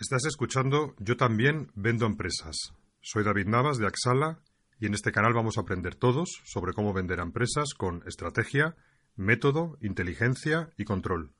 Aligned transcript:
Estás 0.00 0.26
escuchando 0.26 0.94
Yo 1.00 1.16
también 1.16 1.72
vendo 1.74 2.06
empresas. 2.06 2.72
Soy 3.00 3.24
David 3.24 3.46
Navas 3.46 3.78
de 3.78 3.86
Axala 3.88 4.38
y 4.78 4.86
en 4.86 4.94
este 4.94 5.10
canal 5.10 5.34
vamos 5.34 5.58
a 5.58 5.62
aprender 5.62 5.96
todos 5.96 6.40
sobre 6.44 6.72
cómo 6.72 6.92
vender 6.92 7.18
a 7.18 7.24
empresas 7.24 7.74
con 7.76 8.04
estrategia, 8.06 8.76
método, 9.16 9.76
inteligencia 9.80 10.70
y 10.76 10.84
control. 10.84 11.32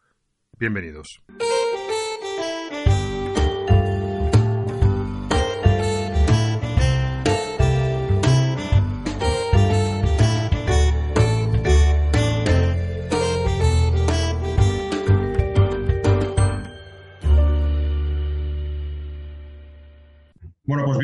Bienvenidos. 0.59 1.23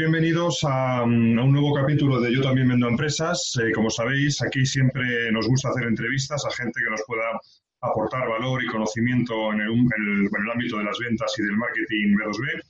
Bienvenidos 0.05 0.59
a, 0.65 1.07
mm, 1.07 1.39
a 1.39 1.45
un 1.45 1.53
nuevo 1.53 1.73
capítulo 1.75 2.21
de 2.21 2.31
Yo 2.31 2.43
también 2.43 2.69
vendo 2.69 2.87
empresas. 2.89 3.59
Eh, 3.63 3.73
como 3.73 3.89
sabéis, 3.89 4.43
aquí 4.43 4.67
siempre 4.67 5.33
nos 5.33 5.49
gusta 5.49 5.71
hacer 5.71 5.85
entrevistas 5.85 6.45
a 6.45 6.51
gente 6.51 6.79
que 6.85 6.91
nos 6.91 7.01
pueda 7.07 7.41
aportar 7.81 8.29
valor 8.29 8.63
y 8.63 8.67
conocimiento 8.67 9.51
en 9.55 9.61
el, 9.63 9.71
en 9.71 9.89
el- 9.97 10.27
en 10.27 10.43
el 10.45 10.51
ámbito 10.53 10.77
de 10.77 10.85
las 10.85 10.99
ventas 10.99 11.33
y 11.39 11.43
del 11.45 11.57
marketing 11.57 12.17
B2B. 12.19 12.63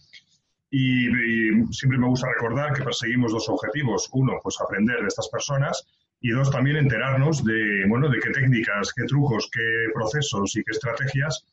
Y, 0.70 1.08
y 1.08 1.66
siempre 1.72 1.98
me 1.98 2.06
gusta 2.06 2.28
recordar 2.32 2.72
que 2.72 2.84
perseguimos 2.84 3.32
dos 3.32 3.48
objetivos. 3.48 4.08
Uno, 4.12 4.34
pues 4.40 4.56
aprender 4.60 5.00
de 5.00 5.08
estas 5.08 5.28
personas 5.28 5.84
y 6.20 6.30
dos, 6.30 6.52
también 6.52 6.76
enterarnos 6.76 7.44
de, 7.44 7.84
bueno, 7.88 8.08
de 8.10 8.20
qué 8.20 8.30
técnicas, 8.30 8.92
qué 8.94 9.04
trucos, 9.06 9.50
qué 9.52 9.88
procesos 9.92 10.54
y 10.56 10.62
qué 10.62 10.70
estrategias 10.70 11.44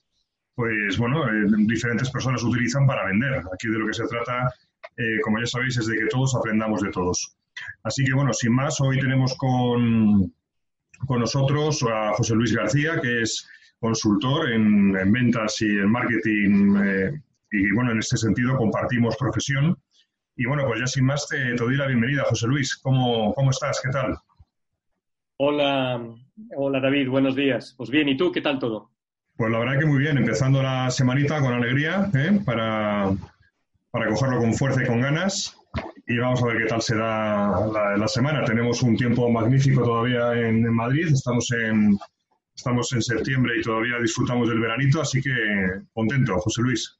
pues 0.54 0.98
bueno, 0.98 1.26
eh, 1.28 1.48
diferentes 1.66 2.10
personas 2.12 2.44
utilizan 2.44 2.86
para 2.86 3.06
vender. 3.06 3.42
Aquí 3.52 3.68
de 3.70 3.80
lo 3.80 3.88
que 3.88 3.94
se 3.94 4.06
trata, 4.06 4.54
eh, 4.98 5.20
como 5.24 5.40
ya 5.40 5.46
sabéis, 5.46 5.78
es 5.78 5.88
de 5.88 5.98
que 5.98 6.08
todos 6.08 6.36
aprendamos 6.36 6.82
de 6.82 6.92
todos. 6.92 7.36
Así 7.84 8.04
que 8.04 8.14
bueno, 8.14 8.34
sin 8.34 8.54
más, 8.54 8.80
hoy 8.82 9.00
tenemos 9.00 9.36
con, 9.38 10.34
con 11.06 11.20
nosotros 11.20 11.84
a 11.84 12.14
José 12.14 12.36
Luis 12.36 12.54
García, 12.56 13.00
que 13.02 13.22
es 13.22 13.48
consultor 13.80 14.52
en, 14.52 14.96
en 14.98 15.12
ventas 15.12 15.62
y 15.62 15.70
en 15.70 15.92
marketing. 15.92 16.76
eh, 16.84 17.22
y 17.52 17.72
bueno, 17.74 17.92
en 17.92 18.00
este 18.00 18.18
sentido 18.18 18.56
compartimos 18.58 19.18
profesión. 19.18 19.78
Y 20.38 20.46
bueno, 20.46 20.66
pues 20.66 20.80
ya 20.80 20.88
sin 20.88 21.06
más 21.06 21.28
te, 21.28 21.38
te 21.38 21.64
doy 21.64 21.76
la 21.76 21.88
bienvenida, 21.88 22.24
José 22.24 22.48
Luis. 22.48 22.78
¿Cómo, 22.78 23.34
cómo 23.34 23.52
estás? 23.52 23.82
¿Qué 23.84 23.90
tal? 23.90 24.18
Hola, 25.38 26.02
hola 26.56 26.80
David, 26.80 27.10
buenos 27.10 27.36
días. 27.36 27.74
Pues 27.78 27.90
bien, 27.90 28.08
¿y 28.08 28.16
tú 28.16 28.32
qué 28.32 28.42
tal 28.42 28.60
todo? 28.60 28.92
Pues 29.36 29.52
la 29.52 29.60
verdad 29.60 29.80
que 29.80 29.86
muy 29.86 30.00
bien, 30.00 30.18
empezando 30.18 30.62
la 30.62 30.90
semanita 30.92 31.40
con 31.42 31.54
alegría, 31.54 32.10
¿eh? 32.14 32.40
para, 32.46 33.12
para 33.92 34.10
cogerlo 34.10 34.40
con 34.40 34.54
fuerza 34.54 34.84
y 34.84 34.88
con 34.88 35.02
ganas. 35.02 35.56
Y 36.08 36.18
vamos 36.18 36.42
a 36.44 36.48
ver 36.48 36.58
qué 36.58 36.66
tal 36.66 36.82
se 36.82 36.96
da 36.96 37.68
la, 37.72 37.98
la 37.98 38.08
semana. 38.08 38.44
Tenemos 38.44 38.82
un 38.82 38.98
tiempo 38.98 39.30
magnífico 39.30 39.84
todavía 39.84 40.34
en, 40.34 40.66
en 40.66 40.74
Madrid, 40.74 41.08
estamos 41.08 41.50
en, 41.52 41.98
estamos 42.56 42.92
en 42.94 43.02
septiembre 43.02 43.54
y 43.58 43.62
todavía 43.62 44.00
disfrutamos 44.02 44.50
del 44.50 44.60
veranito, 44.60 45.02
así 45.02 45.22
que 45.22 45.32
contento, 45.94 46.38
José 46.40 46.62
Luis. 46.62 46.98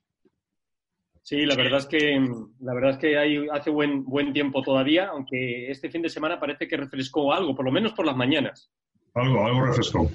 Sí, 1.24 1.46
la 1.46 1.56
verdad 1.56 1.80
es 1.80 1.86
que 1.86 2.20
la 2.60 2.74
verdad 2.74 2.92
es 2.92 2.98
que 2.98 3.18
hay, 3.18 3.48
hace 3.52 3.70
buen 3.70 4.04
buen 4.06 4.34
tiempo 4.34 4.62
todavía, 4.64 5.10
aunque 5.10 5.70
este 5.70 5.90
fin 5.90 6.02
de 6.02 6.10
semana 6.10 6.40
parece 6.40 6.68
que 6.68 6.78
refrescó 6.78 7.32
algo, 7.32 7.56
por 7.56 7.66
lo 7.66 7.72
menos 7.72 7.94
por 7.94 8.06
las 8.06 8.16
mañanas. 8.16 8.72
Algo, 9.14 9.46
algo 9.46 9.66
refrescó. 9.66 10.10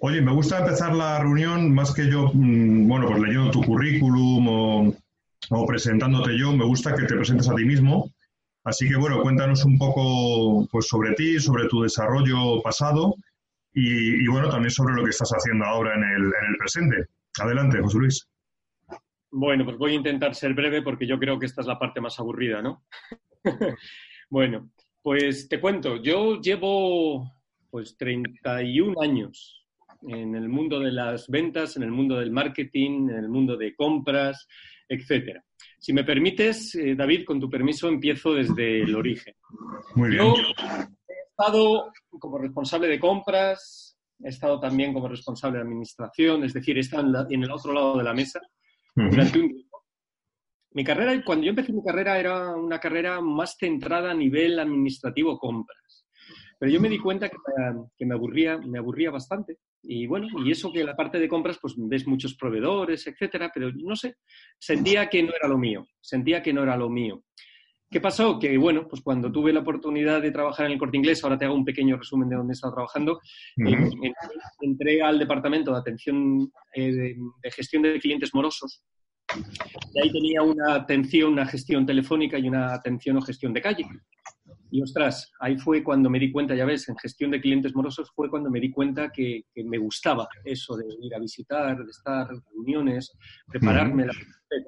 Oye, 0.00 0.20
me 0.20 0.32
gusta 0.32 0.60
empezar 0.60 0.94
la 0.94 1.18
reunión 1.20 1.74
más 1.74 1.92
que 1.92 2.08
yo, 2.10 2.30
mm, 2.32 2.86
bueno, 2.86 3.06
pues 3.06 3.20
leyendo 3.20 3.50
tu 3.50 3.62
currículum 3.62 4.48
o, 4.48 4.94
o 5.50 5.66
presentándote 5.66 6.38
yo, 6.38 6.52
me 6.52 6.64
gusta 6.64 6.94
que 6.94 7.04
te 7.04 7.14
presentes 7.14 7.48
a 7.48 7.54
ti 7.54 7.64
mismo. 7.64 8.10
Así 8.64 8.88
que 8.88 8.96
bueno, 8.96 9.20
cuéntanos 9.22 9.64
un 9.64 9.76
poco 9.76 10.66
pues 10.70 10.86
sobre 10.86 11.14
ti, 11.14 11.38
sobre 11.40 11.66
tu 11.68 11.82
desarrollo 11.82 12.62
pasado 12.62 13.14
y, 13.74 14.26
bueno, 14.28 14.48
también 14.48 14.70
sobre 14.70 14.94
lo 14.94 15.02
que 15.02 15.10
estás 15.10 15.30
haciendo 15.30 15.64
ahora 15.64 15.94
en 15.94 16.04
el, 16.04 16.24
en 16.26 16.50
el 16.50 16.56
presente. 16.58 17.06
Adelante, 17.40 17.80
José 17.80 17.98
Luis. 17.98 18.28
Bueno, 19.30 19.64
pues 19.64 19.78
voy 19.78 19.92
a 19.92 19.96
intentar 19.96 20.34
ser 20.34 20.52
breve 20.52 20.82
porque 20.82 21.06
yo 21.06 21.18
creo 21.18 21.38
que 21.38 21.46
esta 21.46 21.62
es 21.62 21.66
la 21.66 21.78
parte 21.78 22.00
más 22.00 22.20
aburrida, 22.20 22.60
¿no? 22.60 22.84
bueno, 24.30 24.70
pues 25.00 25.48
te 25.48 25.58
cuento, 25.58 26.02
yo 26.02 26.40
llevo 26.40 27.32
pues 27.70 27.96
31 27.96 29.00
años 29.00 29.66
en 30.02 30.34
el 30.34 30.48
mundo 30.48 30.78
de 30.80 30.92
las 30.92 31.28
ventas, 31.28 31.76
en 31.76 31.82
el 31.82 31.90
mundo 31.90 32.18
del 32.18 32.30
marketing, 32.30 33.08
en 33.08 33.16
el 33.16 33.28
mundo 33.30 33.56
de 33.56 33.74
compras, 33.74 34.46
etcétera. 34.92 35.42
Si 35.78 35.92
me 35.92 36.04
permites, 36.04 36.74
eh, 36.74 36.94
David, 36.94 37.24
con 37.24 37.40
tu 37.40 37.48
permiso, 37.50 37.88
empiezo 37.88 38.34
desde 38.34 38.82
el 38.82 38.94
origen. 38.94 39.34
Muy 39.94 40.10
bien. 40.10 40.22
Yo 40.22 40.34
he 41.08 41.28
estado 41.30 41.92
como 42.18 42.38
responsable 42.38 42.88
de 42.88 42.98
compras, 43.00 43.96
he 44.22 44.28
estado 44.28 44.60
también 44.60 44.92
como 44.92 45.08
responsable 45.08 45.58
de 45.58 45.64
administración, 45.64 46.44
es 46.44 46.52
decir, 46.52 46.76
he 46.76 46.80
estado 46.80 47.04
en, 47.04 47.12
la- 47.12 47.26
en 47.28 47.42
el 47.42 47.50
otro 47.50 47.72
lado 47.72 47.98
de 47.98 48.04
la 48.04 48.14
mesa 48.14 48.40
Ujú. 48.96 49.10
durante 49.10 49.38
un 49.40 49.48
tiempo. 49.48 49.78
Mi 50.74 50.84
carrera, 50.84 51.22
cuando 51.24 51.44
yo 51.44 51.50
empecé 51.50 51.72
mi 51.72 51.82
carrera, 51.82 52.18
era 52.18 52.54
una 52.54 52.78
carrera 52.78 53.20
más 53.20 53.56
centrada 53.58 54.10
a 54.10 54.14
nivel 54.14 54.58
administrativo 54.58 55.38
compras. 55.38 56.06
Pero 56.58 56.70
yo 56.72 56.80
me 56.80 56.88
di 56.88 56.98
cuenta 56.98 57.28
que, 57.28 57.36
me- 57.36 57.84
que 57.96 58.06
me, 58.06 58.14
aburría, 58.14 58.56
me 58.58 58.78
aburría 58.78 59.10
bastante. 59.10 59.58
Y 59.84 60.06
bueno, 60.06 60.28
y 60.44 60.50
eso 60.52 60.72
que 60.72 60.84
la 60.84 60.94
parte 60.94 61.18
de 61.18 61.28
compras, 61.28 61.58
pues 61.60 61.74
ves 61.76 62.06
muchos 62.06 62.34
proveedores, 62.36 63.06
etcétera, 63.06 63.50
pero 63.52 63.70
no 63.74 63.96
sé, 63.96 64.16
sentía 64.58 65.08
que 65.08 65.22
no 65.22 65.32
era 65.34 65.48
lo 65.48 65.58
mío, 65.58 65.86
sentía 66.00 66.42
que 66.42 66.52
no 66.52 66.62
era 66.62 66.76
lo 66.76 66.88
mío. 66.88 67.24
¿Qué 67.90 68.00
pasó? 68.00 68.38
Que 68.38 68.56
bueno, 68.56 68.86
pues 68.88 69.02
cuando 69.02 69.30
tuve 69.30 69.52
la 69.52 69.60
oportunidad 69.60 70.22
de 70.22 70.30
trabajar 70.30 70.64
en 70.66 70.72
el 70.72 70.78
corte 70.78 70.96
inglés, 70.96 71.22
ahora 71.24 71.36
te 71.36 71.44
hago 71.44 71.54
un 71.54 71.64
pequeño 71.64 71.96
resumen 71.98 72.28
de 72.28 72.36
dónde 72.36 72.52
he 72.52 72.54
estado 72.54 72.72
trabajando, 72.74 73.20
en- 73.56 73.74
en- 74.04 74.14
entré 74.60 75.02
al 75.02 75.18
departamento 75.18 75.72
de 75.72 75.78
atención 75.78 76.50
eh, 76.74 76.90
de, 76.92 77.16
de 77.42 77.50
gestión 77.50 77.82
de 77.82 77.98
clientes 78.00 78.32
morosos. 78.34 78.82
Y 79.94 80.00
ahí 80.00 80.10
tenía 80.12 80.42
una 80.42 80.74
atención, 80.74 81.32
una 81.32 81.44
gestión 81.46 81.84
telefónica 81.84 82.38
y 82.38 82.48
una 82.48 82.72
atención 82.72 83.16
o 83.18 83.20
gestión 83.22 83.52
de 83.52 83.60
calle. 83.60 83.84
Y 84.74 84.80
ostras, 84.80 85.30
ahí 85.38 85.58
fue 85.58 85.84
cuando 85.84 86.08
me 86.08 86.18
di 86.18 86.32
cuenta, 86.32 86.54
ya 86.54 86.64
ves, 86.64 86.88
en 86.88 86.96
gestión 86.96 87.30
de 87.30 87.42
clientes 87.42 87.74
morosos 87.74 88.10
fue 88.16 88.30
cuando 88.30 88.50
me 88.50 88.58
di 88.58 88.70
cuenta 88.70 89.12
que, 89.12 89.44
que 89.54 89.64
me 89.64 89.76
gustaba 89.76 90.26
eso 90.46 90.74
de 90.76 90.86
ir 90.98 91.14
a 91.14 91.18
visitar, 91.18 91.76
de 91.76 91.90
estar 91.90 92.26
en 92.32 92.40
reuniones, 92.50 93.12
prepararme, 93.46 94.04
etc. 94.04 94.66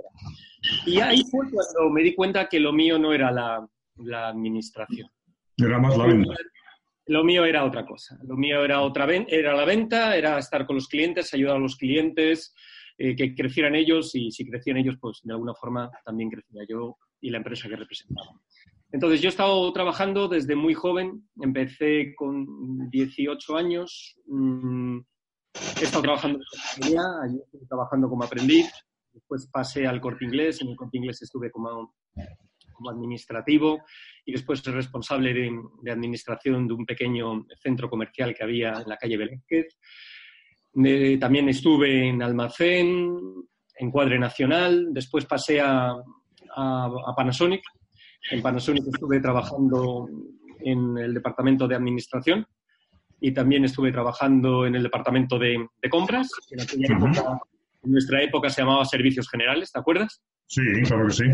Y 0.84 1.00
ahí 1.00 1.22
fue 1.30 1.50
cuando 1.50 1.90
me 1.90 2.02
di 2.02 2.14
cuenta 2.14 2.46
que 2.50 2.60
lo 2.60 2.70
mío 2.70 2.98
no 2.98 3.14
era 3.14 3.32
la, 3.32 3.66
la 3.96 4.28
administración. 4.28 5.08
Era 5.56 5.78
más 5.78 5.96
la 5.96 6.04
venta. 6.04 6.34
Lo 7.06 7.24
mío 7.24 7.46
era 7.46 7.64
otra 7.64 7.86
cosa. 7.86 8.18
Lo 8.24 8.36
mío 8.36 8.62
era 8.62 8.82
otra 8.82 9.06
era 9.10 9.54
la 9.54 9.64
venta, 9.64 10.14
era 10.16 10.38
estar 10.38 10.66
con 10.66 10.76
los 10.76 10.86
clientes, 10.86 11.32
ayudar 11.32 11.56
a 11.56 11.60
los 11.60 11.76
clientes, 11.76 12.54
eh, 12.98 13.16
que 13.16 13.34
crecieran 13.34 13.74
ellos 13.74 14.14
y 14.14 14.30
si 14.30 14.46
crecían 14.46 14.76
ellos, 14.76 14.96
pues 15.00 15.20
de 15.22 15.32
alguna 15.32 15.54
forma 15.54 15.90
también 16.04 16.28
crecía 16.28 16.62
yo 16.68 16.98
y 17.22 17.30
la 17.30 17.38
empresa 17.38 17.70
que 17.70 17.76
representaba. 17.76 18.28
Entonces 18.94 19.20
yo 19.20 19.26
he 19.26 19.30
estado 19.30 19.72
trabajando 19.72 20.28
desde 20.28 20.54
muy 20.54 20.72
joven, 20.72 21.28
empecé 21.42 22.14
con 22.14 22.88
18 22.90 23.56
años, 23.56 24.14
mm, 24.28 24.98
he 25.80 25.82
estado 25.82 26.02
trabajando 26.02 26.38
en 26.38 26.44
compañía, 26.78 27.02
allí 27.24 27.40
trabajando 27.68 28.08
como 28.08 28.22
aprendiz, 28.22 28.70
después 29.12 29.48
pasé 29.50 29.88
al 29.88 30.00
corte 30.00 30.24
inglés, 30.24 30.62
en 30.62 30.68
el 30.68 30.76
corte 30.76 30.98
inglés 30.98 31.20
estuve 31.22 31.50
como, 31.50 31.92
administrativo 32.88 33.80
y 34.24 34.30
después 34.30 34.62
responsable 34.64 35.34
de, 35.34 35.90
administración 35.90 36.68
de 36.68 36.74
un 36.74 36.86
pequeño 36.86 37.46
centro 37.60 37.90
comercial 37.90 38.32
que 38.32 38.44
había 38.44 38.74
en 38.80 38.88
la 38.88 38.96
calle 38.96 39.16
Velázquez. 39.16 39.76
También 41.18 41.48
estuve 41.48 42.10
en 42.10 42.22
almacén, 42.22 43.18
en 43.76 43.90
Cuadre 43.90 44.20
Nacional, 44.20 44.94
después 44.94 45.26
pasé 45.26 45.60
a 45.60 45.96
Panasonic. 47.16 47.64
En 48.30 48.42
Panasonic 48.42 48.84
estuve 48.86 49.20
trabajando 49.20 50.08
en 50.60 50.96
el 50.98 51.14
departamento 51.14 51.68
de 51.68 51.74
administración 51.74 52.46
y 53.20 53.32
también 53.32 53.64
estuve 53.64 53.92
trabajando 53.92 54.66
en 54.66 54.74
el 54.74 54.82
departamento 54.82 55.38
de, 55.38 55.66
de 55.82 55.90
compras. 55.90 56.28
En 56.50 56.60
aquella 56.60 56.96
Ujú. 56.96 57.06
época 57.06 57.38
En 57.82 57.92
nuestra 57.92 58.22
época 58.22 58.48
se 58.48 58.62
llamaba 58.62 58.84
Servicios 58.84 59.28
Generales, 59.28 59.70
¿te 59.70 59.78
acuerdas? 59.78 60.22
Sí, 60.46 60.62
claro 60.86 61.06
que 61.06 61.12
sí. 61.12 61.24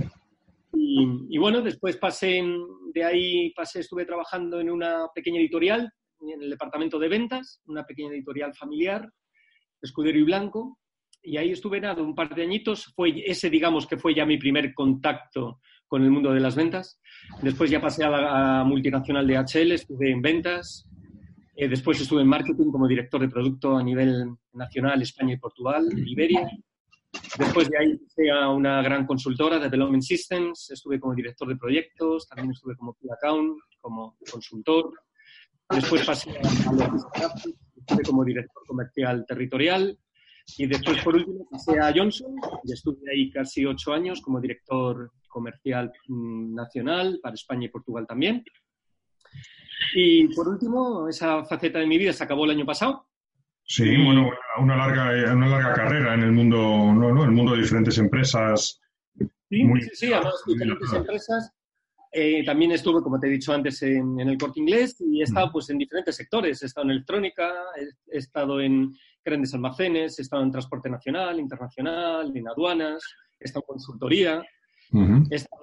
Y, 0.72 1.38
bueno, 1.38 1.62
después 1.62 1.96
pasé, 1.96 2.42
de 2.94 3.04
ahí 3.04 3.50
pasé, 3.54 3.80
estuve 3.80 4.04
trabajando 4.04 4.60
en 4.60 4.70
una 4.70 5.06
pequeña 5.14 5.40
editorial, 5.40 5.92
en 6.20 6.42
el 6.42 6.50
departamento 6.50 6.98
de 6.98 7.08
ventas, 7.08 7.60
una 7.66 7.84
pequeña 7.84 8.10
editorial 8.10 8.54
familiar, 8.54 9.08
Escudero 9.80 10.18
y 10.18 10.22
Blanco, 10.22 10.78
y 11.22 11.36
ahí 11.36 11.50
estuve 11.50 11.80
nada, 11.80 12.02
un 12.02 12.14
par 12.14 12.34
de 12.34 12.42
añitos. 12.42 12.92
Fue 12.94 13.22
ese, 13.24 13.50
digamos, 13.50 13.86
que 13.86 13.96
fue 13.96 14.14
ya 14.14 14.26
mi 14.26 14.38
primer 14.38 14.74
contacto 14.74 15.60
con 15.90 16.04
el 16.04 16.10
mundo 16.10 16.32
de 16.32 16.38
las 16.38 16.54
ventas. 16.54 17.00
Después 17.42 17.68
ya 17.68 17.80
pasé 17.80 18.04
a 18.04 18.10
la 18.10 18.64
multinacional 18.64 19.26
de 19.26 19.36
HL, 19.36 19.72
estuve 19.72 20.12
en 20.12 20.22
ventas. 20.22 20.86
Eh, 21.56 21.68
después 21.68 22.00
estuve 22.00 22.22
en 22.22 22.28
marketing 22.28 22.70
como 22.70 22.86
director 22.86 23.20
de 23.20 23.28
producto 23.28 23.76
a 23.76 23.82
nivel 23.82 24.36
nacional, 24.52 25.02
España 25.02 25.34
y 25.34 25.38
Portugal, 25.38 25.84
Iberia. 26.06 26.48
Después 27.36 27.68
de 27.68 27.76
ahí 27.76 27.96
pasé 27.98 28.30
a 28.30 28.48
una 28.50 28.80
gran 28.82 29.04
consultora, 29.04 29.58
Development 29.58 30.02
Systems. 30.02 30.70
Estuve 30.70 31.00
como 31.00 31.12
director 31.12 31.48
de 31.48 31.56
proyectos, 31.56 32.28
también 32.28 32.52
estuve 32.52 32.76
como 32.76 32.94
key 32.94 33.08
account, 33.10 33.58
como 33.80 34.16
consultor. 34.30 34.92
Después 35.70 36.06
pasé 36.06 36.30
a, 36.30 37.24
a 37.24 37.34
estuve 37.76 38.02
como 38.04 38.24
director 38.24 38.62
comercial 38.64 39.24
territorial 39.26 39.98
y 40.58 40.66
después, 40.66 41.02
por 41.02 41.16
último, 41.16 41.46
pasé 41.50 41.78
a 41.78 41.92
Johnson 41.94 42.34
y 42.64 42.72
estuve 42.72 42.98
ahí 43.12 43.30
casi 43.30 43.64
ocho 43.64 43.92
años 43.92 44.20
como 44.20 44.40
director 44.40 45.10
comercial 45.28 45.92
mm, 46.08 46.54
nacional 46.54 47.18
para 47.22 47.34
España 47.34 47.66
y 47.66 47.70
Portugal 47.70 48.06
también. 48.06 48.44
Y 49.94 50.34
por 50.34 50.48
último, 50.48 51.08
esa 51.08 51.44
faceta 51.44 51.78
de 51.78 51.86
mi 51.86 51.98
vida 51.98 52.12
se 52.12 52.24
acabó 52.24 52.44
el 52.44 52.52
año 52.52 52.66
pasado. 52.66 53.06
Sí, 53.64 53.84
bueno, 54.04 54.30
una 54.58 54.76
larga, 54.76 55.32
una 55.32 55.48
larga 55.48 55.74
carrera 55.74 56.14
en 56.14 56.22
el 56.22 56.32
mundo, 56.32 56.58
no, 56.58 57.14
no, 57.14 57.24
el 57.24 57.30
mundo 57.30 57.52
de 57.52 57.62
diferentes 57.62 57.96
empresas. 57.98 58.80
Sí, 59.48 59.64
sí, 59.80 59.90
sí, 59.92 60.12
además 60.12 60.42
diferentes 60.46 60.92
empresas. 60.92 61.52
Eh, 62.12 62.44
también 62.44 62.72
estuve, 62.72 63.02
como 63.02 63.20
te 63.20 63.28
he 63.28 63.30
dicho 63.30 63.52
antes, 63.52 63.82
en, 63.82 64.18
el 64.18 64.36
corte 64.36 64.58
inglés 64.58 64.96
y 65.00 65.20
he 65.20 65.24
estado 65.24 65.52
pues, 65.52 65.70
en 65.70 65.78
diferentes 65.78 66.16
sectores. 66.16 66.60
He 66.62 66.66
estado 66.66 66.86
en 66.86 66.90
electrónica, 66.92 67.52
he, 68.10 68.18
estado 68.18 68.60
en 68.60 68.92
grandes 69.24 69.54
almacenes, 69.54 70.18
he 70.18 70.22
estado 70.22 70.42
en 70.42 70.50
transporte 70.50 70.88
nacional, 70.88 71.38
internacional, 71.38 72.32
en 72.34 72.48
aduanas, 72.48 73.02
he 73.38 73.44
estado 73.44 73.64
en 73.64 73.72
consultoría, 73.74 74.42
he 75.30 75.34
estado 75.34 75.62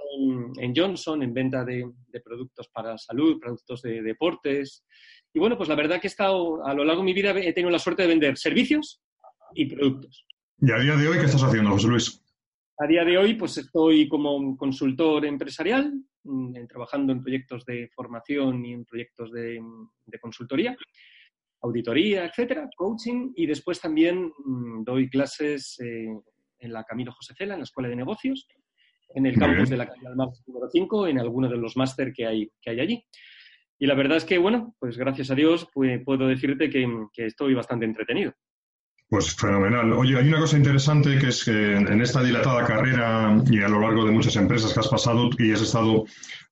en, 0.60 0.74
Johnson, 0.76 1.22
en 1.24 1.34
venta 1.34 1.64
de, 1.66 1.92
productos 2.24 2.70
para 2.70 2.98
salud, 2.98 3.40
productos 3.40 3.82
de 3.82 4.02
deportes. 4.02 4.86
Y 5.34 5.40
bueno, 5.40 5.58
pues 5.58 5.70
la 5.70 5.76
verdad 5.76 6.00
que 6.00 6.08
he 6.08 6.10
estado, 6.10 6.66
a 6.66 6.74
lo 6.74 6.84
largo 6.84 7.02
de 7.02 7.06
mi 7.06 7.14
vida 7.14 7.32
he 7.32 7.54
tenido 7.54 7.70
la 7.70 7.80
suerte 7.80 8.04
de 8.04 8.08
vender 8.08 8.38
servicios 8.38 9.02
y 9.54 9.66
productos. 9.66 10.26
¿Y 10.60 10.72
a 10.72 10.80
día 10.80 10.96
de 10.96 11.08
hoy 11.08 11.18
qué 11.20 11.26
estás 11.26 11.44
haciendo, 11.44 11.72
José 11.72 11.88
Luis? 11.88 12.24
A 12.80 12.86
día 12.86 13.04
de 13.04 13.18
hoy, 13.18 13.34
pues 13.34 13.58
estoy 13.58 14.08
como 14.08 14.56
consultor 14.56 15.26
empresarial, 15.26 15.94
mm, 16.24 16.68
trabajando 16.68 17.12
en 17.12 17.22
proyectos 17.22 17.66
de 17.66 17.90
formación 17.94 18.64
y 18.66 18.74
en 18.74 18.86
proyectos 18.86 19.32
de, 19.32 19.60
consultoría, 20.22 20.76
auditoría, 21.62 22.26
etcétera, 22.26 22.70
coaching, 22.76 23.32
y 23.36 23.46
después 23.46 23.80
también 23.80 24.32
mm, 24.46 24.84
doy 24.84 25.10
clases 25.10 25.80
eh, 25.80 26.08
en 26.60 26.74
la 26.74 26.84
Camilo 26.84 27.12
José 27.12 27.34
Cela, 27.38 27.54
en 27.54 27.62
la 27.62 27.66
Escuela 27.66 27.90
de 27.90 27.96
Negocios, 27.96 28.48
en 29.16 29.26
el 29.26 29.38
campus 29.38 29.70
de 29.70 29.78
la 29.78 29.88
calle 29.88 30.08
Almagro 30.08 30.36
número 30.46 30.70
5, 30.70 31.08
en 31.08 31.20
alguno 31.20 31.50
de 31.50 31.58
los 31.58 31.78
máster 31.78 32.12
que 32.14 32.26
hay, 32.26 32.52
que 32.62 32.72
hay 32.72 32.80
allí. 32.80 33.06
Y 33.80 33.86
la 33.88 33.96
verdad 33.96 34.18
es 34.18 34.26
que, 34.26 34.38
bueno, 34.38 34.76
pues 34.80 34.98
gracias 34.98 35.32
a 35.32 35.36
Dios 35.36 35.68
pues, 35.74 36.02
puedo 36.04 36.28
decirte 36.28 36.70
que 36.70 36.88
estoy 37.16 37.54
bastante 37.54 37.86
entretenido. 37.86 38.34
Pues 39.10 39.34
fenomenal. 39.36 39.94
Oye, 39.94 40.18
hay 40.18 40.28
una 40.28 40.40
cosa 40.40 40.58
interesante 40.58 41.18
que 41.18 41.30
es 41.30 41.46
que 41.46 41.78
en 41.78 42.02
esta 42.02 42.22
dilatada 42.22 42.66
carrera 42.66 43.42
y 43.50 43.62
a 43.62 43.70
lo 43.70 43.80
largo 43.80 44.04
de 44.04 44.12
muchas 44.12 44.36
empresas 44.36 44.74
que 44.74 44.82
has 44.82 44.90
pasado 44.90 45.30
y 45.38 45.54
has 45.54 45.62
estado, 45.62 46.04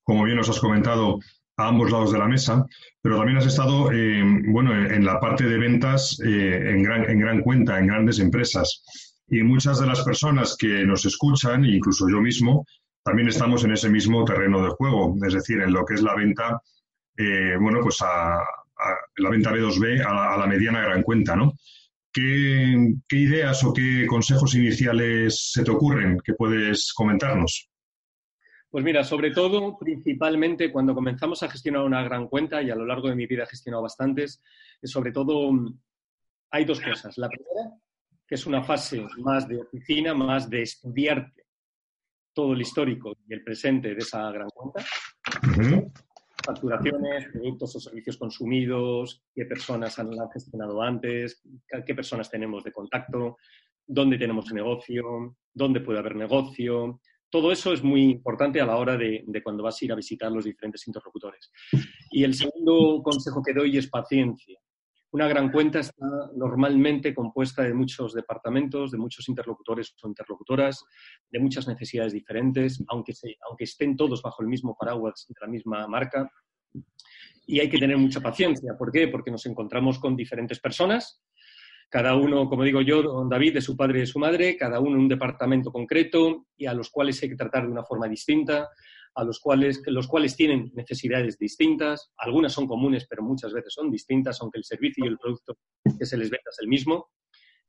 como 0.04 0.24
bien 0.24 0.38
nos 0.38 0.50
has 0.50 0.62
comentado, 0.62 1.20
a 1.58 1.68
ambos 1.68 1.92
lados 1.92 2.12
de 2.12 2.20
la 2.20 2.28
mesa, 2.28 2.66
pero 3.02 3.18
también 3.18 3.38
has 3.38 3.46
estado, 3.46 3.92
eh, 3.92 4.24
bueno, 4.48 4.74
en 4.74 5.06
la 5.06 5.20
parte 5.20 5.46
de 5.46 5.58
ventas 5.58 6.20
eh, 6.26 6.72
en, 6.72 6.84
gran, 6.84 7.10
en 7.10 7.20
gran 7.20 7.42
cuenta, 7.42 7.80
en 7.80 7.88
grandes 7.88 8.20
empresas. 8.20 8.84
Y 9.28 9.42
muchas 9.42 9.80
de 9.80 9.88
las 9.88 10.02
personas 10.04 10.56
que 10.58 10.86
nos 10.86 11.06
escuchan, 11.06 11.66
incluso 11.66 12.08
yo 12.10 12.22
mismo, 12.22 12.66
también 13.04 13.28
estamos 13.28 13.64
en 13.64 13.72
ese 13.72 13.90
mismo 13.90 14.26
terreno 14.26 14.64
de 14.64 14.70
juego, 14.70 15.16
es 15.26 15.34
decir, 15.34 15.62
en 15.62 15.72
lo 15.72 15.86
que 15.86 15.94
es 15.94 16.02
la 16.02 16.16
venta, 16.16 16.60
eh, 17.18 17.56
bueno, 17.60 17.80
pues 17.82 18.02
a, 18.02 18.40
la 19.18 19.30
venta 19.30 19.52
B2B 19.52 20.04
a 20.06 20.38
la 20.38 20.48
mediana 20.48 20.82
gran 20.82 21.04
cuenta, 21.04 21.36
¿no? 21.36 21.54
¿Qué, 22.16 22.96
ideas 23.10 23.64
o 23.66 23.74
qué 23.74 24.06
consejos 24.08 24.56
iniciales 24.56 25.52
se 25.52 25.64
te 25.64 25.72
ocurren 25.72 26.18
que 26.24 26.34
puedes 26.34 26.94
comentarnos? 26.94 27.70
Pues 28.76 28.84
mira, 28.84 29.06
sobre 29.06 29.32
todo, 29.32 29.78
principalmente 29.80 30.70
cuando 30.70 30.94
comenzamos 30.94 31.42
a 31.42 31.50
gestionar 31.50 31.84
una 31.84 32.04
gran 32.04 32.28
cuenta, 32.28 32.62
y 32.62 32.70
a 32.70 32.76
lo 32.76 32.86
largo 32.86 33.08
de 33.08 33.16
mi 33.16 33.26
vida 33.26 33.44
he 33.44 33.48
gestionado 33.48 33.84
bastantes, 33.84 34.44
sobre 34.84 35.14
todo 35.14 35.50
hay 36.52 36.66
dos 36.66 36.82
cosas. 36.82 37.18
La 37.18 37.30
primera, 37.30 37.74
que 38.28 38.36
es 38.36 38.46
una 38.46 38.62
fase 38.66 39.08
más 39.20 39.48
de 39.48 39.62
oficina, 39.62 40.14
más 40.14 40.50
de 40.50 40.64
estudiarte 40.64 41.46
todo 42.34 42.52
el 42.52 42.60
histórico 42.60 43.16
y 43.26 43.34
el 43.34 43.46
presente 43.46 43.96
de 43.96 44.00
esa 44.00 44.30
gran 44.30 44.50
cuenta 44.50 44.84
facturaciones, 46.46 47.28
productos 47.32 47.78
o 47.78 47.80
servicios 47.80 48.18
consumidos, 48.18 49.24
qué 49.34 49.46
personas 49.46 49.98
han 50.00 50.12
gestionado 50.34 50.82
antes, 50.82 51.42
qué 51.86 51.96
personas 51.96 52.30
tenemos 52.30 52.62
de 52.66 52.74
contacto, 52.74 53.38
dónde 53.88 54.18
tenemos 54.18 54.52
negocio, 54.52 55.38
dónde 55.54 55.80
puede 55.80 56.00
haber 56.00 56.18
negocio. 56.18 57.00
Todo 57.36 57.52
eso 57.52 57.74
es 57.74 57.84
muy 57.84 58.04
importante 58.12 58.62
a 58.62 58.66
la 58.66 58.78
hora 58.78 58.96
de, 58.96 59.26
cuando 59.44 59.62
vas 59.62 59.82
a 59.82 59.84
ir 59.84 59.92
a 59.92 59.96
visitar 59.96 60.32
los 60.32 60.46
diferentes 60.46 60.88
interlocutores. 60.88 61.52
Y 62.10 62.24
el 62.24 62.34
segundo 62.34 63.04
consejo 63.04 63.44
que 63.44 63.52
doy 63.52 63.78
es 63.78 63.90
paciencia. 63.90 64.58
Una 65.12 65.28
gran 65.28 65.52
cuenta 65.52 65.80
está 65.80 66.06
normalmente 66.34 67.14
compuesta 67.14 67.64
de 67.64 67.74
muchos 67.74 68.14
departamentos, 68.14 68.90
de 68.90 69.00
muchos 69.00 69.28
interlocutores 69.28 69.94
o 70.02 70.08
interlocutoras, 70.08 70.86
de 71.30 71.40
muchas 71.40 71.68
necesidades 71.68 72.14
diferentes, 72.14 72.82
aunque, 72.88 73.12
aunque 73.50 73.66
estén 73.66 73.98
todos 73.98 74.22
bajo 74.22 74.42
el 74.42 74.48
mismo 74.48 74.78
paraguas 74.80 75.26
de 75.28 75.36
la 75.42 75.48
misma 75.48 75.88
marca. 75.88 76.32
Y 77.48 77.60
hay 77.60 77.70
que 77.70 77.80
tener 77.80 77.98
mucha 77.98 78.22
paciencia. 78.22 78.78
¿Por 78.80 78.94
qué? 78.94 79.10
Porque 79.10 79.30
nos 79.30 79.46
encontramos 79.46 80.00
con 80.00 80.16
diferentes 80.16 80.62
personas, 80.62 81.22
cada 81.90 82.16
uno, 82.16 82.50
como 82.50 82.64
digo 82.64 82.82
yo, 82.82 83.02
don 83.02 83.30
David, 83.30 83.56
de 83.56 83.62
su 83.62 83.78
padre 83.78 84.00
y 84.00 84.02
de 84.02 84.08
su 84.08 84.20
madre, 84.20 84.58
cada 84.58 84.80
uno 84.80 84.96
en 84.96 85.02
un 85.02 85.08
departamento 85.08 85.72
concreto 85.72 86.48
y 86.58 86.66
a 86.66 86.74
los 86.74 86.90
cuales 86.90 87.22
hay 87.24 87.30
que 87.30 87.36
tratar 87.36 87.66
de 87.66 87.72
una 87.72 87.84
forma 87.84 88.08
distinta 88.08 88.70
a 89.16 89.24
los 89.24 89.40
cuales, 89.40 89.82
los 89.86 90.08
cuales 90.08 90.36
tienen 90.36 90.72
necesidades 90.76 91.38
distintas, 91.38 92.12
algunas 92.18 92.52
son 92.52 92.68
comunes, 92.68 93.08
pero 93.10 93.24
muchas 93.24 93.54
veces 93.54 93.74
son 93.74 93.90
distintas, 93.90 94.42
aunque 94.42 94.58
el 94.58 94.66
servicio 94.66 95.06
y 95.06 95.08
el 95.08 95.18
producto 95.18 95.58
que 95.98 96.06
se 96.06 96.18
les 96.18 96.30
venda 96.30 96.50
es 96.52 96.60
el 96.60 96.68
mismo, 96.68 97.12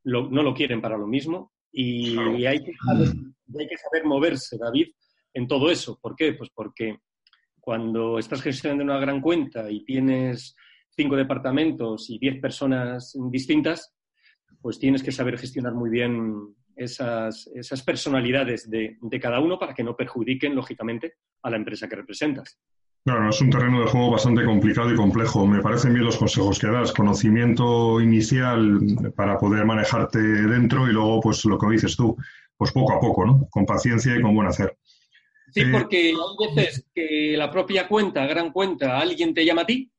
no 0.03 0.43
lo 0.43 0.55
quieren 0.55 0.81
para 0.81 0.99
lo 0.99 1.07
mismo 1.07 1.53
y, 1.71 2.17
hay, 2.47 2.65
que 2.65 2.73
saber, 2.85 3.09
hay 3.59 3.69
que 3.69 3.77
saber 3.77 4.05
moverse, 4.05 4.57
David, 4.59 4.89
en 5.35 5.47
todo 5.47 5.71
eso. 5.71 5.99
¿Por 6.01 6.17
qué? 6.17 6.33
Pues 6.33 6.51
porque 6.55 6.99
cuando 7.61 8.19
estás 8.19 8.43
gestionando 8.43 8.85
una 8.85 8.99
gran 8.99 9.21
cuenta 9.21 9.71
y 9.71 9.85
tienes 9.85 10.57
cinco 10.91 11.17
departamentos 11.17 12.09
y 12.09 12.19
diez 12.19 12.41
personas 12.41 13.15
distintas, 13.31 13.96
pues 14.61 14.79
tienes 14.79 15.03
que 15.03 15.13
saber 15.13 15.39
gestionar 15.39 15.75
muy 15.75 15.91
bien 15.91 16.55
esas, 16.75 17.47
esas 17.55 17.83
personalidades 17.83 18.69
de, 18.69 18.99
de, 19.01 19.21
cada 19.21 19.41
uno 19.41 19.59
para 19.59 19.75
que 19.75 19.83
no 19.83 19.97
perjudiquen, 19.97 20.55
lógicamente, 20.55 21.15
a 21.43 21.51
la 21.51 21.57
empresa 21.57 21.89
que 21.89 21.97
representas. 21.97 22.59
Claro, 23.05 23.31
es 23.31 23.41
un 23.41 23.51
terreno 23.51 23.81
de 23.83 23.87
juego 23.87 24.11
bastante 24.11 24.45
complicado 24.45 24.93
y 24.93 24.97
complejo. 24.97 25.47
Me 25.47 25.63
parecen 25.63 25.93
bien 25.93 26.05
los 26.05 26.17
consejos 26.17 26.59
que 26.59 26.67
das. 26.67 26.93
Conocimiento 26.93 28.01
inicial 28.01 28.81
para 29.15 29.39
poder 29.39 29.65
manejarte 29.65 30.19
dentro 30.19 30.89
y 30.89 30.93
luego, 30.93 31.21
pues 31.21 31.45
lo 31.45 31.57
que 31.57 31.71
dices 31.71 31.97
tú, 31.97 32.17
pues 32.57 32.73
poco 32.73 32.95
a 32.95 33.01
poco, 33.01 33.25
¿no? 33.25 33.47
Con 33.49 33.65
paciencia 33.65 34.17
y 34.17 34.21
con 34.21 34.35
buen 34.35 34.49
hacer. 34.49 34.77
Sí, 35.53 35.61
eh, 35.61 35.69
porque 35.71 36.09
hay 36.09 36.55
veces 36.57 36.85
que 36.93 37.37
la 37.37 37.49
propia 37.49 37.87
cuenta, 37.87 38.27
gran 38.27 38.51
cuenta, 38.51 38.99
alguien 38.99 39.33
te 39.33 39.45
llama 39.45 39.63
a 39.63 39.67
ti, 39.67 39.91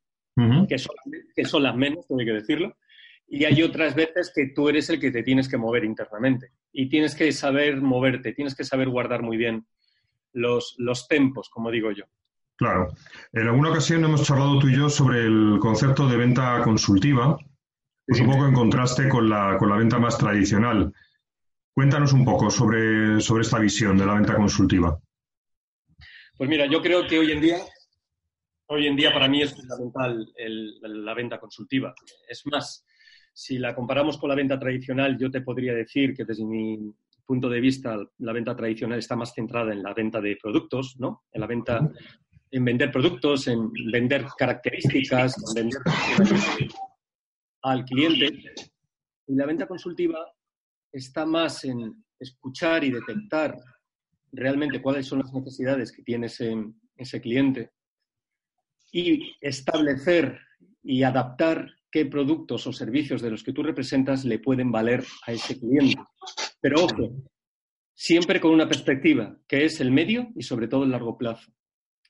que, 0.68 0.78
son, 0.78 0.96
que 1.34 1.46
son 1.46 1.64
las 1.64 1.76
menos, 1.76 2.06
tengo 2.08 2.20
que 2.20 2.34
decirlo, 2.34 2.76
y 3.28 3.44
hay 3.46 3.62
otras 3.62 3.94
veces 3.94 4.32
que 4.34 4.48
tú 4.56 4.70
eres 4.70 4.90
el 4.90 5.00
que 5.00 5.12
te 5.12 5.24
tienes 5.24 5.50
que 5.50 5.58
mover 5.58 5.84
internamente 5.84 6.52
y 6.72 6.90
tienes 6.90 7.16
que 7.16 7.32
saber 7.32 7.82
moverte, 7.82 8.34
tienes 8.34 8.56
que 8.56 8.64
saber 8.64 8.90
guardar 8.90 9.22
muy 9.22 9.38
bien 9.38 9.68
los, 10.34 10.76
los 10.78 11.08
tempos, 11.08 11.50
como 11.50 11.72
digo 11.72 11.92
yo. 11.92 12.06
Claro. 12.56 12.88
En 13.34 13.48
alguna 13.48 13.70
ocasión 13.70 14.04
hemos 14.04 14.24
charlado 14.24 14.58
tú 14.60 14.68
y 14.68 14.76
yo 14.76 14.90
sobre 14.90 15.26
el 15.26 15.58
concepto 15.60 16.08
de 16.08 16.18
venta 16.18 16.62
consultiva, 16.64 17.38
pues 18.06 18.20
un 18.20 18.28
poco 18.28 18.48
en 18.48 18.54
contraste 18.54 19.10
con 19.10 19.30
la, 19.30 19.58
con 19.60 19.70
la 19.70 19.78
venta 19.78 20.00
más 20.00 20.18
tradicional. 20.18 20.92
Cuéntanos 21.74 22.14
un 22.14 22.26
poco 22.26 22.50
sobre, 22.50 23.22
sobre 23.22 23.44
esta 23.44 23.60
visión 23.60 23.98
de 23.98 24.06
la 24.06 24.16
venta 24.16 24.36
consultiva. 24.36 24.98
Pues 26.36 26.50
mira, 26.50 26.66
yo 26.66 26.82
creo 26.82 27.06
que 27.06 27.20
hoy 27.20 27.32
en 27.32 27.42
día, 27.42 27.58
hoy 28.68 28.88
en 28.88 28.96
día 28.96 29.12
para 29.14 29.28
mí 29.28 29.42
es 29.44 29.54
fundamental 29.54 30.28
la 30.82 31.14
venta 31.14 31.40
consultiva. 31.40 31.94
Es 32.28 32.44
más, 32.48 32.87
Si 33.40 33.60
la 33.60 33.76
comparamos 33.76 34.18
con 34.18 34.30
la 34.30 34.36
venta 34.36 34.58
tradicional, 34.58 35.16
yo 35.16 35.30
te 35.30 35.42
podría 35.42 35.76
decir 35.76 36.16
que 36.16 36.26
desde 36.26 36.44
mi 36.44 36.92
punto 37.24 37.48
de 37.48 37.62
vista 37.62 37.96
la 38.18 38.34
venta 38.34 38.56
tradicional 38.56 38.98
está 38.98 39.16
más 39.16 39.32
centrada 39.32 39.72
en 39.72 39.84
la 39.84 39.94
venta 39.94 40.20
de 40.20 40.40
productos, 40.42 40.96
¿no? 40.98 41.26
En 41.32 41.42
la 41.42 41.46
venta, 41.46 41.88
en 42.50 42.66
vender 42.66 42.92
productos, 42.92 43.48
en 43.48 43.72
vender 43.92 44.26
características, 44.36 45.36
en 45.38 45.54
vender 45.54 45.82
al 47.62 47.86
cliente. 47.86 48.56
Y 49.28 49.36
la 49.36 49.46
venta 49.46 49.68
consultiva 49.68 50.34
está 50.92 51.24
más 51.24 51.64
en 51.64 52.06
escuchar 52.18 52.86
y 52.86 52.90
detectar 52.90 53.56
realmente 54.32 54.82
cuáles 54.82 55.06
son 55.06 55.20
las 55.20 55.32
necesidades 55.32 55.92
que 55.92 56.02
tiene 56.02 56.26
ese, 56.26 56.56
ese 56.96 57.22
cliente 57.22 57.70
y 58.92 59.32
establecer 59.42 60.40
y 60.82 61.04
adaptar 61.04 61.77
qué 61.92 62.06
productos 62.06 62.68
o 62.68 62.74
servicios 62.74 63.22
de 63.22 63.32
los 63.32 63.44
que 63.44 63.54
tú 63.54 63.64
representas 63.64 64.26
le 64.26 64.40
pueden 64.40 64.72
valer 64.72 65.04
a 65.26 65.32
ese 65.32 65.60
cliente. 65.60 66.02
Pero 66.60 66.84
ojo, 66.84 67.24
siempre 67.94 68.40
con 68.40 68.52
una 68.52 68.68
perspectiva, 68.68 69.38
que 69.48 69.66
es 69.66 69.82
el 69.82 69.92
medio 69.92 70.30
y 70.36 70.44
sobre 70.44 70.68
todo 70.68 70.84
el 70.84 70.92
largo 70.92 71.18
plazo. 71.18 71.52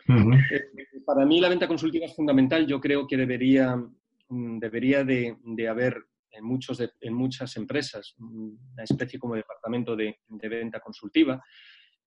Eh, 0.10 1.02
para 1.06 1.26
mí 1.26 1.40
la 1.40 1.50
venta 1.50 1.68
consultiva 1.68 2.06
es 2.06 2.16
fundamental. 2.16 2.66
Yo 2.66 2.80
creo 2.80 3.08
que 3.08 3.18
debería, 3.18 3.76
mm, 3.76 4.60
debería 4.60 5.04
de, 5.04 5.38
haber 5.70 6.06
en, 6.32 6.44
muchos 6.44 6.82
en 6.82 7.14
muchas 7.14 7.56
empresas 7.58 8.16
una 8.18 8.84
especie 8.84 9.20
como 9.20 9.36
departamento 9.36 9.96
de, 9.96 10.18
venta 10.28 10.80
consultiva, 10.80 11.44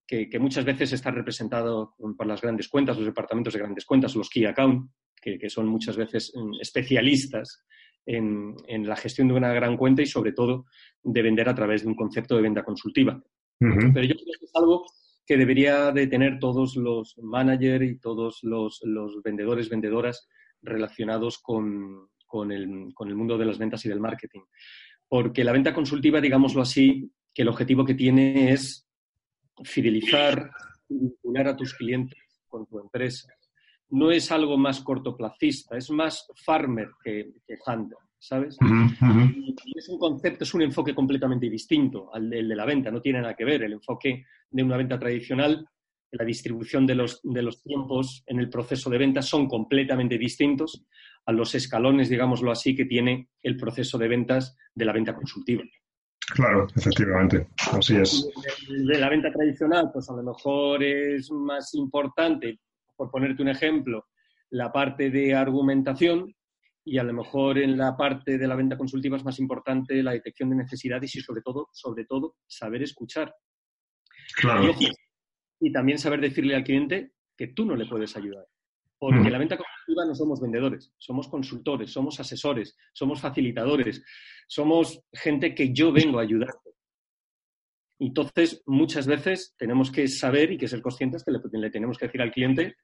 que, 0.06 0.28
muchas 0.40 0.64
veces 0.64 0.92
está 0.92 1.10
representado 1.10 1.94
por 2.16 2.26
las 2.26 2.40
grandes 2.40 2.68
cuentas, 2.68 2.96
los 2.96 3.06
departamentos 3.06 3.52
de 3.52 3.60
grandes 3.60 3.84
cuentas, 3.84 4.16
los 4.16 4.28
key 4.28 4.44
account, 4.44 4.90
que, 5.20 5.50
son 5.50 5.66
muchas 5.66 5.96
veces 5.96 6.32
mm, 6.34 6.60
especialistas 6.60 7.64
en, 8.06 8.56
la 8.86 8.96
gestión 8.96 9.28
de 9.28 9.34
una 9.34 9.52
gran 9.52 9.76
cuenta 9.76 10.02
y 10.02 10.06
sobre 10.06 10.32
todo 10.32 10.66
de 11.02 11.22
vender 11.22 11.48
a 11.48 11.54
través 11.54 11.82
de 11.82 11.88
un 11.88 11.94
concepto 11.94 12.36
de 12.36 12.42
venta 12.42 12.64
consultiva. 12.64 13.22
Pero 13.58 14.02
yo 14.02 14.14
creo 14.14 14.38
que 14.38 14.46
es 14.46 14.54
algo 14.54 14.86
que 15.26 15.36
debería 15.36 15.92
de 15.92 16.06
tener 16.06 16.38
todos 16.38 16.76
los 16.76 17.16
managers 17.18 17.84
y 17.84 17.98
todos 17.98 18.40
los, 18.42 18.80
vendedores, 19.22 19.68
vendedoras 19.68 20.28
relacionados 20.62 21.38
con, 21.38 22.08
el, 22.50 22.92
mundo 23.14 23.36
de 23.38 23.44
las 23.44 23.58
ventas 23.58 23.84
y 23.84 23.88
del 23.88 24.00
marketing. 24.00 24.40
Porque 25.06 25.44
la 25.44 25.52
venta 25.52 25.74
consultiva, 25.74 26.20
digámoslo 26.20 26.62
así, 26.62 27.12
que 27.34 27.42
el 27.42 27.48
objetivo 27.48 27.84
que 27.84 27.94
tiene 27.94 28.52
es 28.52 28.88
fidelizar 29.62 30.50
y 30.88 30.98
vincular 30.98 31.48
a 31.48 31.56
tus 31.56 31.74
clientes 31.74 32.18
con 32.48 32.66
tu 32.66 32.80
empresa. 32.80 33.28
No 33.90 34.10
es 34.10 34.30
algo 34.30 34.56
más 34.56 34.80
cortoplacista, 34.80 35.76
es 35.76 35.90
más 35.90 36.26
farmer 36.44 36.90
que, 37.02 37.32
que 37.46 37.56
hunter. 37.66 37.98
¿sabes? 38.20 38.56
Y 39.64 39.78
es 39.78 39.88
un 39.88 39.98
concepto, 39.98 40.44
es 40.44 40.54
un 40.54 40.62
enfoque 40.62 40.94
completamente 40.94 41.48
distinto 41.48 42.14
al 42.14 42.28
de, 42.28 42.42
la 42.42 42.66
venta, 42.66 42.90
no 42.90 43.00
tiene 43.00 43.20
nada 43.20 43.34
que 43.34 43.44
ver. 43.44 43.62
El 43.62 43.72
enfoque 43.72 44.26
de 44.50 44.62
una 44.62 44.76
venta 44.76 44.98
tradicional, 44.98 45.66
la 46.12 46.24
distribución 46.24 46.86
de 46.86 46.94
los, 46.94 47.20
de 47.22 47.42
los 47.42 47.62
tiempos 47.62 48.22
en 48.26 48.38
el 48.38 48.50
proceso 48.50 48.90
de 48.90 48.98
venta 48.98 49.22
son 49.22 49.48
completamente 49.48 50.18
distintos 50.18 50.84
a 51.24 51.32
los 51.32 51.54
escalones, 51.54 52.08
digámoslo 52.08 52.50
así, 52.50 52.76
que 52.76 52.84
tiene 52.84 53.30
el 53.42 53.56
proceso 53.56 53.96
de 53.96 54.08
ventas 54.08 54.56
de 54.74 54.84
la 54.84 54.92
venta 54.92 55.14
consultiva. 55.14 55.62
Claro, 56.34 56.68
efectivamente, 56.76 57.48
así 57.72 57.96
es. 57.96 58.28
De 58.68 58.98
la 58.98 59.08
venta 59.08 59.32
tradicional, 59.32 59.90
pues 59.92 60.08
a 60.10 60.14
lo 60.14 60.22
mejor 60.22 60.82
es 60.82 61.30
más 61.32 61.74
importante, 61.74 62.60
por 63.00 63.10
ponerte 63.10 63.40
un 63.40 63.48
ejemplo, 63.48 64.08
la 64.50 64.70
parte 64.70 65.08
de 65.08 65.34
argumentación, 65.34 66.36
y 66.84 66.98
a 66.98 67.02
lo 67.02 67.14
mejor 67.14 67.56
en 67.56 67.78
la 67.78 67.96
parte 67.96 68.36
de 68.36 68.46
la 68.46 68.54
venta 68.54 68.76
consultiva 68.76 69.16
es 69.16 69.24
más 69.24 69.38
importante 69.38 70.02
la 70.02 70.12
detección 70.12 70.50
de 70.50 70.56
necesidades 70.56 71.16
y 71.16 71.20
sobre 71.22 71.40
todo, 71.40 71.70
sobre 71.72 72.04
todo, 72.04 72.36
saber 72.46 72.82
escuchar. 72.82 73.34
Claro. 74.36 74.74
Y, 75.60 75.72
también 75.72 75.98
saber 75.98 76.20
decirle 76.20 76.54
al 76.54 76.62
cliente 76.62 77.12
que 77.38 77.46
tú 77.46 77.64
no 77.64 77.74
le 77.74 77.86
puedes 77.86 78.14
ayudar. 78.18 78.44
Porque 78.98 79.16
en 79.16 79.32
la 79.32 79.38
venta 79.38 79.56
consultiva 79.56 80.04
no 80.04 80.14
somos 80.14 80.38
vendedores, 80.38 80.92
somos 80.98 81.26
consultores, 81.28 81.90
somos 81.90 82.20
asesores, 82.20 82.76
somos 82.92 83.18
facilitadores, 83.22 84.04
somos 84.46 85.00
gente 85.10 85.54
que 85.54 85.72
yo 85.72 85.90
vengo 85.90 86.18
a 86.18 86.22
ayudarte. 86.22 86.69
Entonces, 88.00 88.62
muchas 88.66 89.06
veces 89.06 89.54
tenemos 89.58 89.90
que 89.90 90.08
saber 90.08 90.52
y 90.52 90.58
que 90.58 90.68
ser 90.68 90.80
conscientes 90.80 91.22
que 91.22 91.32
le, 91.58 91.70
tenemos 91.70 91.98
que 91.98 92.06
decir 92.06 92.22
al 92.22 92.32
cliente 92.32 92.76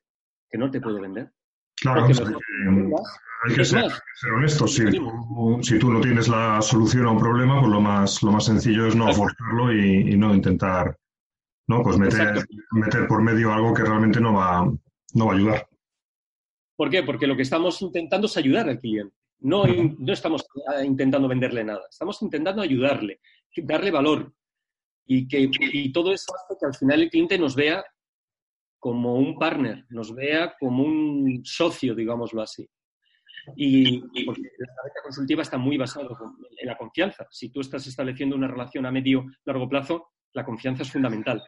que 0.49 0.59
no 0.59 0.71
te 0.71 0.81
puede 0.81 1.01
vender. 1.01 1.33
Claro, 1.75 2.03
hay 2.03 2.09
que, 3.55 3.65
ser, 3.65 3.85
honesto. 4.35 4.67
Si, 4.67 4.83
si, 5.63 5.79
tú 5.79 5.91
no 5.91 6.01
tienes 6.01 6.29
la 6.29 6.61
solución 6.61 7.07
a 7.07 7.11
un 7.11 7.19
problema, 7.19 7.61
pues 7.61 7.73
lo 7.73 7.81
más, 7.81 8.23
lo 8.23 8.33
más 8.33 8.45
sencillo 8.45 8.87
es 8.87 8.97
no 8.97 9.13
forzarlo 9.13 9.73
y, 9.73 10.17
no 10.17 10.35
intentar 10.35 10.97
¿no? 11.69 11.83
Pues 11.83 11.99
meter, 11.99 12.45
meter 12.73 13.09
por 13.09 13.23
medio 13.23 13.53
algo 13.53 13.75
que 13.75 13.83
realmente 13.83 14.21
no 14.21 14.35
va, 14.35 14.71
no 15.15 15.27
va 15.27 15.33
a 15.33 15.37
ayudar. 15.37 15.69
¿Por 16.77 16.91
qué? 16.91 17.03
Porque 17.03 17.27
lo 17.27 17.37
que 17.37 17.43
estamos 17.43 17.81
intentando 17.83 18.27
es 18.27 18.37
ayudar 18.37 18.69
al 18.69 18.79
cliente. 18.79 19.15
No, 19.41 19.65
no 19.67 20.13
estamos 20.13 20.47
intentando 20.85 21.29
venderle 21.29 21.65
nada, 21.65 21.83
estamos 21.91 22.21
intentando 22.23 22.63
ayudarle, 22.63 23.21
darle 23.57 23.91
valor. 23.91 24.33
Y, 25.07 25.29
que, 25.29 25.49
y 25.61 25.93
todo 25.93 26.13
eso 26.13 26.33
hace 26.35 26.59
que 26.59 26.67
al 26.67 26.75
final 26.75 27.03
el 27.03 27.11
cliente 27.11 27.39
nos 27.39 27.55
vea 27.55 27.85
como 28.79 29.15
un 29.17 29.39
partner, 29.39 29.85
nos 29.89 30.15
vea 30.15 30.55
como 30.59 30.85
un 30.85 31.43
socio, 31.45 31.95
digámoslo 31.95 32.43
así. 32.43 32.69
Y, 33.55 34.01
porque 34.25 34.43
la 34.43 34.83
venta 34.85 35.03
consultiva 35.03 35.43
está 35.43 35.59
muy 35.59 35.77
basado 35.77 36.17
en 36.57 36.67
la 36.67 36.77
confianza. 36.77 37.27
Si 37.31 37.51
tú 37.51 37.61
estás 37.61 37.87
estableciendo 37.87 38.35
una 38.35 38.49
relación 38.49 38.87
a 38.87 38.91
medio 38.91 39.25
largo 39.45 39.69
plazo, 39.69 40.13
la 40.33 40.45
confianza 40.45 40.83
es 40.83 40.91
fundamental. 40.91 41.43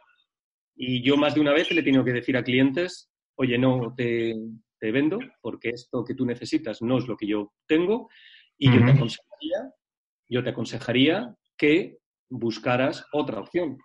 Y 0.75 1.01
yo 1.01 1.17
más 1.17 1.35
de 1.35 1.41
una 1.41 1.51
vez 1.51 1.69
le 1.71 1.81
he 1.81 1.83
tenido 1.83 2.05
que 2.05 2.13
decir 2.13 2.37
a 2.37 2.43
clientes, 2.43 3.11
oye, 3.35 3.57
no 3.57 3.93
te, 3.95 4.35
vendo 4.81 5.19
porque 5.41 5.69
esto 5.69 6.05
que 6.05 6.15
tú 6.15 6.25
necesitas 6.25 6.81
no 6.81 6.97
es 6.97 7.07
lo 7.07 7.17
que 7.17 7.27
yo 7.27 7.53
tengo 7.67 8.09
y 8.57 8.71
yo, 8.71 8.85
te 8.85 8.91
aconsejaría, 8.91 9.73
yo 10.29 10.43
te 10.43 10.49
aconsejaría 10.49 11.35
que 11.57 11.98
buscaras 12.29 13.05
otra 13.11 13.39
opción. 13.39 13.77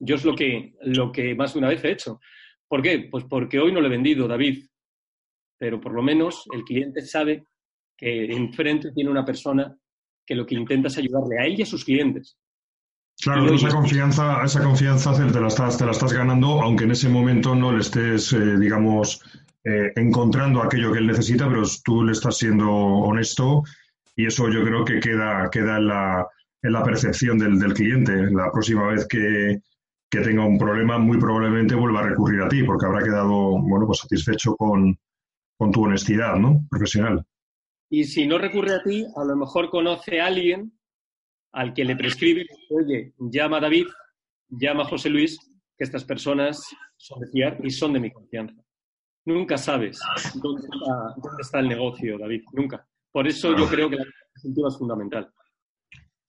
Yo 0.00 0.14
es 0.14 0.24
lo 0.24 0.34
que, 0.34 0.74
lo 0.82 1.12
que 1.12 1.34
más 1.34 1.52
de 1.52 1.58
una 1.58 1.68
vez 1.68 1.84
he 1.84 1.90
hecho. 1.90 2.20
¿Por 2.68 2.82
qué? 2.82 3.08
Pues 3.10 3.24
porque 3.24 3.58
hoy 3.58 3.72
no 3.72 3.80
le 3.80 3.88
he 3.88 3.90
vendido, 3.90 4.28
David, 4.28 4.66
pero 5.58 5.80
por 5.80 5.92
lo 5.92 6.02
menos 6.02 6.44
el 6.52 6.62
cliente 6.64 7.02
sabe 7.02 7.44
que 7.96 8.26
enfrente 8.26 8.92
tiene 8.92 9.10
una 9.10 9.24
persona 9.24 9.76
que 10.24 10.34
lo 10.34 10.46
que 10.46 10.54
intenta 10.54 10.88
es 10.88 10.98
ayudarle 10.98 11.38
a 11.40 11.46
él 11.46 11.58
y 11.58 11.62
a 11.62 11.66
sus 11.66 11.84
clientes. 11.84 12.38
Claro, 13.20 13.52
esa 13.52 13.70
confianza, 13.70 14.44
esa 14.44 14.62
confianza 14.62 15.12
te 15.12 15.40
la, 15.40 15.48
estás, 15.48 15.76
te 15.76 15.84
la 15.84 15.90
estás 15.90 16.12
ganando, 16.12 16.62
aunque 16.62 16.84
en 16.84 16.92
ese 16.92 17.08
momento 17.08 17.54
no 17.54 17.72
le 17.72 17.80
estés, 17.80 18.32
eh, 18.32 18.58
digamos, 18.58 19.20
eh, 19.64 19.90
encontrando 19.96 20.62
aquello 20.62 20.92
que 20.92 21.00
él 21.00 21.08
necesita, 21.08 21.48
pero 21.48 21.62
tú 21.84 22.04
le 22.04 22.12
estás 22.12 22.38
siendo 22.38 22.70
honesto 22.70 23.64
y 24.14 24.26
eso 24.26 24.48
yo 24.48 24.62
creo 24.62 24.84
que 24.84 25.00
queda, 25.00 25.48
queda 25.50 25.78
en, 25.78 25.88
la, 25.88 26.28
en 26.62 26.72
la 26.72 26.82
percepción 26.82 27.38
del, 27.38 27.58
del 27.58 27.74
cliente. 27.74 28.30
La 28.30 28.50
próxima 28.50 28.88
vez 28.88 29.06
que, 29.06 29.60
que 30.10 30.20
tenga 30.20 30.44
un 30.44 30.58
problema, 30.58 30.98
muy 30.98 31.18
probablemente 31.18 31.74
vuelva 31.74 32.00
a 32.00 32.08
recurrir 32.08 32.42
a 32.42 32.48
ti, 32.48 32.62
porque 32.62 32.86
habrá 32.86 33.02
quedado, 33.02 33.60
bueno, 33.60 33.86
pues 33.86 34.00
satisfecho 34.00 34.54
con, 34.56 34.98
con 35.56 35.72
tu 35.72 35.84
honestidad, 35.84 36.36
¿no? 36.36 36.66
Profesional. 36.70 37.24
Y 37.90 38.04
si 38.04 38.26
no 38.26 38.38
recurre 38.38 38.74
a 38.74 38.82
ti, 38.82 39.06
a 39.16 39.24
lo 39.24 39.36
mejor 39.36 39.70
conoce 39.70 40.20
a 40.20 40.26
alguien 40.26 40.72
al 41.52 41.72
que 41.72 41.84
le 41.84 41.96
prescribe, 41.96 42.46
oye, 42.70 43.14
llama 43.18 43.56
a 43.56 43.60
David, 43.60 43.86
llama 44.48 44.82
a 44.82 44.86
José 44.86 45.08
Luis, 45.08 45.38
que 45.76 45.84
estas 45.84 46.04
personas 46.04 46.60
son 46.96 47.20
de 47.20 47.28
fiar 47.28 47.58
y 47.64 47.70
son 47.70 47.94
de 47.94 48.00
mi 48.00 48.10
confianza. 48.10 48.54
Nunca 49.24 49.56
sabes 49.56 49.98
dónde 50.42 50.66
está, 51.40 51.60
el 51.60 51.68
negocio, 51.68 52.18
David, 52.18 52.42
nunca. 52.52 52.86
Por 53.10 53.26
eso 53.26 53.56
yo 53.56 53.66
creo 53.68 53.88
que 53.88 53.96
la 53.96 54.04
consultiva 54.32 54.68
es 54.68 54.78
fundamental. 54.78 55.30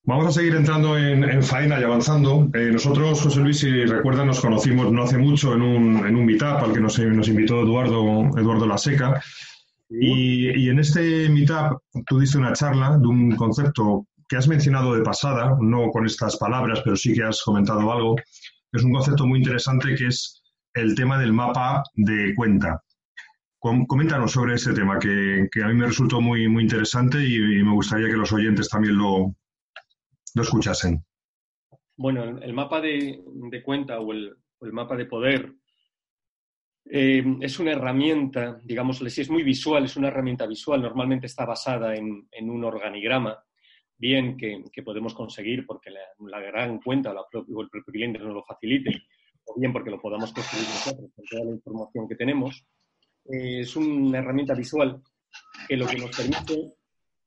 Vamos 0.10 0.26
a 0.26 0.32
seguir 0.32 0.56
entrando 0.56 0.98
en, 0.98 1.44
faena 1.44 1.80
y 1.80 1.84
avanzando. 1.84 2.50
Eh, 2.56 2.72
nosotros, 2.72 3.22
José 3.22 3.42
Luis, 3.42 3.60
si 3.60 3.86
recuerdan, 3.86 4.26
nos 4.26 4.42
conocimos 4.42 4.92
no 4.92 5.04
hace 5.04 5.20
mucho 5.20 5.54
en 5.54 5.62
un, 5.62 5.98
en 6.04 6.16
un 6.16 6.26
meetup 6.26 6.64
al 6.64 6.74
que 6.74 6.80
nos, 6.80 6.98
invitó 6.98 7.62
Eduardo, 7.62 8.36
Eduardo 8.36 8.66
Laseca. 8.66 9.22
Y, 9.88 10.50
y, 10.50 10.70
en 10.70 10.80
este 10.80 11.30
meetup 11.30 11.78
tú 12.08 12.18
diste 12.20 12.40
una 12.40 12.54
charla 12.54 12.98
de 12.98 13.06
un 13.06 13.36
concepto 13.36 14.08
que 14.28 14.38
has 14.38 14.48
mencionado 14.48 14.96
de 14.96 15.04
pasada, 15.04 15.56
no 15.62 15.92
con 15.92 16.08
estas 16.08 16.38
palabras, 16.38 16.82
pero 16.84 16.96
sí 16.96 17.14
que 17.14 17.26
has 17.26 17.44
comentado 17.44 17.92
algo. 17.92 18.16
Es 18.72 18.84
un 18.84 18.92
concepto 18.92 19.28
muy 19.28 19.38
interesante 19.38 19.94
que 19.94 20.08
es 20.08 20.42
el 20.74 20.96
tema 20.96 21.20
del 21.20 21.34
mapa 21.34 21.84
de 21.94 22.34
cuenta. 22.36 22.82
Coméntanos 23.60 24.32
sobre 24.32 24.56
ese 24.56 24.74
tema 24.74 24.98
que, 24.98 25.48
a 25.64 25.68
mí 25.68 25.76
me 25.76 25.86
resultó 25.86 26.20
muy, 26.20 26.48
muy 26.48 26.64
interesante 26.64 27.24
y 27.24 27.64
me 27.64 27.74
gustaría 27.74 28.08
que 28.08 28.18
los 28.18 28.34
oyentes 28.34 28.70
también 28.70 28.98
lo, 28.98 29.36
lo 30.36 30.44
escuchasen? 30.44 31.04
Bueno, 31.96 32.40
el 32.40 32.54
mapa 32.54 32.80
de, 32.80 33.22
cuenta 33.64 34.00
o 34.00 34.14
el, 34.14 34.38
mapa 34.72 34.96
de 34.96 35.06
poder 35.06 35.54
eh, 36.86 37.24
es 37.42 37.60
una 37.60 37.74
herramienta, 37.74 38.60
digamos, 38.64 39.00
si 39.00 39.22
es 39.22 39.30
muy 39.30 39.44
visual, 39.44 39.86
es 39.86 39.98
una 39.98 40.08
herramienta 40.08 40.48
visual, 40.48 40.82
normalmente 40.82 41.28
está 41.28 41.46
basada 41.46 41.96
en, 41.96 42.50
un 42.50 42.64
organigrama, 42.64 43.38
bien 43.98 44.38
que, 44.38 44.64
podemos 44.84 45.14
conseguir 45.14 45.66
porque 45.66 45.92
la, 45.92 46.40
gran 46.40 46.80
cuenta 46.80 47.12
o, 47.12 47.62
el 47.62 47.70
propio 47.70 47.94
cliente 47.94 48.20
nos 48.20 48.34
lo 48.34 48.46
facilite, 48.46 48.92
o 49.44 49.60
bien 49.60 49.74
porque 49.74 49.92
lo 49.92 50.00
podamos 50.00 50.32
construir 50.32 50.68
nosotros 50.70 51.12
con 51.14 51.26
toda 51.26 51.44
la 51.44 51.52
información 51.52 52.08
que 52.08 52.16
tenemos, 52.16 52.66
eh, 53.26 53.60
es 53.60 53.76
una 53.76 54.20
herramienta 54.20 54.54
visual 54.54 55.02
que 55.68 55.76
lo 55.76 55.86
que 55.86 55.98
nos 55.98 56.16
permite 56.16 56.76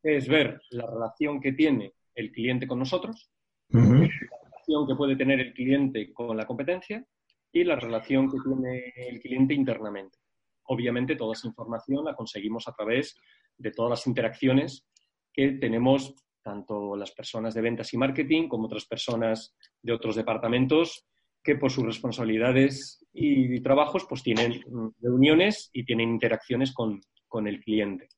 es 0.02 0.26
ver 0.26 0.62
la 0.70 0.86
relación 0.86 1.40
que 1.40 1.52
tiene 1.52 1.92
el 2.14 2.30
cliente 2.30 2.66
con 2.66 2.78
nosotros, 2.78 3.30
la 3.68 3.80
relación 3.80 4.86
que 4.86 4.94
puede 4.94 5.16
tener 5.16 5.40
el 5.40 5.52
cliente 5.52 6.12
con 6.12 6.36
la 6.36 6.46
competencia 6.46 7.04
y 7.52 7.64
la 7.64 7.76
relación 7.76 8.30
que 8.30 8.38
tiene 8.38 8.92
el 8.96 9.20
cliente 9.20 9.54
internamente. 9.54 10.18
Obviamente 10.64 11.16
toda 11.16 11.32
esa 11.32 11.48
información 11.48 12.04
la 12.04 12.14
conseguimos 12.14 12.68
a 12.68 12.72
través 12.72 13.16
de 13.58 13.70
todas 13.70 13.90
las 13.90 14.06
interacciones 14.06 14.86
que 15.32 15.52
tenemos 15.52 16.14
tanto 16.42 16.96
las 16.96 17.12
personas 17.12 17.54
de 17.54 17.60
ventas 17.60 17.92
y 17.92 17.96
marketing 17.96 18.48
como 18.48 18.66
otras 18.66 18.86
personas 18.86 19.54
de 19.80 19.92
otros 19.92 20.16
departamentos 20.16 21.06
que 21.42 21.56
por 21.56 21.70
sus 21.70 21.84
responsabilidades 21.84 23.04
y 23.12 23.60
trabajos 23.60 24.06
pues 24.08 24.22
tienen 24.22 24.60
reuniones 25.00 25.70
y 25.72 25.84
tienen 25.84 26.10
interacciones 26.10 26.72
con, 26.72 27.00
con 27.28 27.46
el 27.46 27.60
cliente. 27.60 28.08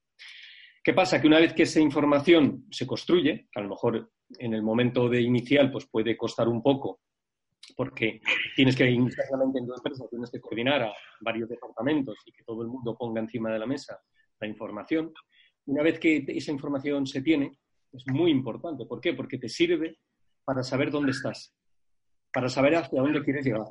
¿Qué 0.85 0.93
pasa? 0.93 1.19
Que 1.19 1.27
una 1.27 1.41
vez 1.41 1.55
que 1.55 1.63
esa 1.63 1.81
información 1.81 2.67
se 2.71 2.87
construye, 2.87 3.49
que 3.51 3.59
a 3.59 3.63
lo 3.63 3.71
mejor 3.71 4.13
en 4.39 4.53
el 4.53 4.63
momento 4.63 5.09
de 5.09 5.23
inicial 5.23 5.73
pues 5.73 5.87
puede 5.87 6.15
costar 6.15 6.47
un 6.47 6.63
poco, 6.63 7.01
porque 7.75 8.21
tienes 8.55 8.77
que 8.77 8.91
internamente 8.91 9.61
en 9.61 9.67
tu 9.67 9.75
empresa 9.75 10.05
tienes 10.11 10.31
que 10.31 10.43
coordinar 10.43 10.83
a 10.83 10.93
varios 11.23 11.49
departamentos 11.49 12.17
y 12.27 12.33
que 12.33 12.45
todo 12.45 12.61
el 12.61 12.69
mundo 12.69 12.95
ponga 12.99 13.23
encima 13.23 13.51
de 13.51 13.59
la 13.59 13.65
mesa 13.65 13.99
la 14.39 14.47
información. 14.47 15.11
Una 15.65 15.83
vez 15.83 15.99
que 15.99 16.23
esa 16.29 16.53
información 16.53 17.07
se 17.07 17.23
tiene, 17.23 17.59
es 17.91 18.05
muy 18.13 18.31
importante. 18.31 18.85
¿Por 18.85 19.01
qué? 19.01 19.15
Porque 19.15 19.39
te 19.39 19.49
sirve 19.49 20.01
para 20.45 20.63
saber 20.63 20.91
dónde 20.91 21.13
estás, 21.13 21.55
para 22.31 22.51
saber 22.51 22.77
hacia 22.77 23.01
dónde 23.01 23.25
quieres 23.25 23.47
llegar. 23.47 23.69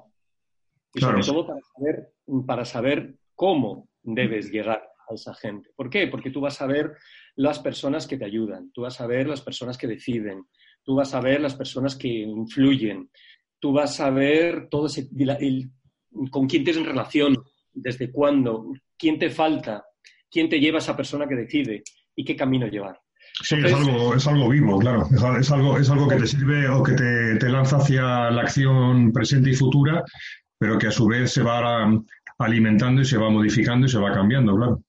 Y 0.96 1.00
sobre 1.00 1.22
todo 1.22 1.46
para 1.46 1.60
saber, 1.76 2.14
para 2.48 2.66
saber 2.66 3.16
cómo 3.36 3.88
debes 4.02 4.52
llegar 4.52 4.93
a 5.10 5.14
esa 5.14 5.34
gente. 5.34 5.70
¿Por 5.76 5.90
qué? 5.90 6.08
Porque 6.08 6.32
tú 6.32 6.42
vas 6.42 6.62
a 6.62 6.68
ver 6.68 6.94
las 7.36 7.60
personas 7.60 8.08
que 8.08 8.18
te 8.18 8.26
ayudan, 8.26 8.72
tú 8.72 8.82
vas 8.82 9.00
a 9.02 9.08
ver 9.08 9.28
las 9.28 9.42
personas 9.42 9.78
que 9.78 9.88
deciden, 9.88 10.46
tú 10.84 10.96
vas 10.96 11.14
a 11.14 11.22
ver 11.22 11.42
las 11.42 11.56
personas 11.56 11.96
que 11.96 12.08
influyen, 12.08 13.10
tú 13.60 13.72
vas 13.72 14.00
a 14.00 14.10
ver 14.10 14.68
todo 14.70 14.88
ese, 14.88 15.10
con 16.30 16.48
quién 16.48 16.64
tienes 16.64 16.86
relación, 16.86 17.36
desde 17.74 18.12
cuándo, 18.12 18.72
quién 18.98 19.18
te 19.18 19.30
falta, 19.30 19.84
quién 20.30 20.50
te 20.50 20.60
lleva 20.60 20.78
a 20.78 20.80
esa 20.80 20.96
persona 20.96 21.28
que 21.28 21.36
decide 21.36 21.84
y 22.16 22.24
qué 22.24 22.36
camino 22.36 22.68
llevar. 22.68 23.00
Sí, 23.42 23.56
es, 23.64 23.74
algo, 23.74 24.14
es 24.14 24.28
algo 24.28 24.50
vivo, 24.50 24.78
claro. 24.78 25.08
Es, 25.40 25.52
algo, 25.52 25.80
es 25.80 25.90
algo 25.90 26.08
que 26.08 26.18
te 26.18 26.28
sirve 26.28 26.70
o 26.70 26.84
que 26.84 26.94
te, 26.94 27.36
te, 27.38 27.50
lanza 27.50 27.78
hacia 27.78 28.30
la 28.30 28.42
acción 28.42 29.12
presente 29.12 29.50
y 29.50 29.56
futura, 29.56 30.04
pero 30.60 30.78
que 30.78 30.88
a 30.88 30.92
su 30.92 31.08
vez 31.08 31.32
se 31.32 31.42
va 31.42 31.90
alimentando 32.40 33.02
y 33.02 33.06
se 33.06 33.18
va 33.18 33.30
modificando 33.30 33.86
y 33.86 33.90
se 33.90 34.00
va 34.00 34.12
cambiando, 34.12 34.56
claro. 34.56 34.84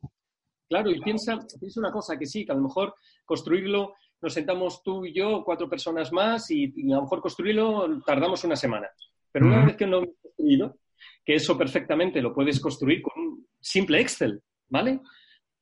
Claro, 0.69 0.91
y 0.91 1.01
piensa, 1.01 1.39
piensa 1.61 1.81
una 1.81 1.93
cosa, 1.93 2.19
que 2.19 2.27
sí, 2.27 2.45
que 2.45 2.53
a 2.53 2.55
lo 2.55 2.63
mejor 2.63 2.95
construirlo, 3.25 3.95
nos 4.21 4.33
sentamos 4.33 4.83
tú 4.83 5.05
y 5.05 5.13
yo, 5.13 5.43
cuatro 5.45 5.69
personas 5.69 6.13
más, 6.13 6.51
y, 6.51 6.73
a 6.91 6.97
lo 6.97 7.03
mejor 7.03 7.21
construirlo 7.21 8.01
tardamos 8.05 8.43
una 8.45 8.57
semana. 8.57 8.89
Pero 9.31 9.47
una 9.47 9.65
vez 9.65 9.77
que 9.77 9.87
lo 9.87 9.99
hemos 9.99 10.17
construido, 10.21 10.77
que 11.25 11.35
eso 11.35 11.59
perfectamente 11.59 12.23
lo 12.23 12.33
puedes 12.35 12.61
construir 12.61 13.03
con 13.03 13.23
un 13.23 13.47
simple 13.61 14.01
Excel, 14.01 14.43
¿vale? 14.69 15.01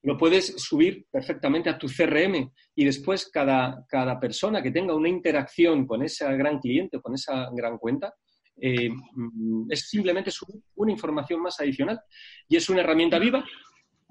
Lo 0.02 0.16
puedes 0.16 0.54
subir 0.56 1.06
perfectamente 1.10 1.70
a 1.70 1.78
tu 1.78 1.86
CRM 1.86 2.50
y 2.74 2.84
después 2.84 3.28
cada, 3.30 3.84
cada 3.88 4.18
persona 4.18 4.62
que 4.62 4.70
tenga 4.70 4.94
una 4.94 5.08
interacción 5.08 5.86
con 5.86 6.02
ese 6.02 6.24
gran 6.36 6.58
cliente, 6.58 7.00
con 7.00 7.14
esa 7.14 7.48
gran 7.52 7.78
cuenta, 7.78 8.14
eh, 8.61 8.88
mm, 8.90 9.71
es 9.71 9.88
simplemente 9.88 10.30
subir 10.30 10.62
una 10.76 10.92
información 10.92 11.40
más 11.40 11.59
adicional. 11.61 12.00
Y 12.49 12.56
es 12.56 12.68
una 12.68 12.80
herramienta 12.80 13.18
viva 13.18 13.44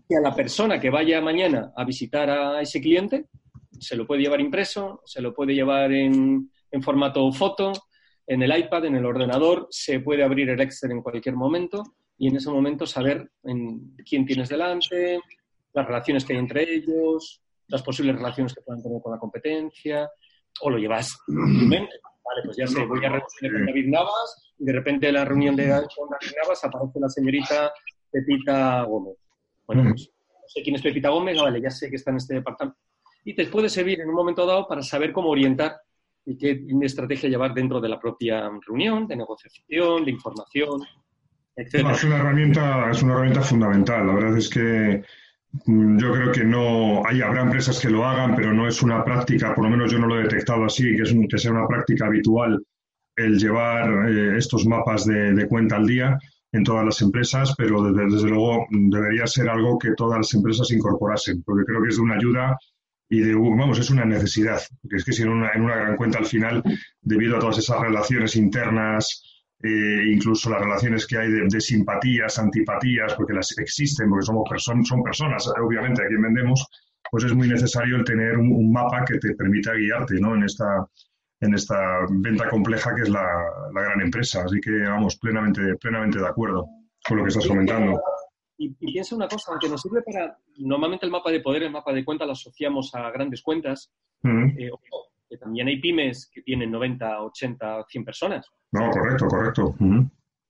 que 0.08 0.16
a 0.18 0.22
la 0.22 0.36
persona 0.36 0.80
que 0.80 0.90
vaya 0.90 1.22
mañana 1.22 1.72
a 1.76 1.86
visitar 1.86 2.30
a 2.30 2.62
ese 2.62 2.82
cliente 2.82 3.28
se 3.80 3.96
lo 3.96 4.06
puede 4.06 4.22
llevar 4.22 4.40
impreso, 4.40 5.02
se 5.06 5.22
lo 5.22 5.34
puede 5.34 5.54
llevar 5.54 5.92
en, 5.92 6.52
formato 6.82 7.32
foto, 7.32 7.72
en 8.28 8.44
el 8.44 8.58
iPad, 8.58 8.86
en 8.86 8.96
el 8.96 9.06
ordenador, 9.06 9.68
se 9.72 10.00
puede 10.00 10.24
abrir 10.24 10.50
el 10.50 10.62
Excel 10.62 10.92
en 10.92 11.02
cualquier 11.02 11.36
momento 11.36 11.84
y 12.18 12.28
en 12.28 12.36
ese 12.36 12.52
momento 12.52 12.86
saber 12.86 13.32
en 13.44 13.96
quién 14.08 14.26
tienes 14.26 14.50
delante, 14.50 15.20
las 15.74 15.88
relaciones 15.88 16.24
que 16.24 16.34
hay 16.34 16.40
entre 16.40 16.72
ellos, 16.72 17.42
las 17.68 17.82
posibles 17.82 18.16
relaciones 18.16 18.54
que 18.54 18.62
puedan 18.62 18.84
tener 18.84 19.02
con 19.02 19.14
la 19.14 19.18
competencia, 19.18 20.08
o 20.62 20.70
lo 20.70 20.78
llevas 20.78 21.18
en 21.28 21.70
mente. 21.70 21.94
Vale, 22.24 22.42
pues 22.46 22.58
ya 22.58 22.68
sé, 22.68 22.86
voy 22.86 23.04
a 23.04 23.10
reunir 23.10 23.54
con 23.54 23.66
David 23.66 23.88
Navas 23.88 24.54
y 24.60 24.66
de 24.66 24.74
repente 24.74 25.08
en 25.08 25.16
la 25.16 25.26
reunión 25.26 25.56
de 25.56 25.66
con 25.96 26.10
David 26.10 26.34
Navas 26.42 26.64
aparece 26.64 27.00
la 27.00 27.10
señorita 27.10 27.72
Pepita 28.12 28.84
Gómez. 28.84 29.18
Bueno, 29.66 29.90
pues 29.90 30.12
no 30.30 30.48
sé 30.48 30.62
quién 30.62 30.76
es 30.76 30.82
Pepita 30.82 31.10
Gómez, 31.10 31.42
vale, 31.42 31.62
ya 31.62 31.70
sé 31.70 31.90
que 31.90 31.96
está 31.96 32.12
en 32.12 32.18
este 32.18 32.36
departamento. 32.36 32.80
Y 33.24 33.36
te 33.36 33.46
puede 33.48 33.70
servir 33.70 34.02
en 34.02 34.10
un 34.10 34.16
momento 34.16 34.46
dado 34.46 34.68
para 34.68 34.82
saber 34.82 35.12
cómo 35.12 35.30
orientar 35.30 35.80
y 36.26 36.38
qué 36.38 36.64
estrategia 36.82 37.30
llevar 37.30 37.54
dentro 37.54 37.80
de 37.82 37.90
la 37.90 38.00
propia 38.00 38.50
reunión, 38.66 39.08
de 39.08 39.16
negociación, 39.16 40.06
de 40.06 40.12
información, 40.12 40.82
etc. 41.56 41.88
es 41.92 42.04
una 42.04 42.18
herramienta, 42.18 42.90
es 42.92 43.02
una 43.02 43.14
herramienta 43.14 43.42
fundamental. 43.42 44.08
La 44.08 44.14
verdad 44.14 44.38
es 44.38 44.50
que 44.50 45.04
yo 45.66 46.14
creo 46.14 46.32
que 46.32 46.44
no, 46.44 47.06
hay, 47.06 47.22
habrá 47.22 47.42
empresas 47.42 47.80
que 47.80 47.90
lo 47.90 48.06
hagan, 48.06 48.36
pero 48.36 48.54
no 48.54 48.68
es 48.68 48.82
una 48.82 49.04
práctica, 49.04 49.54
por 49.54 49.66
lo 49.66 49.70
menos 49.70 49.92
yo 49.92 50.00
no 50.00 50.08
lo 50.08 50.20
he 50.20 50.24
detectado 50.24 50.66
así, 50.66 50.96
que, 50.96 51.04
es 51.04 51.16
que 51.30 51.38
sea 51.38 51.52
una 51.52 51.68
práctica 51.68 52.06
habitual 52.06 52.64
el 53.16 53.38
llevar 53.38 54.10
eh, 54.10 54.38
estos 54.38 54.66
mapas 54.66 55.06
de, 55.06 55.46
cuenta 55.48 55.76
al 55.76 55.86
día 55.86 56.18
en 56.54 56.64
todas 56.64 56.86
las 56.86 57.02
empresas, 57.02 57.54
pero 57.58 57.92
desde, 57.92 58.30
luego 58.30 58.66
debería 58.70 59.28
ser 59.28 59.50
algo 59.50 59.78
que 59.78 59.94
todas 59.96 60.20
las 60.20 60.34
empresas 60.34 60.72
incorporasen, 60.72 61.44
porque 61.44 61.66
creo 61.66 61.82
que 61.82 61.90
es 61.90 61.98
de 61.98 62.02
una 62.02 62.16
ayuda 62.16 62.58
y 63.10 63.20
de, 63.20 63.36
vamos, 63.36 63.78
es 63.78 63.90
una 63.90 64.06
necesidad, 64.06 64.62
porque 64.82 64.98
es 64.98 65.06
que 65.06 65.12
si 65.12 65.24
en 65.24 65.30
una, 65.30 65.50
en 65.54 65.64
una 65.64 65.76
gran 65.76 65.98
cuenta 65.98 66.20
al 66.20 66.26
final, 66.26 66.64
debido 67.02 67.36
a 67.36 67.40
todas 67.40 67.58
esas 67.58 67.80
relaciones 67.80 68.38
internas, 68.38 69.31
eh, 69.64 70.12
incluso 70.12 70.50
las 70.50 70.62
relaciones 70.62 71.06
que 71.06 71.18
hay 71.18 71.30
de, 71.30 71.62
simpatías, 71.62 72.40
antipatías, 72.40 73.14
porque 73.14 73.34
las 73.34 73.56
existen, 73.58 74.10
porque 74.10 74.26
somos 74.26 74.50
personas, 74.50 74.88
son 74.88 75.04
personas, 75.04 75.48
obviamente, 75.62 76.04
a 76.04 76.08
quien 76.08 76.22
vendemos, 76.22 76.68
pues 77.12 77.26
es 77.26 77.34
muy 77.34 77.48
necesario 77.48 77.98
el 77.98 78.04
tener 78.04 78.38
un, 78.38 78.72
mapa 78.72 79.06
que 79.06 79.20
te 79.20 79.36
permita 79.36 79.74
guiarte 79.74 80.20
¿no? 80.20 80.36
en, 80.36 80.44
esta, 80.44 80.88
en 81.42 81.54
esta 81.54 82.08
venta 82.10 82.50
compleja 82.50 82.96
que 82.96 83.04
es 83.04 83.10
la, 83.10 83.28
gran 83.72 84.02
empresa. 84.02 84.44
Así 84.44 84.60
que 84.62 84.72
vamos, 84.72 85.18
plenamente, 85.18 85.76
plenamente 85.76 86.20
de 86.20 86.28
acuerdo 86.28 86.68
con 87.08 87.18
lo 87.18 87.24
que 87.24 87.30
estás 87.30 87.48
comentando. 87.48 88.02
Y, 88.58 88.70
piensa 88.70 89.16
una 89.16 89.28
cosa, 89.28 89.52
aunque 89.52 89.70
nos 89.70 89.82
sirve 89.82 90.02
para, 90.02 90.38
normalmente 90.58 91.06
el 91.06 91.12
mapa 91.12 91.32
de 91.32 91.42
poder, 91.42 91.64
el 91.64 91.72
mapa 91.72 91.94
de 91.94 92.06
cuenta 92.06 92.26
lo 92.26 92.32
asociamos 92.34 92.94
a 92.96 93.12
grandes 93.12 93.42
cuentas, 93.42 93.92
eh, 94.24 94.70
que 95.32 95.38
también 95.38 95.70
hay 95.70 95.80
pymes 95.80 96.30
que 96.30 96.42
tienen 96.42 96.70
90, 96.70 97.24
80, 97.24 97.86
100 97.88 98.04
personas. 98.04 98.52
No, 98.74 98.92
correcto, 98.92 99.28
correcto. 99.28 99.76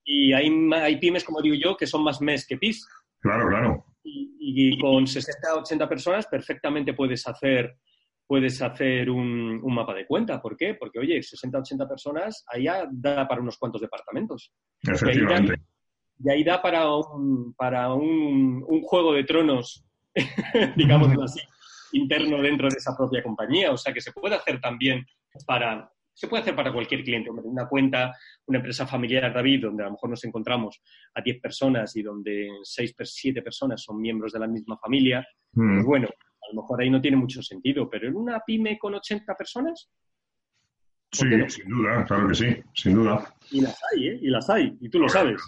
Y 0.04 0.34
hay, 0.34 0.50
hay 0.74 1.00
pymes, 1.00 1.24
como 1.24 1.39
digo 1.39 1.56
yo, 1.56 1.78
que 1.78 1.86
son 1.86 2.04
más 2.04 2.20
mes 2.20 2.48
que 2.48 2.58
PIS. 2.58 2.88
Claro, 3.20 3.48
claro. 3.48 3.86
Y, 4.04 4.80
con 4.80 5.06
60, 5.06 5.54
80 5.60 5.88
personas 5.88 6.26
perfectamente 6.26 6.96
puedes 6.96 7.28
hacer, 7.28 7.78
puedes 8.26 8.60
hacer 8.63 9.12
un, 9.12 9.62
mapa 9.72 9.94
de 9.94 10.08
cuenta. 10.08 10.41
¿Por 10.41 10.58
qué? 10.58 10.74
Porque, 10.74 10.98
oye, 10.98 11.22
60, 11.22 11.60
80 11.60 11.88
personas, 11.88 12.44
ahí 12.48 12.63
ya 12.63 12.88
da 12.91 13.28
para 13.28 13.39
unos 13.39 13.60
cuantos 13.60 13.82
departamentos. 13.82 14.52
Efectivamente. 14.82 15.62
Y 16.24 16.30
ahí 16.32 16.44
da, 16.44 16.60
para 16.60 16.91
un, 16.91 17.54
para 17.54 17.94
un, 17.94 18.65
un 18.67 18.82
juego 18.82 19.13
de 19.13 19.26
tronos, 19.26 19.86
digámoslo 20.76 21.24
así, 21.24 21.39
interno 21.93 22.41
dentro 22.41 22.69
de 22.69 22.77
esa 22.77 22.95
propia 22.95 23.23
compañía. 23.23 23.71
O 23.71 23.77
sea, 23.77 23.93
que 23.93 24.01
se 24.01 24.12
puede 24.12 24.36
hacer 24.36 24.60
también 24.60 25.06
para, 25.45 25.89
se 26.13 26.27
puede 26.27 26.41
hacer 26.41 26.56
para 26.56 26.73
cualquier 26.73 27.04
cliente. 27.04 27.30
Una 27.30 27.67
cuenta, 27.67 28.13
una 28.45 28.60
empresa 28.60 28.86
familiar, 28.86 29.34
David, 29.34 29.63
donde 29.63 29.84
a 29.84 29.88
lo 29.88 29.93
mejor 29.93 30.10
nos 30.10 30.23
encontramos 30.23 30.82
a 31.15 31.21
10 31.21 31.41
personas 31.41 31.95
y 31.95 32.04
donde 32.04 32.49
6, 32.63 32.95
7 33.01 33.41
personas 33.41 33.82
son 33.82 33.99
miembros 33.99 34.34
de 34.34 34.39
la 34.39 34.47
misma 34.47 34.77
familia, 34.77 35.25
mm. 35.54 35.75
pues 35.75 35.86
bueno, 35.86 36.08
a 36.08 36.54
lo 36.54 36.62
mejor 36.62 36.82
ahí 36.82 36.89
no 36.89 37.01
tiene 37.01 37.17
mucho 37.17 37.41
sentido, 37.41 37.89
pero 37.89 38.08
en 38.08 38.15
una 38.15 38.39
pyme 38.45 38.77
con 38.77 38.93
80 38.95 39.36
personas. 39.36 39.89
Sí, 41.13 41.25
sin 41.49 41.69
duda, 41.69 42.06
claro 42.06 42.27
que 42.30 42.36
sí, 42.36 42.56
sin 42.73 42.95
duda. 42.95 43.36
Y 43.51 43.62
las 43.62 43.77
hay, 43.91 44.08
¿eh? 44.08 44.19
Y 44.21 44.30
las 44.30 44.49
hay, 44.49 44.77
y 44.80 44.89
tú 44.89 44.99
lo 44.99 45.10
sabes. 45.10 45.41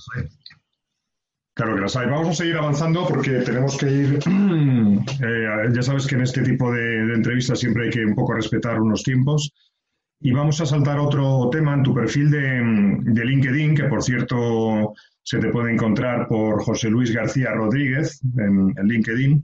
Claro 1.56 1.76
que 1.76 1.82
las 1.82 1.96
hay. 1.96 2.08
Vamos 2.10 2.30
a 2.30 2.34
seguir 2.34 2.58
avanzando 2.58 3.08
porque 3.08 3.32
tenemos 3.40 3.78
que 3.78 3.92
ir. 3.92 4.20
Eh, 5.22 5.70
ya 5.74 5.82
sabes 5.82 6.08
que 6.08 6.16
en 6.16 6.22
este 6.22 6.42
tipo 6.42 6.72
de 6.72 7.14
entrevistas 7.14 7.60
siempre 7.60 7.86
hay 7.86 7.90
que 7.90 8.06
un 8.06 8.16
poco 8.16 8.34
respetar 8.34 8.80
unos 8.80 9.04
tiempos. 9.04 9.52
Y 10.20 10.32
vamos 10.32 10.60
a 10.62 10.66
saltar 10.66 11.00
otro 11.00 11.50
tema 11.52 11.74
en 11.74 11.84
tu 11.84 11.94
perfil 11.94 12.32
de, 12.32 13.24
LinkedIn, 13.26 13.76
que 13.76 13.84
por 13.84 14.02
cierto 14.02 14.94
se 15.22 15.40
te 15.40 15.50
puede 15.50 15.74
encontrar 15.74 16.28
por 16.28 16.64
José 16.64 16.90
Luis 16.90 17.12
García 17.12 17.52
Rodríguez 17.52 18.22
en, 18.38 18.74
LinkedIn. 18.82 19.44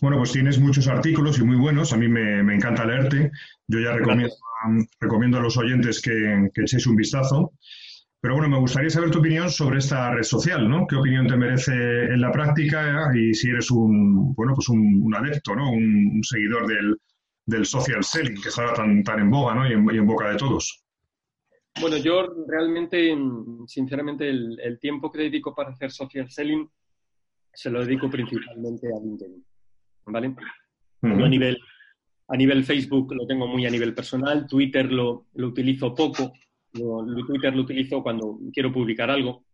Bueno, 0.00 0.18
pues 0.18 0.32
tienes 0.32 0.58
muchos 0.60 0.86
artículos 0.86 1.38
y 1.38 1.44
muy 1.44 1.56
buenos. 1.56 1.92
A 1.92 1.96
mí 1.96 2.08
me, 2.08 2.54
encanta 2.54 2.84
leerte. 2.84 3.32
Yo 3.66 3.80
ya 3.80 3.92
recomiendo, 3.92 4.34
recomiendo 5.00 5.38
a 5.38 5.42
los 5.42 5.56
oyentes 5.56 6.00
que, 6.00 6.48
que, 6.54 6.62
echéis 6.62 6.86
un 6.86 6.96
vistazo. 6.96 7.52
Pero 8.20 8.34
bueno, 8.34 8.48
me 8.48 8.58
gustaría 8.58 8.90
saber 8.90 9.10
tu 9.10 9.20
opinión 9.20 9.48
sobre 9.48 9.78
esta 9.78 10.12
red 10.12 10.24
social, 10.24 10.68
¿no? 10.68 10.86
¿Qué 10.88 10.96
opinión 10.96 11.28
te 11.28 11.36
merece 11.36 11.72
en 11.72 12.20
la 12.20 12.32
práctica 12.32 13.12
y 13.14 13.32
si 13.32 13.48
eres 13.50 13.70
un, 13.70 14.34
bueno, 14.34 14.54
pues 14.54 14.68
un, 14.68 15.14
adepto, 15.14 15.54
¿no? 15.54 15.70
Un, 15.70 16.20
seguidor 16.22 16.66
del, 16.66 17.64
social 17.64 18.02
selling 18.02 18.40
que 18.42 18.48
está 18.48 18.74
tan, 18.74 19.04
tan 19.04 19.20
en 19.20 19.30
boga, 19.30 19.54
¿no? 19.54 19.68
Y 19.68 19.72
en, 19.72 20.06
boca 20.06 20.30
de 20.30 20.36
todos. 20.36 20.84
Bueno, 21.80 21.96
yo 21.98 22.26
realmente, 22.48 23.16
sinceramente, 23.66 24.28
el, 24.28 24.78
tiempo 24.80 25.12
que 25.12 25.22
dedico 25.22 25.54
para 25.54 25.70
hacer 25.70 25.92
social 25.92 26.28
selling 26.28 26.68
se 27.54 27.70
lo 27.70 27.84
dedico 27.84 28.10
principalmente 28.10 28.88
a 28.88 29.00
LinkedIn, 29.00 29.44
¿vale? 30.06 30.34
a 31.02 31.28
nivel, 31.28 31.56
a 32.28 32.36
nivel 32.36 32.64
Facebook 32.64 33.14
lo 33.14 33.26
tengo 33.26 33.46
muy 33.46 33.64
a 33.64 33.70
nivel 33.70 33.94
personal, 33.94 34.46
Twitter 34.48 34.90
lo, 34.90 35.26
lo 35.34 35.48
utilizo 35.48 35.94
poco, 35.94 36.32
Twitter 36.72 37.54
lo 37.54 37.62
utilizo 37.62 38.02
cuando 38.02 38.38
quiero 38.52 38.72
publicar 38.72 39.10
algo, 39.10 39.44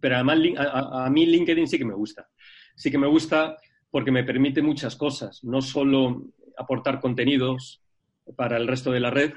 pero 0.00 0.16
además 0.16 0.38
a, 0.58 1.08
mí 1.10 1.26
LinkedIn 1.26 1.66
sí 1.66 1.78
que 1.78 1.84
me 1.84 1.94
gusta. 1.94 2.28
Sí 2.76 2.90
que 2.90 2.98
me 2.98 3.06
gusta 3.06 3.56
porque 3.90 4.10
me 4.10 4.24
permite 4.24 4.62
muchas 4.62 4.96
cosas, 4.96 5.42
no 5.42 5.60
solo 5.60 6.26
aportar 6.56 7.00
contenidos 7.00 7.82
para 8.36 8.56
el 8.56 8.68
resto 8.68 8.92
de 8.92 9.00
la 9.00 9.10
red, 9.10 9.32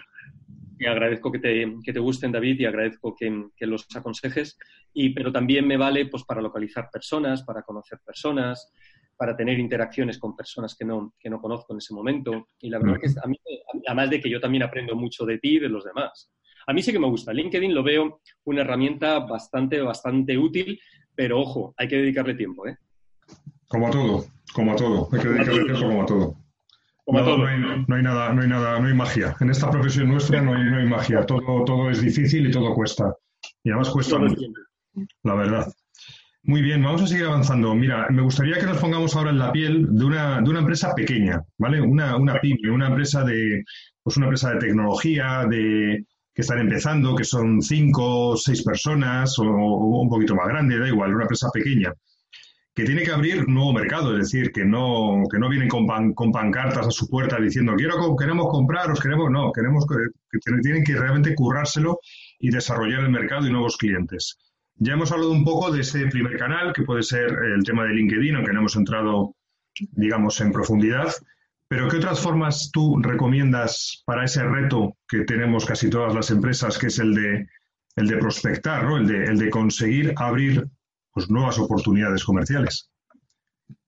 y 0.78 0.88
agradezco 0.88 1.32
que 1.32 1.40
te, 1.40 1.76
que 1.84 1.94
te 1.94 2.00
gusten, 2.00 2.32
David, 2.32 2.60
y 2.60 2.66
agradezco 2.66 3.16
que, 3.16 3.50
que, 3.56 3.68
los 3.68 3.86
aconsejes, 3.96 4.58
y, 4.94 5.12
pero 5.12 5.32
también 5.32 5.68
me 5.68 5.78
vale 5.78 6.08
pues, 6.08 6.24
para 6.24 6.42
localizar 6.42 6.90
personas, 6.92 7.44
para 7.44 7.62
conocer 7.62 8.00
personas, 8.04 8.72
para 9.16 9.38
tener 9.38 9.60
interacciones 9.60 10.18
con 10.18 10.36
personas 10.36 10.76
que 10.76 10.84
no, 10.84 11.14
que 11.20 11.30
no 11.30 11.40
conozco 11.40 11.74
en 11.74 11.78
ese 11.78 11.94
momento. 11.94 12.48
Y 12.60 12.72
la 12.72 12.80
verdad 12.80 12.98
que 13.00 13.10
a 13.24 13.28
mí, 13.28 13.38
además 13.86 14.10
de 14.10 14.20
que 14.20 14.28
yo 14.32 14.42
también 14.42 14.64
aprendo 14.64 14.96
mucho 14.96 15.24
de 15.24 15.38
ti 15.38 15.58
y 15.58 15.60
de 15.60 15.70
los 15.70 15.84
demás. 15.84 16.32
A 16.68 16.74
mí 16.74 16.82
sí 16.82 16.92
que 16.92 17.00
me 17.00 17.08
gusta. 17.08 17.34
LinkedIn 17.34 17.74
lo 17.74 17.84
veo 17.84 18.22
una 18.46 18.62
herramienta 18.62 19.20
bastante, 19.20 19.82
bastante 19.82 20.38
útil, 20.38 20.80
pero 21.16 21.40
ojo, 21.40 21.74
hay 21.78 21.88
que 21.88 21.98
dedicarle 21.98 22.36
tiempo, 22.36 22.68
¿eh? 22.68 22.78
Como 23.68 23.88
a 23.88 23.92
todo, 23.92 24.26
como 24.54 24.74
a 24.74 24.76
todo. 24.76 25.08
Hay 25.12 25.20
que 25.20 25.30
dedicarle 25.30 25.64
tiempo 25.64 25.88
como 25.88 26.02
a 26.04 26.06
todo. 26.06 26.36
Como 27.06 27.20
a 27.20 27.24
todo. 27.24 27.38
No, 27.38 27.48
hay, 27.48 27.60
nada, 28.04 28.34
no 28.34 28.42
hay 28.42 28.48
nada, 28.48 28.80
no 28.80 28.88
hay 28.88 28.94
magia. 28.94 29.36
En 29.40 29.50
esta 29.50 29.70
profesión 29.70 30.10
nuestra 30.10 30.42
no 30.42 30.54
hay, 30.54 30.64
no 30.66 30.78
hay 30.78 30.86
magia. 30.86 31.26
Todo, 31.26 31.64
todo 31.64 31.90
es 31.90 32.02
difícil 32.02 32.48
y 32.48 32.52
todo 32.52 32.74
cuesta. 32.74 33.14
Y 33.64 33.70
además 33.70 33.90
cuesta 33.90 34.18
mucho, 34.18 34.42
la 35.24 35.36
verdad. 35.36 35.74
Muy 36.44 36.64
bien, 36.64 36.82
vamos 36.82 37.04
a 37.04 37.08
seguir 37.08 37.26
avanzando. 37.26 37.76
Mira, 37.76 38.08
me 38.10 38.24
gustaría 38.24 38.58
que 38.58 38.66
nos 38.66 38.80
pongamos 38.80 39.16
ahora 39.16 39.30
en 39.30 39.38
la 39.38 39.52
piel 39.52 39.86
de 39.92 40.06
una, 40.06 40.42
de 40.42 40.50
una 40.50 40.60
empresa 40.60 40.94
pequeña, 40.96 41.40
¿vale? 41.60 41.80
Una, 41.80 42.16
una 42.16 42.42
pyme, 42.42 42.72
una 42.72 42.88
empresa 42.88 43.24
de, 43.24 43.64
pues 44.02 44.18
una 44.18 44.26
empresa 44.26 44.52
de 44.52 44.60
tecnología, 44.60 45.46
de, 45.48 46.04
que 46.34 46.42
están 46.42 46.60
empezando, 46.60 47.16
que 47.16 47.24
son 47.24 47.62
cinco 47.62 48.30
o 48.30 48.38
seis 48.38 48.64
personas 48.64 49.38
o, 49.40 49.44
un 49.44 50.10
poquito 50.10 50.36
más 50.36 50.48
grande, 50.48 50.80
da 50.80 50.88
igual, 50.88 51.14
una 51.14 51.24
empresa 51.24 51.50
pequeña, 51.54 51.94
que 52.74 52.86
tiene 52.86 53.04
que 53.04 53.12
abrir 53.12 53.48
nuevo 53.50 53.74
mercado, 53.74 54.14
es 54.14 54.32
decir, 54.32 54.52
que 54.52 54.64
no, 54.64 55.24
que 55.30 55.38
no 55.38 55.50
vienen 55.50 55.68
con, 55.68 55.86
con 56.14 56.32
pancartas 56.32 56.88
a 56.88 56.92
su 56.92 57.10
puerta 57.10 57.38
diciendo 57.40 57.74
quiero 57.76 58.16
queremos 58.16 58.48
comprar, 58.50 58.90
os 58.90 59.00
queremos, 59.00 59.30
no, 59.30 59.52
queremos 59.52 59.86
que, 59.86 60.40
tienen 60.62 60.84
que 60.84 60.96
realmente 60.96 61.36
currárselo 61.36 62.00
y 62.40 62.50
desarrollar 62.50 63.02
el 63.02 63.10
mercado 63.10 63.48
y 63.48 63.52
nuevos 63.52 63.76
clientes. 63.76 64.38
Ya 64.76 64.94
hemos 64.94 65.12
hablado 65.12 65.32
un 65.32 65.44
poco 65.44 65.72
de 65.72 65.82
ese 65.82 66.08
primer 66.08 66.38
canal, 66.38 66.74
que 66.74 66.84
puede 66.84 67.04
ser 67.04 67.28
el 67.56 67.64
tema 67.64 67.84
de 67.84 67.94
LinkedIn, 67.94 68.36
aunque 68.36 68.54
no 68.54 68.62
hemos 68.62 68.76
entrado, 68.76 69.36
digamos, 69.92 70.40
en 70.42 70.52
profundidad. 70.52 71.14
Pero 71.72 71.88
¿qué 71.88 71.96
otras 71.96 72.20
formas 72.20 72.70
tú 72.70 72.98
recomiendas 73.02 74.04
para 74.06 74.26
ese 74.26 74.44
reto 74.44 74.98
que 75.08 75.20
tenemos 75.20 75.66
casi 75.66 75.90
todas 75.90 76.14
las 76.14 76.30
empresas, 76.30 76.78
que 76.78 76.88
es 76.88 77.00
el 77.00 77.14
de, 77.14 77.48
el 77.96 78.08
de 78.08 78.18
prospectar, 78.18 78.84
¿no? 78.84 78.98
el, 78.98 79.08
de, 79.08 79.24
el 79.24 79.40
de 79.40 79.50
conseguir 79.50 80.14
abrir 80.18 80.68
pues, 81.14 81.30
nuevas 81.30 81.58
oportunidades 81.60 82.26
comerciales? 82.26 82.92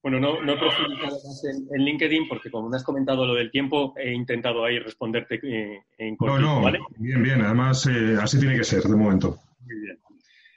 Bueno, 0.02 0.22
no, 0.22 0.42
no 0.42 0.54
he 0.54 0.58
profundizado 0.58 1.12
más 1.12 1.44
en, 1.44 1.84
LinkedIn 1.84 2.30
porque 2.30 2.50
como 2.50 2.70
me 2.70 2.78
has 2.78 2.86
comentado 2.86 3.26
lo 3.26 3.34
del 3.34 3.52
tiempo, 3.52 3.94
he 3.98 4.14
intentado 4.14 4.64
ahí 4.64 4.80
responderte 4.80 5.42
eh, 5.44 5.82
en 5.98 6.16
corto, 6.16 6.40
No, 6.40 6.62
no, 6.62 6.78
bien, 7.00 7.22
bien. 7.22 7.42
Además, 7.42 7.86
eh, 7.88 8.16
así 8.18 8.40
tiene 8.40 8.56
que 8.56 8.64
ser 8.64 8.84
de 8.84 8.96
momento. 8.96 9.40
Muy 9.60 9.76
bien. 9.82 10.00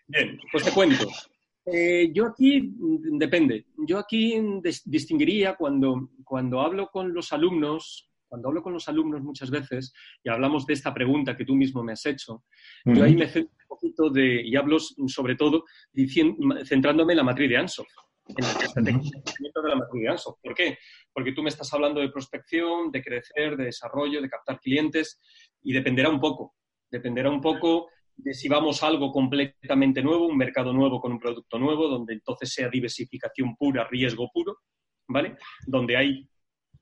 Bien, 0.07 0.39
pues 0.53 0.63
te 0.63 0.71
cuento. 0.71 1.09
Eh, 1.67 2.13
yo 2.13 2.27
aquí, 2.27 2.63
mm, 2.63 3.19
depende, 3.19 3.67
yo 3.79 3.99
aquí 3.99 4.41
distinguiría 4.85 5.57
cuando, 5.57 6.11
cuando 6.27 6.61
hablo 6.61 6.89
con 6.89 7.15
los 7.15 7.33
alumnos, 7.33 8.11
cuando 8.29 8.49
hablo 8.49 8.61
con 8.61 8.73
los 8.73 8.89
alumnos 8.89 9.23
muchas 9.23 9.49
veces 9.49 9.95
y 10.25 10.29
hablamos 10.29 10.67
de 10.67 10.75
esta 10.75 10.93
pregunta 10.93 11.37
que 11.37 11.45
tú 11.45 11.55
mismo 11.55 11.85
me 11.85 11.93
has 11.93 12.05
hecho, 12.05 12.45
yo 12.85 13.05
ahí 13.05 13.15
me 13.15 13.29
centro 13.29 13.55
un 13.63 13.69
poquito 13.69 14.11
de, 14.11 14.43
y 14.43 14.57
hablo 14.57 14.79
sobre 14.81 15.37
todo 15.37 15.65
centrándome 16.65 17.13
en 17.13 17.17
la 17.19 17.23
matriz 17.23 17.49
de 17.49 17.57
Ansoff, 17.57 17.87
en 18.27 18.45
el 18.45 18.85
de 18.85 19.69
la 19.69 19.77
matriz 19.77 20.03
de 20.03 20.09
Ansoff. 20.09 20.37
¿Por 20.43 20.55
qué? 20.55 20.79
Porque 21.13 21.31
tú 21.31 21.45
me 21.45 21.49
estás 21.49 21.73
hablando 21.73 22.01
de 22.01 22.11
prospección, 22.11 22.91
de 22.91 23.05
crecer, 23.05 23.57
de 23.57 23.67
desarrollo, 23.67 24.21
de 24.21 24.29
captar 24.29 24.59
clientes 24.59 25.21
y 25.63 25.73
dependerá 25.73 26.11
un 26.11 26.19
poco, 26.19 26.57
dependerá 26.91 27.31
un 27.31 27.41
poco 27.41 27.89
de 28.17 28.35
si 28.35 28.49
vamos 28.49 28.83
a 28.83 28.89
algo 28.89 29.13
completamente 29.13 30.03
nuevo, 30.03 30.27
un 30.27 30.37
mercado 30.37 30.73
nuevo 30.73 31.01
con 31.01 31.13
un 31.13 31.21
producto 31.21 31.57
nuevo, 31.57 31.87
donde 31.87 32.15
entonces 32.15 32.53
sea 32.53 32.69
diversificación 32.69 33.55
pura, 33.57 33.87
riesgo 33.89 34.29
puro, 34.33 34.59
¿vale? 35.09 35.37
Donde 35.67 35.97
hay, 35.97 36.29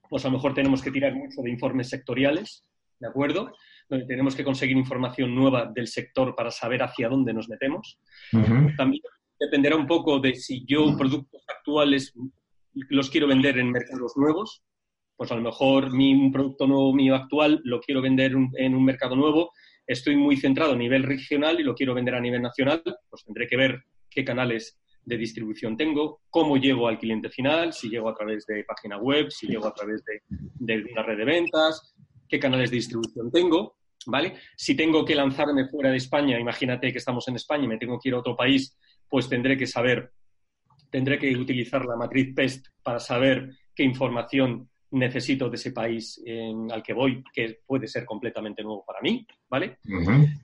pues 0.09 0.25
a 0.25 0.29
lo 0.29 0.35
mejor 0.35 0.55
tenemos 0.55 0.83
que 0.83 0.91
tirar 0.91 1.15
mucho 1.15 1.43
de 1.43 1.51
informes 1.51 1.89
sectoriales, 1.89 2.65
¿de 2.99 3.09
acuerdo? 3.09 3.53
Donde 3.89 4.07
tenemos 4.07 4.35
que 4.35 4.45
conseguir 4.45 4.77
información 4.77 5.35
nueva 5.35 5.71
del 5.75 5.87
sector 5.87 6.35
para 6.35 6.51
saber 6.51 6.83
hacia 6.83 7.09
dónde 7.09 7.33
nos 7.33 7.49
metemos. 7.49 7.99
También 8.77 9.03
dependerá 9.39 9.77
un 9.77 9.87
poco 9.87 10.19
de 10.21 10.35
si 10.35 10.65
yo 10.67 10.97
productos 10.97 11.45
actuales 11.49 12.15
los 12.73 13.11
quiero 13.11 13.27
vender 13.27 13.59
en 13.59 13.71
mercados 13.71 14.15
nuevos, 14.17 14.63
pues 15.17 15.31
a 15.31 15.37
lo 15.37 15.43
mejor 15.43 15.93
mi, 15.93 16.15
un 16.15 16.33
producto 16.33 16.67
nuevo 16.67 16.93
mío 16.93 17.15
actual 17.15 17.61
lo 17.65 17.81
quiero 17.81 18.03
vender 18.03 18.33
en 18.57 18.75
un 18.75 18.85
mercado 18.85 19.15
nuevo 19.15 19.53
estoy 19.87 20.17
muy 20.17 20.37
centrado 20.37 20.73
a 20.73 20.77
nivel 20.77 21.03
regional 21.03 21.61
y 21.61 21.63
lo 21.63 21.75
quiero 21.75 21.95
vender 21.95 22.15
a 22.15 22.21
nivel 22.21 22.43
nacional, 22.43 22.83
pues 23.09 23.25
tendré 23.25 23.47
que 23.47 23.57
ver 23.57 23.85
qué 24.11 24.25
canales 24.25 24.81
de 25.05 25.17
distribución 25.17 25.77
tengo, 25.77 26.21
cómo 26.31 26.57
llego 26.57 26.89
al 26.89 26.99
cliente 26.99 27.29
final, 27.29 27.73
si 27.73 27.89
llego 27.89 28.09
a 28.09 28.15
través 28.15 28.47
de 28.47 28.65
página 28.65 28.97
web, 28.99 29.31
si 29.31 29.47
llego 29.47 29.67
a 29.67 29.75
través 29.75 30.03
de, 30.05 30.23
una 30.91 31.03
red 31.03 31.19
de 31.19 31.25
ventas, 31.25 31.95
qué 32.29 32.39
canales 32.39 32.71
de 32.71 32.77
distribución 32.77 33.31
tengo, 33.31 33.77
¿vale? 34.07 34.35
Si 34.57 34.75
tengo 34.75 35.05
que 35.05 35.15
lanzarme 35.15 35.69
fuera 35.69 35.91
de 35.91 35.99
España, 35.99 36.39
imagínate 36.39 36.91
que 36.93 36.99
estamos 36.99 37.29
en 37.29 37.37
España 37.37 37.65
y 37.65 37.69
me 37.69 37.79
tengo 37.79 37.99
que 37.99 38.09
ir 38.09 38.15
a 38.15 38.19
otro 38.19 38.37
país, 38.37 38.77
pues 39.09 39.29
tendré 39.29 39.57
que 39.57 39.67
saber, 39.67 40.13
tendré 40.91 41.19
que 41.19 41.37
utilizar 41.37 41.85
la 41.85 41.97
matriz 41.97 42.35
PEST 42.35 42.67
para 42.83 42.99
saber 42.99 43.51
qué 43.75 43.83
información 43.83 44.69
necesito 44.91 45.51
de 45.51 45.57
ese 45.57 45.73
país 45.73 46.23
al 46.71 46.83
que 46.83 46.93
voy, 46.93 47.23
que 47.33 47.61
puede 47.67 47.89
ser 47.89 48.05
completamente 48.05 48.63
nuevo 48.63 48.85
para 48.87 49.01
mí, 49.01 49.27
¿vale? 49.51 49.79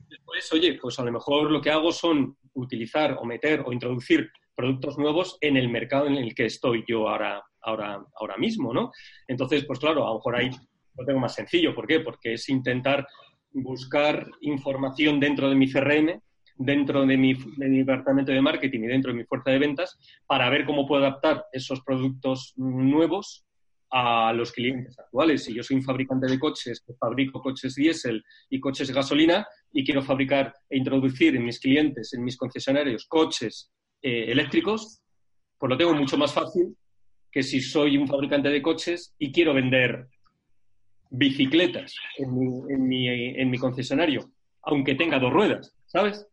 Después, 0.08 0.52
oye, 0.52 0.78
pues 0.80 0.98
a 0.98 1.04
lo 1.04 1.12
mejor 1.12 1.50
lo 1.50 1.60
que 1.60 1.70
hago 1.70 1.92
son 1.92 2.36
utilizar 2.54 3.16
o 3.20 3.24
meter 3.24 3.62
o 3.64 3.72
introducir 3.72 4.30
productos 4.60 4.98
nuevos 4.98 5.38
en 5.40 5.56
el 5.56 5.70
mercado 5.70 6.06
en 6.06 6.16
el 6.16 6.34
que 6.34 6.44
estoy 6.44 6.84
yo 6.86 7.08
ahora, 7.08 7.42
ahora, 7.62 8.04
ahora 8.14 8.36
mismo, 8.36 8.74
¿no? 8.74 8.92
Entonces, 9.26 9.64
pues 9.64 9.78
claro, 9.78 10.06
a 10.06 10.10
lo 10.10 10.16
mejor 10.16 10.36
ahí 10.36 10.50
lo 10.98 11.06
tengo 11.06 11.18
más 11.18 11.34
sencillo. 11.34 11.74
¿Por 11.74 11.86
qué? 11.86 12.00
Porque 12.00 12.34
es 12.34 12.46
intentar 12.50 13.06
buscar 13.52 14.26
información 14.42 15.18
dentro 15.18 15.48
de 15.48 15.54
mi 15.54 15.72
CRM, 15.72 16.20
dentro 16.56 17.06
de 17.06 17.16
mi, 17.16 17.32
de 17.32 17.68
mi, 17.70 17.78
departamento 17.78 18.32
de 18.32 18.42
marketing 18.42 18.80
y 18.80 18.88
dentro 18.88 19.12
de 19.12 19.18
mi 19.18 19.24
fuerza 19.24 19.50
de 19.50 19.58
ventas 19.58 19.98
para 20.26 20.50
ver 20.50 20.66
cómo 20.66 20.86
puedo 20.86 21.06
adaptar 21.06 21.46
esos 21.52 21.80
productos 21.80 22.52
nuevos 22.56 23.46
a 23.90 24.34
los 24.34 24.52
clientes 24.52 24.98
actuales. 24.98 25.44
Si 25.44 25.54
yo 25.54 25.62
soy 25.62 25.78
un 25.78 25.82
fabricante 25.82 26.26
de 26.26 26.38
coches, 26.38 26.82
que 26.86 26.92
fabrico 27.00 27.40
coches 27.40 27.74
diésel 27.76 28.22
y 28.50 28.60
coches 28.60 28.90
gasolina 28.90 29.46
y 29.72 29.84
quiero 29.84 30.02
fabricar 30.02 30.52
e 30.68 30.76
introducir 30.76 31.34
en 31.34 31.46
mis 31.46 31.58
clientes, 31.58 32.12
en 32.12 32.22
mis 32.22 32.36
concesionarios, 32.36 33.06
coches 33.06 33.72
eh, 34.02 34.26
eléctricos, 34.28 35.02
pues 35.58 35.70
lo 35.70 35.76
tengo 35.76 35.94
mucho 35.94 36.16
más 36.16 36.32
fácil 36.32 36.76
que 37.30 37.42
si 37.42 37.60
soy 37.60 37.96
un 37.96 38.08
fabricante 38.08 38.48
de 38.48 38.62
coches 38.62 39.14
y 39.18 39.30
quiero 39.30 39.54
vender 39.54 40.08
bicicletas 41.10 41.94
en 42.18 42.38
mi, 42.38 42.72
en 42.72 42.88
mi, 42.88 43.08
en 43.08 43.50
mi 43.50 43.58
concesionario, 43.58 44.30
aunque 44.62 44.94
tenga 44.94 45.18
dos 45.18 45.32
ruedas, 45.32 45.74
¿sabes? 45.86 46.26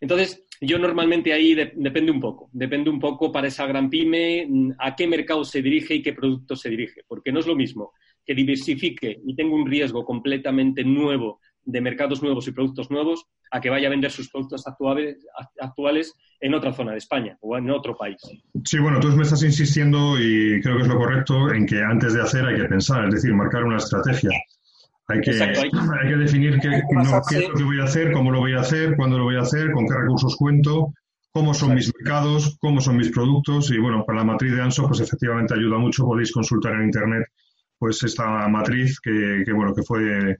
Entonces, 0.00 0.44
yo 0.60 0.78
normalmente 0.78 1.32
ahí 1.32 1.54
depende 1.54 2.10
un 2.10 2.20
poco, 2.20 2.48
depende 2.52 2.88
un 2.90 2.98
poco 2.98 3.30
para 3.30 3.48
esa 3.48 3.66
gran 3.66 3.90
pyme 3.90 4.48
a 4.78 4.94
qué 4.94 5.06
mercado 5.06 5.44
se 5.44 5.62
dirige 5.62 5.94
y 5.94 6.02
qué 6.02 6.12
producto 6.12 6.56
se 6.56 6.70
dirige, 6.70 7.02
porque 7.06 7.32
no 7.32 7.40
es 7.40 7.46
lo 7.46 7.54
mismo 7.54 7.92
que 8.24 8.34
diversifique 8.34 9.20
y 9.24 9.36
tenga 9.36 9.54
un 9.54 9.66
riesgo 9.66 10.04
completamente 10.04 10.82
nuevo 10.82 11.40
de 11.66 11.80
mercados 11.80 12.22
nuevos 12.22 12.46
y 12.48 12.52
productos 12.52 12.90
nuevos 12.90 13.26
a 13.50 13.60
que 13.60 13.70
vaya 13.70 13.88
a 13.88 13.90
vender 13.90 14.10
sus 14.10 14.30
productos 14.30 14.66
actuales, 14.66 15.18
actuales 15.60 16.14
en 16.40 16.54
otra 16.54 16.72
zona 16.72 16.92
de 16.92 16.98
España 16.98 17.36
o 17.40 17.56
en 17.58 17.70
otro 17.70 17.96
país. 17.96 18.16
Sí, 18.64 18.78
bueno, 18.78 19.00
tú 19.00 19.08
me 19.08 19.24
estás 19.24 19.42
insistiendo 19.42 20.18
y 20.18 20.60
creo 20.62 20.76
que 20.76 20.82
es 20.82 20.88
lo 20.88 20.96
correcto 20.96 21.52
en 21.52 21.66
que 21.66 21.82
antes 21.82 22.14
de 22.14 22.22
hacer 22.22 22.46
hay 22.46 22.56
que 22.56 22.68
pensar, 22.68 23.06
es 23.08 23.14
decir, 23.14 23.34
marcar 23.34 23.64
una 23.64 23.76
estrategia. 23.78 24.30
Hay 25.08 25.20
que, 25.20 25.30
hay... 25.42 26.08
que 26.08 26.16
definir 26.16 26.58
qué, 26.60 26.82
no, 26.92 27.20
qué 27.28 27.38
es 27.38 27.48
lo 27.48 27.54
que 27.54 27.64
voy 27.64 27.80
a 27.80 27.84
hacer, 27.84 28.12
cómo 28.12 28.30
lo 28.30 28.40
voy 28.40 28.54
a 28.54 28.60
hacer, 28.60 28.96
cuándo 28.96 29.18
lo 29.18 29.24
voy 29.24 29.36
a 29.36 29.42
hacer, 29.42 29.72
con 29.72 29.86
qué 29.86 29.94
recursos 29.94 30.36
cuento, 30.36 30.92
cómo 31.32 31.52
son 31.52 31.74
mis 31.74 31.92
mercados, 31.98 32.56
cómo 32.60 32.80
son 32.80 32.96
mis 32.96 33.10
productos 33.10 33.70
y 33.72 33.78
bueno, 33.78 34.04
para 34.06 34.20
la 34.20 34.24
matriz 34.24 34.54
de 34.54 34.62
ANSO 34.62 34.86
pues 34.86 35.00
efectivamente 35.00 35.54
ayuda 35.54 35.78
mucho, 35.78 36.04
podéis 36.04 36.32
consultar 36.32 36.74
en 36.74 36.84
internet 36.84 37.26
pues 37.78 38.02
esta 38.04 38.48
matriz 38.48 39.00
que, 39.00 39.42
que 39.44 39.52
bueno, 39.52 39.74
que 39.74 39.82
fue 39.82 40.38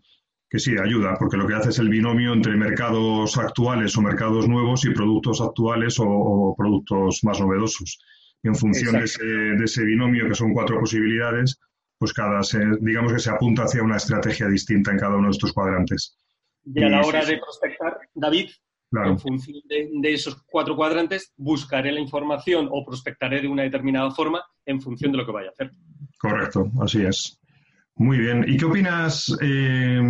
que 0.56 0.60
sí, 0.60 0.74
ayuda, 0.78 1.16
porque 1.18 1.36
lo 1.36 1.46
que 1.46 1.54
hace 1.54 1.68
es 1.68 1.78
el 1.78 1.90
binomio 1.90 2.32
entre 2.32 2.56
mercados 2.56 3.36
actuales 3.36 3.94
o 3.96 4.00
mercados 4.00 4.48
nuevos 4.48 4.86
y 4.86 4.90
productos 4.90 5.42
actuales 5.42 5.96
o, 6.00 6.54
productos 6.56 7.20
más 7.24 7.38
novedosos. 7.40 7.98
Y 8.42 8.48
en 8.48 8.54
función 8.54 8.94
de 8.94 9.04
ese, 9.04 9.22
de 9.22 9.62
ese, 9.62 9.84
binomio, 9.84 10.26
que 10.26 10.34
son 10.34 10.54
cuatro 10.54 10.80
posibilidades, 10.80 11.60
pues 11.98 12.14
cada 12.14 12.42
se, 12.42 12.58
digamos 12.80 13.12
que 13.12 13.18
se 13.18 13.30
apunta 13.30 13.64
hacia 13.64 13.82
una 13.82 13.96
estrategia 13.96 14.48
distinta 14.48 14.92
en 14.92 14.98
cada 14.98 15.16
uno 15.16 15.26
de 15.26 15.32
estos 15.32 15.52
cuadrantes. 15.52 16.16
Y 16.64 16.82
a 16.82 16.88
la 16.88 17.02
hora 17.02 17.22
de 17.22 17.36
prospectar, 17.36 17.98
David, 18.14 18.48
en 18.92 19.18
función 19.18 19.58
de, 19.68 19.90
de, 19.92 20.14
esos 20.14 20.42
cuatro 20.46 20.74
cuadrantes, 20.74 21.34
buscaré 21.36 21.92
la 21.92 22.00
información 22.00 22.68
o 22.70 22.82
prospectaré 22.82 23.42
de 23.42 23.48
una 23.48 23.64
determinada 23.64 24.10
forma 24.10 24.42
en 24.64 24.80
función 24.80 25.12
de 25.12 25.18
lo 25.18 25.26
que 25.26 25.32
vaya 25.32 25.48
a 25.48 25.52
hacer. 25.52 25.72
Correcto, 26.18 26.70
así 26.80 27.04
es. 27.04 27.38
Muy 27.98 28.18
bien. 28.18 28.44
¿Y 28.46 28.58
qué 28.58 28.64
opinas 28.66 29.34
eh, 29.40 30.00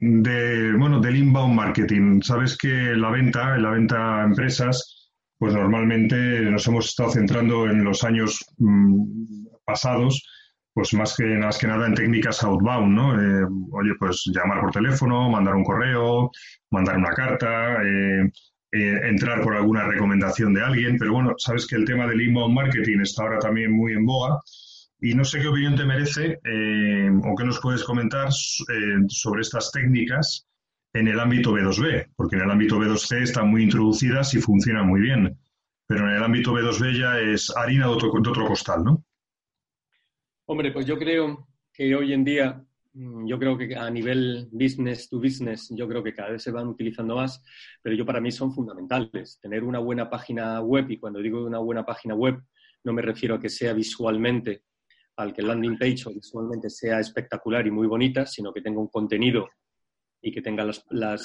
de, 0.00 0.72
bueno, 0.78 0.98
del 0.98 1.16
inbound 1.16 1.54
marketing? 1.54 2.22
Sabes 2.22 2.56
que 2.56 2.68
la 2.68 3.10
venta, 3.10 3.58
la 3.58 3.70
venta 3.70 4.22
a 4.22 4.24
empresas, 4.24 5.10
pues 5.36 5.52
normalmente 5.52 6.16
nos 6.50 6.66
hemos 6.68 6.86
estado 6.88 7.10
centrando 7.10 7.66
en 7.66 7.84
los 7.84 8.02
años 8.02 8.42
mm, 8.56 9.46
pasados, 9.66 10.26
pues 10.72 10.94
más 10.94 11.14
que, 11.16 11.24
más 11.24 11.58
que 11.58 11.66
nada 11.66 11.86
en 11.86 11.94
técnicas 11.94 12.42
outbound, 12.44 12.94
¿no? 12.94 13.20
Eh, 13.20 13.46
oye, 13.72 13.90
pues 13.98 14.24
llamar 14.34 14.62
por 14.62 14.70
teléfono, 14.70 15.28
mandar 15.28 15.54
un 15.54 15.64
correo, 15.64 16.30
mandar 16.70 16.96
una 16.96 17.10
carta, 17.10 17.82
eh, 17.84 18.30
entrar 18.72 19.42
por 19.42 19.54
alguna 19.54 19.84
recomendación 19.84 20.54
de 20.54 20.62
alguien, 20.62 20.96
pero 20.98 21.12
bueno, 21.12 21.34
sabes 21.36 21.66
que 21.66 21.76
el 21.76 21.84
tema 21.84 22.06
del 22.06 22.22
inbound 22.22 22.54
marketing 22.54 23.00
está 23.00 23.24
ahora 23.24 23.38
también 23.38 23.70
muy 23.72 23.92
en 23.92 24.06
boga 24.06 24.40
y 25.00 25.14
no 25.14 25.24
sé 25.24 25.40
qué 25.40 25.48
opinión 25.48 25.76
te 25.76 25.84
merece 25.84 26.40
eh, 26.44 27.10
o 27.24 27.36
qué 27.36 27.44
nos 27.44 27.60
puedes 27.60 27.84
comentar 27.84 28.28
eh, 28.28 29.04
sobre 29.08 29.42
estas 29.42 29.70
técnicas 29.70 30.46
en 30.92 31.08
el 31.08 31.20
ámbito 31.20 31.52
B2B, 31.52 32.12
porque 32.16 32.36
en 32.36 32.42
el 32.42 32.50
ámbito 32.50 32.78
B2C 32.78 33.22
están 33.22 33.48
muy 33.48 33.62
introducidas 33.62 34.34
y 34.34 34.40
funcionan 34.40 34.86
muy 34.88 35.00
bien, 35.00 35.38
pero 35.86 36.08
en 36.08 36.16
el 36.16 36.22
ámbito 36.22 36.52
B2B 36.52 36.98
ya 36.98 37.20
es 37.20 37.54
harina 37.56 37.86
de 37.86 37.92
otro, 37.92 38.10
de 38.12 38.30
otro 38.30 38.46
costal, 38.46 38.84
¿no? 38.84 39.04
Hombre, 40.46 40.72
pues 40.72 40.86
yo 40.86 40.98
creo 40.98 41.46
que 41.72 41.94
hoy 41.94 42.12
en 42.12 42.24
día, 42.24 42.64
mm, 42.94 43.26
yo 43.26 43.38
creo 43.38 43.56
que 43.56 43.76
a 43.76 43.88
nivel 43.90 44.48
business 44.50 45.08
to 45.08 45.18
business, 45.20 45.68
yo 45.76 45.86
creo 45.86 46.02
que 46.02 46.14
cada 46.14 46.30
vez 46.30 46.42
se 46.42 46.50
van 46.50 46.66
utilizando 46.66 47.16
más, 47.16 47.44
pero 47.82 47.94
yo 47.94 48.04
para 48.04 48.20
mí 48.20 48.32
son 48.32 48.52
fundamentales. 48.52 49.38
Tener 49.40 49.62
una 49.62 49.78
buena 49.78 50.10
página 50.10 50.60
web, 50.60 50.90
y 50.90 50.98
cuando 50.98 51.20
digo 51.20 51.44
una 51.44 51.58
buena 51.58 51.84
página 51.84 52.14
web, 52.14 52.42
no 52.82 52.92
me 52.92 53.02
refiero 53.02 53.34
a 53.34 53.40
que 53.40 53.50
sea 53.50 53.74
visualmente 53.74 54.62
al 55.18 55.34
que 55.34 55.40
el 55.40 55.48
landing 55.48 55.76
page 55.76 56.04
o 56.06 56.14
visualmente 56.14 56.70
sea 56.70 57.00
espectacular 57.00 57.66
y 57.66 57.72
muy 57.72 57.88
bonita, 57.88 58.24
sino 58.24 58.52
que 58.52 58.60
tenga 58.60 58.80
un 58.80 58.86
contenido 58.86 59.48
y 60.22 60.30
que 60.30 60.40
tenga 60.40 60.64
las, 60.64 61.24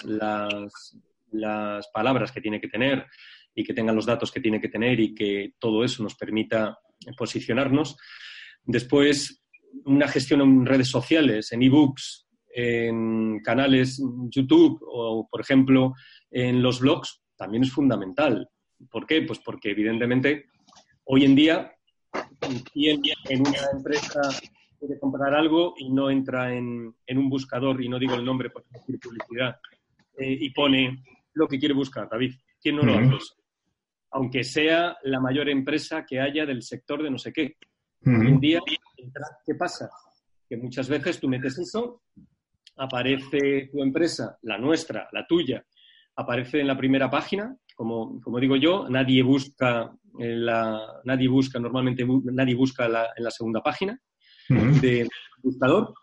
palabras 1.94 2.32
que 2.32 2.42
tiene 2.42 2.60
que 2.60 2.68
tener 2.68 3.06
y 3.54 3.64
que 3.64 3.74
tenga 3.74 3.94
los 3.94 4.08
datos 4.08 4.32
que 4.32 4.40
tiene 4.40 4.60
que 4.60 4.70
tener 4.70 5.00
y 5.00 5.14
que 5.14 5.54
todo 5.60 5.84
eso 5.84 6.02
nos 6.02 6.16
permita 6.16 6.80
posicionarnos. 7.16 7.96
Después, 8.64 9.44
una 9.86 10.08
gestión 10.08 10.42
en 10.42 10.66
redes 10.66 10.88
sociales, 10.88 11.52
en 11.52 11.62
ebooks, 11.62 12.28
en 12.56 13.42
canales 13.44 14.02
YouTube 14.30 14.80
o, 14.88 15.28
por 15.30 15.42
ejemplo, 15.42 15.94
en 16.32 16.64
los 16.64 16.80
blogs, 16.80 17.22
también 17.36 17.64
es 17.64 17.72
fundamental. 17.72 18.50
¿Por 18.90 19.06
qué? 19.06 19.22
Pues 19.22 19.38
porque 19.38 19.70
evidentemente 19.70 20.46
hoy 21.06 21.26
en 21.26 21.36
día 21.36 21.74
¿Quién 22.72 23.02
en 23.30 23.42
una 23.42 23.72
empresa 23.72 24.22
quiere 24.80 25.00
comprar 25.00 25.34
algo 25.34 25.74
y 25.78 25.90
no 25.90 26.10
entra 26.10 26.54
en, 26.54 26.94
un 27.08 27.30
buscador, 27.30 27.82
y 27.82 27.90
no 27.90 27.98
digo 27.98 28.16
el 28.16 28.26
nombre 28.26 28.50
por 28.50 28.66
decir 28.70 29.00
publicidad, 29.00 29.58
eh, 30.18 30.38
y 30.40 30.50
pone 30.52 31.04
lo 31.34 31.48
que 31.48 31.60
quiere 31.60 31.74
buscar, 31.74 32.08
David? 32.10 32.36
¿Quién 32.62 32.76
no 32.78 32.84
lo 32.84 32.98
hace? 32.98 33.34
Aunque 34.12 34.44
sea 34.44 34.98
la 35.04 35.20
mayor 35.20 35.50
empresa 35.50 36.06
que 36.06 36.20
haya 36.20 36.46
del 36.46 36.62
sector 36.62 37.02
de 37.02 37.10
no 37.10 37.18
sé 37.18 37.34
qué. 37.34 37.58
Hoy 38.06 38.28
en 38.28 38.40
día, 38.40 38.60
¿qué 39.46 39.56
pasa? 39.56 39.90
Que 40.48 40.58
muchas 40.58 40.90
veces 40.90 41.20
tú 41.20 41.28
metes 41.28 41.58
eso, 41.58 42.04
aparece 42.76 43.70
tu 43.72 43.82
empresa, 43.82 44.38
la 44.42 44.58
nuestra, 44.58 45.08
la 45.12 45.26
tuya, 45.26 45.66
aparece 46.16 46.60
en 46.60 46.68
la 46.68 46.78
primera 46.78 47.10
página, 47.10 47.56
como, 47.76 48.20
como 48.22 48.40
digo 48.40 48.56
yo, 48.56 48.88
nadie 48.90 49.24
busca 49.24 49.94
la, 50.18 51.02
nadie 51.06 51.28
busca, 51.28 51.60
normalmente 51.60 52.06
nadie 52.26 52.56
busca 52.56 52.86
en 52.86 53.24
la 53.24 53.32
segunda 53.32 53.62
página 53.62 54.00
de 54.50 55.08
buscador. 55.42 55.94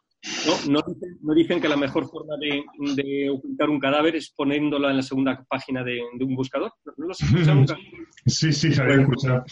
No, 0.69 0.83
no, 1.23 1.35
dicen, 1.35 1.61
que 1.61 1.69
la 1.69 1.79
mejor 1.79 2.07
forma 2.07 2.35
de, 2.37 3.31
ocultar 3.31 3.71
un 3.71 3.81
cadáver 3.81 4.17
es 4.17 4.31
poniéndolo 4.31 4.91
en 4.91 4.97
la 4.97 5.03
segunda 5.03 5.45
página 5.49 5.83
de, 5.83 6.01
un 6.21 6.37
buscador. 6.37 6.73
¿No, 6.85 7.07
lo 7.07 7.11
has 7.11 7.23
escuchado 7.23 7.55
nunca? 7.55 7.77
Sí, 8.27 8.53
sí, 8.53 8.73
se 8.73 8.83
había 8.83 9.01
escuchado. 9.01 9.45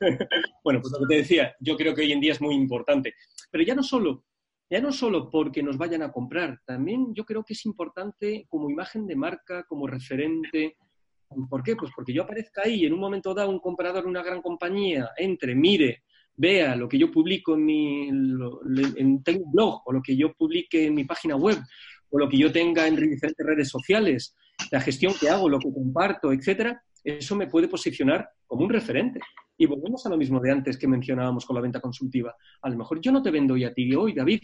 bueno, 0.64 0.80
pues 0.80 0.92
lo 0.92 1.00
que 1.00 1.14
te 1.14 1.16
decía, 1.16 1.54
yo 1.58 1.76
creo 1.76 1.94
que 1.94 2.02
hoy 2.02 2.12
en 2.12 2.20
día 2.20 2.32
es 2.32 2.40
muy 2.40 2.54
importante. 2.54 3.14
Pero 3.50 3.64
ya 3.64 3.74
no 3.74 3.82
solo, 3.82 4.24
ya 4.70 4.80
no 4.80 4.92
solo 4.92 5.30
porque 5.30 5.64
nos 5.64 5.76
vayan 5.76 6.02
a 6.02 6.12
comprar, 6.12 6.60
también 6.64 7.12
yo 7.12 7.24
creo 7.24 7.42
que 7.42 7.54
es 7.54 7.66
importante 7.66 8.46
como 8.48 8.70
imagen 8.70 9.06
de 9.06 9.16
marca, 9.16 9.64
como 9.64 9.88
referente, 9.88 10.76
¿Por 11.48 11.62
qué? 11.62 11.76
Pues 11.76 11.90
porque 11.94 12.12
yo 12.12 12.22
aparezca 12.22 12.62
ahí 12.64 12.84
en 12.84 12.92
un 12.92 13.00
momento 13.00 13.34
dado 13.34 13.50
un 13.50 13.60
comprador 13.60 14.04
de 14.04 14.10
una 14.10 14.22
gran 14.22 14.42
compañía, 14.42 15.10
entre, 15.16 15.54
mire, 15.54 16.04
vea 16.36 16.74
lo 16.76 16.88
que 16.88 16.98
yo 16.98 17.10
publico 17.10 17.54
en 17.54 17.64
mi 17.64 18.08
en, 18.08 19.22
tengo 19.22 19.44
un 19.44 19.52
blog 19.52 19.82
o 19.84 19.92
lo 19.92 20.02
que 20.02 20.16
yo 20.16 20.32
publique 20.32 20.86
en 20.86 20.94
mi 20.94 21.04
página 21.04 21.36
web 21.36 21.58
o 22.10 22.18
lo 22.18 22.28
que 22.28 22.38
yo 22.38 22.50
tenga 22.52 22.86
en 22.86 22.96
diferentes 22.96 23.46
redes 23.46 23.68
sociales, 23.68 24.36
la 24.70 24.80
gestión 24.80 25.14
que 25.18 25.28
hago, 25.28 25.48
lo 25.48 25.58
que 25.58 25.72
comparto, 25.72 26.32
etcétera, 26.32 26.80
eso 27.02 27.34
me 27.36 27.48
puede 27.48 27.68
posicionar 27.68 28.28
como 28.46 28.64
un 28.64 28.70
referente. 28.70 29.20
Y 29.56 29.66
volvemos 29.66 30.04
a 30.06 30.08
lo 30.08 30.16
mismo 30.16 30.40
de 30.40 30.50
antes 30.50 30.78
que 30.78 30.88
mencionábamos 30.88 31.44
con 31.44 31.54
la 31.56 31.62
venta 31.62 31.80
consultiva. 31.80 32.34
A 32.62 32.68
lo 32.68 32.76
mejor 32.76 33.00
yo 33.00 33.12
no 33.12 33.22
te 33.22 33.30
vendo 33.30 33.54
hoy 33.54 33.64
a 33.64 33.74
ti 33.74 33.94
hoy, 33.94 34.14
David, 34.14 34.42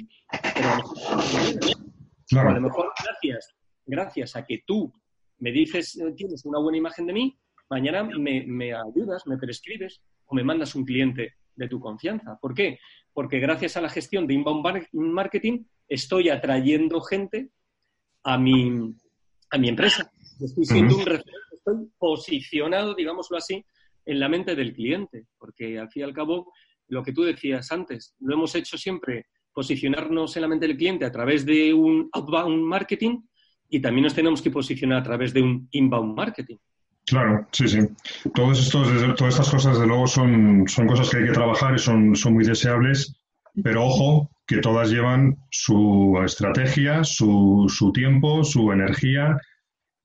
pero 0.54 0.68
a 0.68 0.76
lo 0.76 0.82
mejor, 0.82 2.46
a 2.46 2.54
lo 2.54 2.60
mejor 2.60 2.92
gracias, 3.04 3.54
gracias 3.86 4.36
a 4.36 4.44
que 4.44 4.62
tú 4.66 4.92
me 5.40 5.50
dices, 5.50 5.96
eh, 5.98 6.12
tienes 6.16 6.44
una 6.44 6.60
buena 6.60 6.78
imagen 6.78 7.06
de 7.06 7.12
mí, 7.12 7.38
mañana 7.68 8.02
me, 8.02 8.74
ayudas, 8.74 9.26
me 9.26 9.38
prescribes 9.38 10.00
o 10.26 10.34
me 10.34 10.44
mandas 10.44 10.74
un 10.74 10.84
cliente 10.84 11.34
de 11.56 11.68
tu 11.68 11.80
confianza. 11.80 12.38
¿Por 12.40 12.54
qué? 12.54 12.78
Porque 13.12 13.38
gracias 13.40 13.76
a 13.76 13.80
la 13.80 13.88
gestión 13.88 14.26
de 14.26 14.34
inbound 14.34 14.64
marketing 14.92 15.64
estoy 15.88 16.28
atrayendo 16.28 17.00
gente 17.00 17.50
a 18.22 18.38
mi, 18.38 18.94
a 19.50 19.58
mi 19.58 19.68
empresa. 19.68 20.10
Estoy 20.40 20.64
siendo 20.64 20.96
un 20.96 21.06
referente, 21.06 21.32
estoy 21.52 21.88
posicionado, 21.98 22.94
digámoslo 22.94 23.36
así, 23.36 23.64
en 24.04 24.20
la 24.20 24.28
mente 24.28 24.54
del 24.54 24.72
cliente, 24.72 25.26
porque 25.38 25.78
al 25.78 25.90
fin 25.90 26.00
y 26.00 26.04
al 26.04 26.14
cabo, 26.14 26.52
lo 26.88 27.02
que 27.02 27.12
tú 27.12 27.22
decías 27.22 27.70
antes, 27.72 28.14
lo 28.20 28.34
hemos 28.34 28.54
hecho 28.54 28.78
siempre, 28.78 29.26
posicionarnos 29.52 30.36
en 30.36 30.42
la 30.42 30.48
mente 30.48 30.66
del 30.66 30.76
cliente 30.76 31.04
a 31.04 31.12
través 31.12 31.44
de 31.44 31.74
un 31.74 32.08
outbound 32.12 32.62
marketing 32.62 33.20
y 33.70 33.80
también 33.80 34.04
nos 34.04 34.14
tenemos 34.14 34.42
que 34.42 34.50
posicionar 34.50 34.98
a 34.98 35.02
través 35.02 35.32
de 35.32 35.42
un 35.42 35.68
inbound 35.70 36.16
marketing. 36.16 36.56
Claro, 37.06 37.46
sí, 37.52 37.66
sí. 37.66 37.78
Todos 38.34 38.60
estos, 38.60 39.16
todas 39.16 39.34
estas 39.34 39.50
cosas, 39.50 39.80
de 39.80 39.86
luego, 39.86 40.06
son, 40.06 40.64
son 40.68 40.86
cosas 40.86 41.08
que 41.10 41.18
hay 41.18 41.24
que 41.26 41.32
trabajar 41.32 41.74
y 41.74 41.78
son, 41.78 42.14
son 42.14 42.34
muy 42.34 42.44
deseables, 42.44 43.16
pero 43.62 43.84
ojo, 43.84 44.30
que 44.46 44.58
todas 44.58 44.90
llevan 44.90 45.36
su 45.50 46.20
estrategia, 46.24 47.04
su, 47.04 47.66
su 47.68 47.92
tiempo, 47.92 48.44
su 48.44 48.72
energía 48.72 49.36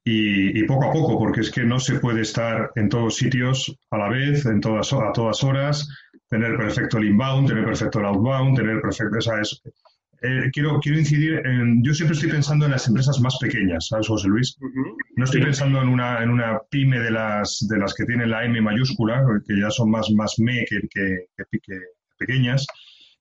y, 0.04 0.64
poco 0.66 0.90
a 0.90 0.94
poco, 0.94 1.18
porque 1.18 1.42
es 1.42 1.52
que 1.52 1.64
no 1.64 1.80
se 1.80 2.00
puede 2.00 2.22
estar 2.22 2.72
en 2.76 2.90
todos 2.90 3.16
sitios 3.16 3.76
a 3.90 3.98
la 3.98 4.10
vez, 4.10 4.46
en 4.46 4.62
todas, 4.62 4.94
a 4.94 5.12
todas 5.12 5.44
horas, 5.44 5.88
tener 6.30 6.56
perfecto 6.58 7.00
el 7.00 7.06
inbound, 7.06 7.48
tener 7.48 7.66
perfecto 7.66 8.00
el 8.00 8.06
outbound, 8.06 8.56
tener 8.56 8.82
perfecto, 8.82 9.18
esa 9.18 9.42
es, 9.42 9.62
eh, 10.22 10.50
quiero, 10.52 10.80
quiero 10.80 11.00
incidir 11.00 11.46
en. 11.46 11.84
Yo 11.84 11.94
siempre 11.94 12.16
estoy 12.16 12.32
pensando 12.32 12.66
en 12.66 12.72
las 12.72 12.88
empresas 12.88 13.20
más 13.20 13.38
pequeñas, 13.40 13.88
¿sabes, 13.88 14.08
José 14.08 14.28
Luis? 14.28 14.58
No 15.16 15.26
estoy 15.26 15.42
pensando 15.42 15.82
en 15.82 15.90
una, 15.90 16.24
en 16.24 16.30
una 16.30 16.60
pyme 16.70 17.00
de 17.00 17.12
las, 17.12 17.66
de 17.70 17.78
las 17.78 17.94
que 17.94 18.06
tienen 18.06 18.30
la 18.30 18.46
M 18.46 18.62
mayúscula, 18.62 19.24
que 19.48 19.60
ya 19.60 19.70
son 19.70 19.92
más, 19.92 20.10
más 20.12 20.36
me 20.40 20.66
que, 20.66 20.80
que, 20.90 21.28
pequeñas 22.18 22.66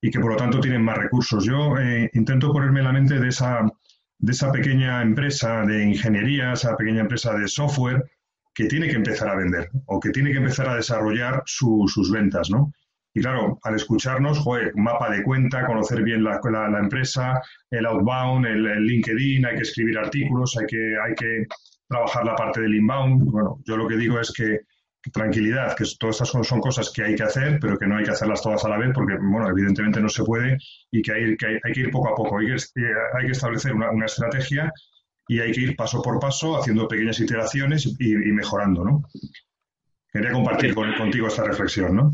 y 0.00 0.10
que 0.10 0.20
por 0.20 0.32
lo 0.32 0.36
tanto 0.36 0.60
tienen 0.60 0.82
más 0.82 0.98
recursos. 0.98 1.44
Yo 1.44 1.78
eh, 1.78 2.10
intento 2.14 2.52
ponerme 2.52 2.80
en 2.80 2.86
la 2.86 2.92
mente 2.92 3.18
de 3.18 3.28
esa, 3.28 3.62
de 4.18 4.32
esa 4.32 4.52
pequeña 4.52 5.02
empresa 5.02 5.62
de 5.62 5.84
ingeniería, 5.84 6.52
esa 6.52 6.76
pequeña 6.76 7.00
empresa 7.00 7.34
de 7.34 7.48
software 7.48 8.04
que 8.54 8.66
tiene 8.66 8.88
que 8.88 8.96
empezar 8.96 9.28
a 9.28 9.36
vender 9.36 9.68
o 9.86 9.98
que 9.98 10.10
tiene 10.10 10.30
que 10.30 10.38
empezar 10.38 10.68
a 10.68 10.76
desarrollar 10.76 11.42
sus 11.44 12.10
ventas, 12.12 12.50
¿no? 12.50 12.72
Y 13.16 13.20
claro, 13.20 13.60
al 13.62 13.76
escucharnos, 13.76 14.40
joder, 14.40 14.72
mapa 14.74 15.08
de 15.08 15.22
cuenta, 15.22 15.66
conocer 15.66 16.02
bien 16.02 16.24
la, 16.24 16.40
la, 16.42 16.78
empresa, 16.80 17.40
el 17.70 17.86
outbound, 17.86 18.44
el, 18.44 18.66
el, 18.66 18.84
LinkedIn, 18.84 19.46
hay 19.46 19.54
que 19.54 19.62
escribir 19.62 19.96
artículos, 19.98 20.56
hay 20.58 20.66
que, 20.66 20.96
hay 21.00 21.14
que 21.14 21.46
trabajar 21.88 22.24
la 22.24 22.34
parte 22.34 22.60
del 22.60 22.74
inbound. 22.74 23.30
Bueno, 23.30 23.60
yo 23.64 23.76
lo 23.76 23.86
que 23.86 23.96
digo 23.96 24.18
es 24.18 24.32
que 24.32 24.62
tranquilidad, 25.12 25.76
que 25.76 25.84
todas 25.98 26.20
estas 26.20 26.46
son 26.48 26.60
cosas 26.60 26.90
que 26.90 27.04
hay 27.04 27.14
que 27.14 27.22
hacer, 27.22 27.58
pero 27.60 27.78
que 27.78 27.86
no 27.86 27.96
hay 27.96 28.04
que 28.04 28.10
hacerlas 28.10 28.42
todas 28.42 28.64
a 28.64 28.68
la 28.68 28.78
vez, 28.78 28.90
porque, 28.92 29.14
bueno, 29.20 29.48
evidentemente 29.48 30.00
no 30.00 30.08
se 30.08 30.24
puede 30.24 30.58
y 30.90 31.00
que 31.00 31.12
hay 31.12 31.36
que, 31.36 31.60
hay, 31.62 31.72
que 31.72 31.80
ir 31.80 31.90
poco 31.90 32.08
a 32.08 32.14
poco. 32.16 32.38
Hay 32.38 32.46
que, 32.46 32.54
eh, 32.54 32.94
hay 33.16 33.26
que 33.26 33.32
establecer 33.32 33.74
una, 33.74 33.92
una, 33.92 34.06
estrategia 34.06 34.72
y 35.28 35.38
hay 35.38 35.52
que 35.52 35.60
ir 35.60 35.76
paso 35.76 36.02
por 36.02 36.18
paso 36.18 36.56
haciendo 36.56 36.88
pequeñas 36.88 37.20
iteraciones 37.20 37.86
y, 37.98 38.12
y 38.12 38.32
mejorando, 38.32 38.84
¿no? 38.84 39.02
Quería 40.12 40.32
compartir 40.32 40.74
con, 40.74 40.92
contigo 40.94 41.28
esta 41.28 41.44
reflexión, 41.44 41.96
¿no? 41.96 42.12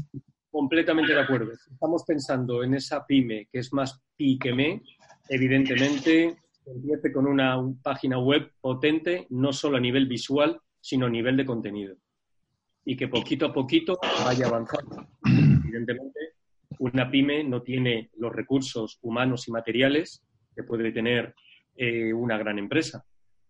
Completamente 0.50 1.14
de 1.14 1.20
acuerdo. 1.20 1.52
Estamos 1.52 2.04
pensando 2.04 2.62
en 2.64 2.74
esa 2.74 3.06
pyme 3.06 3.48
que 3.52 3.60
es 3.60 3.72
más 3.72 4.02
pi 4.16 4.38
que 4.38 4.52
me, 4.52 4.82
evidentemente 5.28 6.36
empiece 6.66 7.12
con 7.12 7.26
una 7.26 7.56
página 7.82 8.18
web 8.18 8.52
potente, 8.60 9.26
no 9.30 9.52
solo 9.52 9.76
a 9.76 9.80
nivel 9.80 10.06
visual, 10.06 10.60
sino 10.80 11.06
a 11.06 11.10
nivel 11.10 11.36
de 11.36 11.46
contenido 11.46 11.96
y 12.84 12.96
que 12.96 13.08
poquito 13.08 13.46
a 13.46 13.52
poquito 13.52 13.98
vaya 14.24 14.46
avanzando. 14.46 15.06
Evidentemente, 15.24 16.34
una 16.78 17.10
pyme 17.10 17.44
no 17.44 17.62
tiene 17.62 18.10
los 18.16 18.32
recursos 18.32 18.98
humanos 19.02 19.46
y 19.48 19.52
materiales 19.52 20.24
que 20.54 20.64
puede 20.64 20.90
tener 20.92 21.34
eh, 21.76 22.12
una 22.12 22.38
gran 22.38 22.58
empresa. 22.58 23.04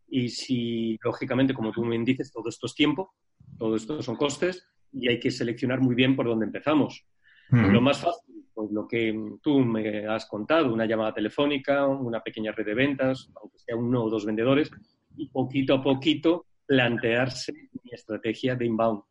Y 0.08 0.28
si, 0.28 0.98
lógicamente, 1.02 1.54
como 1.54 1.70
tú 1.70 1.84
me 1.84 1.96
dices, 1.98 2.32
todo 2.32 2.48
esto 2.48 2.66
es 2.66 2.74
tiempo, 2.74 3.14
todo 3.58 3.76
esto 3.76 4.02
son 4.02 4.16
costes 4.16 4.66
y 4.92 5.08
hay 5.08 5.20
que 5.20 5.30
seleccionar 5.30 5.80
muy 5.80 5.94
bien 5.94 6.16
por 6.16 6.26
dónde 6.26 6.46
empezamos. 6.46 7.04
Lo 7.50 7.80
más 7.80 7.98
fácil, 7.98 8.46
pues 8.54 8.70
lo 8.70 8.86
que 8.86 9.12
tú 9.42 9.58
me 9.58 10.06
has 10.06 10.26
contado, 10.26 10.72
una 10.72 10.86
llamada 10.86 11.12
telefónica, 11.12 11.86
una 11.86 12.20
pequeña 12.20 12.52
red 12.52 12.64
de 12.64 12.74
ventas, 12.74 13.28
aunque 13.34 13.58
sea 13.58 13.74
uno 13.74 14.04
o 14.04 14.10
dos 14.10 14.24
vendedores, 14.24 14.70
y 15.16 15.28
poquito 15.30 15.74
a 15.74 15.82
poquito 15.82 16.46
plantearse 16.64 17.52
mi 17.82 17.90
estrategia 17.90 18.54
de 18.54 18.66
inbound 18.66 19.02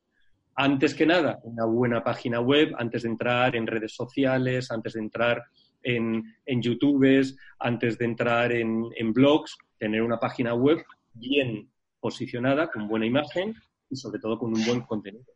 antes 0.62 0.94
que 0.94 1.06
nada, 1.06 1.39
una 1.44 1.63
buena 1.63 2.04
página 2.04 2.42
web, 2.42 2.74
antes 2.78 3.04
de 3.04 3.10
entrar 3.10 3.56
en 3.56 3.65
redes 3.65 3.96
sociales, 3.96 4.72
antes 4.72 4.92
de 4.92 5.00
entrar 5.00 5.42
en, 5.82 6.22
en 6.46 6.62
YouTube, 6.62 7.34
antes 7.60 7.98
de 7.98 8.04
entrar 8.04 8.52
en, 8.52 9.13
blogs, 9.13 9.58
tener 9.78 10.02
una 10.02 10.20
página 10.20 10.54
web 10.54 10.84
bien 11.13 11.72
posicionada, 12.02 12.70
con 12.70 12.89
buena 12.89 13.06
imagen 13.06 13.56
y 13.89 13.96
sobre 13.96 14.20
todo 14.20 14.38
con 14.38 14.54
un 14.54 14.65
buen 14.65 14.82
contenido. 14.82 15.32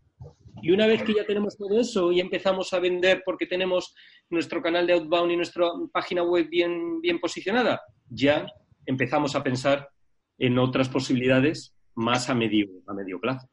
Y 0.64 0.72
una 0.72 0.88
vez 0.88 1.04
que 1.04 1.14
ya 1.14 1.26
tenemos 1.26 1.58
todo 1.58 1.78
eso 1.78 2.10
y 2.14 2.22
empezamos 2.22 2.72
a 2.72 2.80
vender 2.80 3.22
porque 3.26 3.46
tenemos 3.46 3.94
nuestro 4.30 4.62
canal 4.62 4.88
de 4.88 4.94
outbound 4.94 5.30
y 5.34 5.36
nuestra 5.36 5.66
página 5.92 6.24
web 6.24 6.48
bien, 6.50 7.02
bien 7.02 7.20
posicionada, 7.20 7.82
ya 8.10 8.46
empezamos 8.86 9.36
a 9.36 9.44
pensar 9.44 9.90
en 10.38 10.58
otras 10.58 10.88
posibilidades 10.88 11.76
más 11.96 12.30
a 12.30 12.34
medio, 12.34 12.68
a 12.88 12.94
medio 12.94 13.20
plazo. 13.20 13.46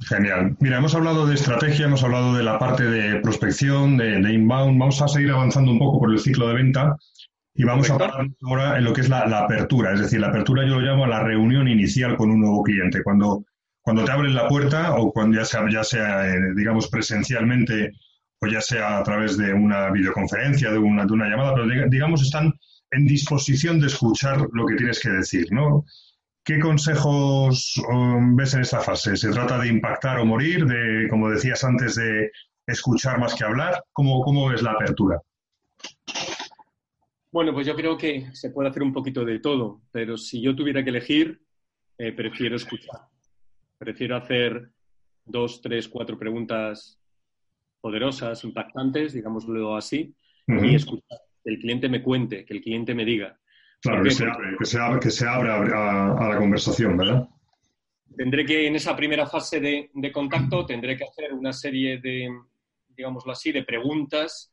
Genial. 0.00 0.56
Mira, 0.58 0.78
hemos 0.78 0.92
hablado 0.96 1.24
de 1.24 1.36
estrategia, 1.36 1.86
hemos 1.86 2.02
hablado 2.02 2.34
de 2.34 2.42
la 2.42 2.58
parte 2.58 2.82
de 2.82 3.20
prospección, 3.20 3.96
de, 3.96 4.32
inbound. 4.32 4.80
Vamos 4.80 5.00
a 5.00 5.06
seguir 5.06 5.30
avanzando 5.30 5.70
un 5.70 5.78
poco 5.78 6.00
por 6.00 6.10
el 6.10 6.18
ciclo 6.18 6.48
de 6.48 6.54
venta 6.54 6.96
y 7.54 7.62
vamos 7.62 7.88
a 7.88 7.94
hablar 7.94 8.26
ahora 8.42 8.76
en 8.76 8.84
lo 8.84 8.92
que 8.92 9.02
es 9.02 9.08
la, 9.08 9.20
apertura. 9.20 9.92
Es 9.92 10.00
decir, 10.00 10.18
la 10.18 10.28
apertura 10.28 10.66
yo 10.66 10.80
lo 10.80 10.80
llamo 10.80 11.04
a 11.04 11.08
la 11.08 11.22
reunión 11.22 11.68
inicial 11.68 12.16
con 12.16 12.32
un 12.32 12.40
nuevo 12.40 12.64
cliente. 12.64 13.04
Cuando, 13.04 13.44
cuando 13.82 14.04
te 14.04 14.12
abren 14.12 14.34
la 14.34 14.48
puerta 14.48 14.94
o 14.94 15.12
cuando 15.12 15.36
ya 15.36 15.84
sea, 15.84 16.28
eh, 16.28 16.38
digamos, 16.56 16.88
presencialmente 16.88 17.92
o 18.40 18.46
ya 18.46 18.60
sea 18.60 18.98
a 18.98 19.02
través 19.02 19.36
de 19.36 19.52
una 19.52 19.90
videoconferencia, 19.90 20.72
de 20.72 20.78
una, 20.78 21.04
de 21.04 21.12
una 21.12 21.28
llamada, 21.28 21.54
pero 21.54 21.88
digamos 21.88 22.22
están 22.22 22.52
en 22.90 23.06
disposición 23.06 23.80
de 23.80 23.86
escuchar 23.86 24.46
lo 24.52 24.66
que 24.66 24.76
tienes 24.76 25.00
que 25.00 25.10
decir, 25.10 25.46
¿no? 25.50 25.84
¿Qué 26.44 26.58
consejos 26.58 27.80
um, 27.88 28.34
ves 28.34 28.54
en 28.54 28.62
esta 28.62 28.80
fase? 28.80 29.16
¿Se 29.16 29.30
trata 29.30 29.58
de 29.58 29.68
impactar 29.68 30.18
o 30.18 30.26
morir? 30.26 30.66
De, 30.66 31.06
como 31.08 31.30
decías 31.30 31.62
antes, 31.62 31.94
de 31.94 32.32
escuchar 32.66 33.20
más 33.20 33.34
que 33.34 33.44
hablar? 33.44 33.84
¿Cómo, 33.92 34.22
cómo 34.22 34.48
ves 34.48 34.60
la 34.60 34.72
apertura? 34.72 35.20
Bueno, 37.30 37.54
pues 37.54 37.66
yo 37.66 37.76
creo 37.76 37.96
que 37.96 38.28
se 38.32 38.50
puede 38.50 38.68
hacer 38.68 38.82
un 38.82 38.92
poquito 38.92 39.24
de 39.24 39.38
todo, 39.38 39.82
pero 39.92 40.16
si 40.16 40.42
yo 40.42 40.54
tuviera 40.56 40.82
que 40.82 40.90
elegir, 40.90 41.40
eh, 41.96 42.12
prefiero 42.12 42.56
escuchar. 42.56 43.11
Prefiero 43.82 44.14
hacer 44.14 44.70
dos, 45.24 45.60
tres, 45.60 45.88
cuatro 45.88 46.16
preguntas 46.16 47.00
poderosas, 47.80 48.44
impactantes, 48.44 49.12
digámoslo 49.12 49.74
así, 49.76 50.14
y 50.46 50.76
escuchar. 50.76 51.18
Que 51.42 51.50
el 51.50 51.58
cliente 51.58 51.88
me 51.88 52.00
cuente, 52.00 52.44
que 52.44 52.54
el 52.54 52.60
cliente 52.60 52.94
me 52.94 53.04
diga. 53.04 53.36
Claro, 53.80 54.04
que 54.04 54.12
se, 54.12 54.24
abre, 54.24 55.00
que 55.00 55.10
se, 55.10 55.26
abra 55.26 55.56
a, 55.56 56.28
la 56.28 56.38
conversación, 56.38 56.96
¿verdad? 56.96 57.28
Tendré 58.16 58.46
que, 58.46 58.68
en 58.68 58.76
esa 58.76 58.94
primera 58.94 59.26
fase 59.26 59.58
de, 59.58 60.12
contacto, 60.12 60.64
tendré 60.64 60.96
que 60.96 61.02
hacer 61.02 61.32
una 61.32 61.52
serie 61.52 61.98
de, 61.98 62.28
digámoslo 62.86 63.32
así, 63.32 63.50
de 63.50 63.64
preguntas 63.64 64.52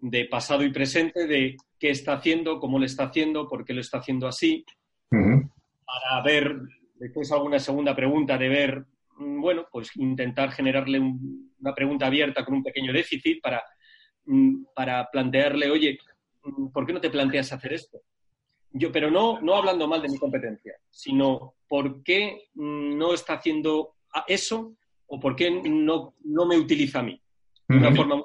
de 0.00 0.26
pasado 0.26 0.62
y 0.62 0.70
presente, 0.70 1.26
de 1.26 1.56
qué 1.80 1.90
está 1.90 2.12
haciendo, 2.12 2.60
cómo 2.60 2.78
le 2.78 2.86
está 2.86 3.06
haciendo, 3.06 3.48
por 3.48 3.64
qué 3.64 3.74
lo 3.74 3.80
está 3.80 3.98
haciendo 3.98 4.28
así, 4.28 4.64
para 5.10 6.22
ver, 6.24 6.60
después 7.02 7.32
alguna 7.32 7.58
segunda 7.58 7.96
pregunta 7.96 8.38
de 8.38 8.48
ver, 8.48 8.86
mm, 9.16 9.40
bueno, 9.40 9.66
pues 9.70 9.90
intentar 9.96 10.52
generarle 10.52 11.00
una 11.00 11.74
pregunta 11.74 12.06
abierta 12.06 12.44
con 12.44 12.54
un 12.54 12.62
pequeño 12.62 12.92
déficit 12.92 13.42
para, 13.42 13.62
mm, 14.26 14.66
para 14.74 15.10
plantearle, 15.10 15.70
oye, 15.70 15.98
mm, 16.44 16.68
¿por 16.68 16.86
qué 16.86 16.92
no 16.92 17.00
te 17.00 17.10
planteas 17.10 17.52
hacer 17.52 17.72
esto? 17.72 18.00
yo, 18.74 18.90
pero 18.90 19.10
no, 19.10 19.38
no 19.40 19.54
hablando 19.54 19.86
mal 19.86 20.00
de 20.00 20.08
mi 20.08 20.18
competencia, 20.18 20.74
sino 20.90 21.56
por 21.68 22.02
qué 22.02 22.48
no 22.54 23.12
está 23.12 23.34
haciendo 23.34 23.96
eso 24.26 24.76
o 25.06 25.20
por 25.20 25.36
qué 25.36 25.50
no, 25.50 26.14
no 26.24 26.46
me 26.46 26.56
utiliza 26.56 27.00
a 27.00 27.02
mí. 27.02 27.20
De 27.68 27.76
una 27.76 27.94
forma, 27.94 28.22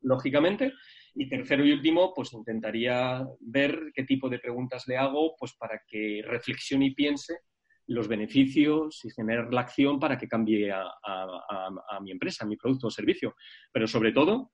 lógicamente. 0.00 0.72
Y 1.14 1.28
tercero 1.28 1.62
y 1.64 1.72
último, 1.72 2.14
pues 2.14 2.32
intentaría 2.32 3.22
ver 3.40 3.92
qué 3.94 4.04
tipo 4.04 4.30
de 4.30 4.38
preguntas 4.38 4.84
le 4.86 4.96
hago, 4.96 5.36
pues 5.38 5.52
para 5.58 5.82
que 5.86 6.22
reflexione 6.24 6.86
y 6.86 6.94
piense 6.94 7.40
los 7.86 8.08
beneficios 8.08 9.04
y 9.04 9.10
generar 9.10 9.52
la 9.52 9.62
acción 9.62 9.98
para 9.98 10.18
que 10.18 10.28
cambie 10.28 10.70
a, 10.72 12.00
mi 12.02 12.10
empresa, 12.10 12.44
a 12.44 12.48
mi 12.48 12.56
producto 12.56 12.86
o 12.86 12.90
servicio. 12.90 13.34
Pero 13.72 13.86
sobre 13.86 14.12
todo, 14.12 14.52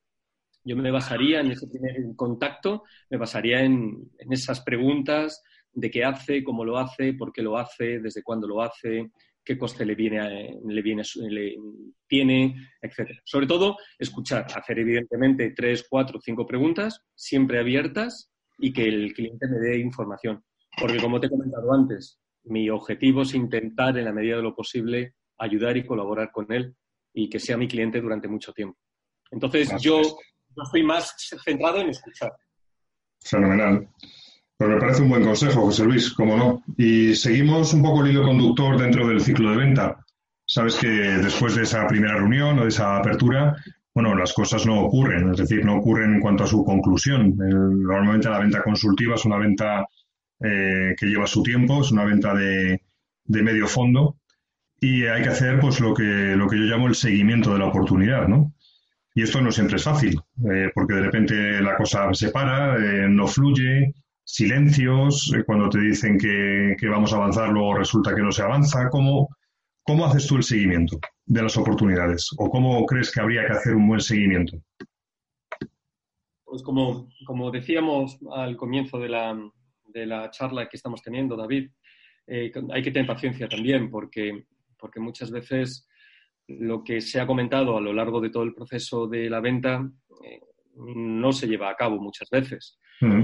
yo 0.64 0.76
me 0.76 0.90
basaría 0.90 1.40
en 1.40 1.52
ese 1.52 1.66
primer 1.66 1.94
contacto, 2.16 2.84
me 3.10 3.18
basaría 3.18 3.62
en, 3.62 4.10
esas 4.30 4.60
preguntas 4.62 5.42
de 5.72 5.90
qué 5.90 6.04
hace, 6.04 6.42
cómo 6.42 6.64
lo 6.64 6.78
hace, 6.78 7.14
por 7.14 7.32
qué 7.32 7.42
lo 7.42 7.56
hace, 7.56 8.00
desde 8.00 8.22
cuándo 8.22 8.48
lo 8.48 8.62
hace, 8.62 9.10
qué 9.44 9.56
coste 9.56 9.86
le 9.86 9.94
viene, 9.94 10.58
le 10.66 10.82
viene 10.82 11.02
le 11.28 11.56
tiene, 12.06 12.54
etc. 12.82 13.18
Sobre 13.24 13.46
todo, 13.46 13.76
escuchar, 13.98 14.46
hacer 14.54 14.78
evidentemente 14.78 15.52
tres, 15.56 15.86
cuatro, 15.88 16.20
cinco 16.20 16.46
preguntas, 16.46 17.02
siempre 17.14 17.58
abiertas 17.58 18.30
y 18.58 18.72
que 18.72 18.84
el 18.84 19.12
cliente 19.14 19.46
me 19.48 19.58
dé 19.58 19.78
información. 19.78 20.42
Porque 20.78 21.00
como 21.00 21.18
te 21.18 21.26
he 21.26 21.30
comentado 21.30 21.72
antes, 21.72 22.20
mi 22.48 22.70
objetivo 22.70 23.22
es 23.22 23.34
intentar 23.34 23.96
en 23.98 24.04
la 24.04 24.12
medida 24.12 24.36
de 24.36 24.42
lo 24.42 24.54
posible 24.54 25.14
ayudar 25.38 25.76
y 25.76 25.86
colaborar 25.86 26.30
con 26.32 26.50
él 26.52 26.74
y 27.12 27.28
que 27.28 27.38
sea 27.38 27.56
mi 27.56 27.68
cliente 27.68 28.00
durante 28.00 28.28
mucho 28.28 28.52
tiempo. 28.52 28.78
Entonces, 29.30 29.70
yo 29.80 30.02
yo 30.58 30.62
estoy 30.64 30.82
más 30.82 31.14
centrado 31.44 31.80
en 31.80 31.90
escuchar. 31.90 32.32
Fenomenal. 33.20 33.88
Pues 34.56 34.70
me 34.70 34.80
parece 34.80 35.02
un 35.02 35.10
buen 35.10 35.24
consejo, 35.24 35.62
José 35.62 35.84
Luis, 35.84 36.12
cómo 36.12 36.36
no. 36.36 36.62
Y 36.76 37.14
seguimos 37.14 37.72
un 37.74 37.82
poco 37.82 38.04
el 38.04 38.10
hilo 38.10 38.24
conductor 38.24 38.76
dentro 38.76 39.06
del 39.06 39.20
ciclo 39.20 39.50
de 39.50 39.56
venta. 39.56 40.04
Sabes 40.44 40.76
que 40.76 40.88
después 40.88 41.54
de 41.54 41.62
esa 41.62 41.86
primera 41.86 42.16
reunión 42.16 42.58
o 42.58 42.62
de 42.62 42.68
esa 42.68 42.96
apertura, 42.96 43.54
bueno, 43.94 44.16
las 44.16 44.32
cosas 44.32 44.66
no 44.66 44.80
ocurren, 44.80 45.30
es 45.30 45.38
decir, 45.38 45.64
no 45.64 45.76
ocurren 45.76 46.14
en 46.14 46.20
cuanto 46.20 46.44
a 46.44 46.46
su 46.48 46.64
conclusión. 46.64 47.36
normalmente 47.36 48.28
la 48.28 48.40
venta 48.40 48.62
consultiva 48.62 49.14
es 49.14 49.24
una 49.24 49.38
venta 49.38 49.86
eh, 50.40 50.94
que 50.96 51.06
lleva 51.06 51.26
su 51.26 51.42
tiempo, 51.42 51.80
es 51.80 51.90
una 51.90 52.04
venta 52.04 52.34
de, 52.34 52.80
de, 53.24 53.42
medio 53.42 53.66
fondo 53.66 54.16
y 54.80 55.04
hay 55.06 55.22
que 55.22 55.30
hacer 55.30 55.58
pues 55.58 55.80
lo 55.80 55.92
que, 55.94 56.02
lo 56.02 56.48
que 56.48 56.56
yo 56.56 56.64
llamo 56.64 56.86
el 56.86 56.94
seguimiento 56.94 57.52
de 57.52 57.58
la 57.58 57.66
oportunidad, 57.66 58.28
¿no? 58.28 58.52
Y 59.14 59.22
esto 59.22 59.40
no 59.40 59.50
siempre 59.50 59.76
es 59.76 59.84
fácil, 59.84 60.20
eh, 60.48 60.70
porque 60.72 60.94
de 60.94 61.02
repente 61.02 61.60
la 61.60 61.76
cosa 61.76 62.14
se 62.14 62.30
para, 62.30 62.76
eh, 62.76 63.08
no 63.08 63.26
fluye, 63.26 63.92
silencios, 64.22 65.32
cuando 65.44 65.68
te 65.68 65.80
dicen 65.80 66.18
que, 66.18 66.88
vamos 66.88 67.12
a 67.12 67.16
avanzar, 67.16 67.48
luego 67.48 67.74
resulta 67.74 68.14
que 68.14 68.22
no 68.22 68.30
se 68.30 68.42
avanza. 68.42 68.88
¿Cómo, 68.90 69.28
¿Cómo 69.82 70.06
haces 70.06 70.26
tú 70.26 70.36
el 70.36 70.44
seguimiento 70.44 71.00
de 71.26 71.42
las 71.42 71.56
oportunidades? 71.56 72.28
¿O 72.36 72.48
cómo 72.48 72.86
crees 72.86 73.10
que 73.10 73.20
habría 73.20 73.44
que 73.46 73.54
hacer 73.54 73.74
un 73.74 73.88
buen 73.88 74.00
seguimiento? 74.00 74.56
Pues 76.44 76.62
como, 76.62 77.08
como 77.26 77.50
decíamos 77.50 78.18
al 78.30 78.56
comienzo 78.56 78.98
de 78.98 79.08
la, 79.08 79.36
de 79.88 80.06
la 80.06 80.30
charla 80.30 80.68
que 80.68 80.76
estamos 80.76 81.02
teniendo, 81.02 81.36
David. 81.36 81.70
Eh, 82.26 82.52
hay 82.72 82.82
que 82.82 82.90
tener 82.90 83.06
paciencia 83.06 83.48
también, 83.48 83.90
porque, 83.90 84.44
porque 84.78 85.00
muchas 85.00 85.30
veces 85.30 85.88
lo 86.46 86.82
que 86.82 87.00
se 87.00 87.20
ha 87.20 87.26
comentado 87.26 87.76
a 87.76 87.80
lo 87.80 87.92
largo 87.92 88.20
de 88.20 88.30
todo 88.30 88.42
el 88.42 88.54
proceso 88.54 89.06
de 89.06 89.28
la 89.28 89.40
venta 89.40 89.86
eh, 90.24 90.40
no 90.76 91.32
se 91.32 91.46
lleva 91.46 91.70
a 91.70 91.76
cabo 91.76 92.00
muchas 92.00 92.28
veces. 92.30 92.78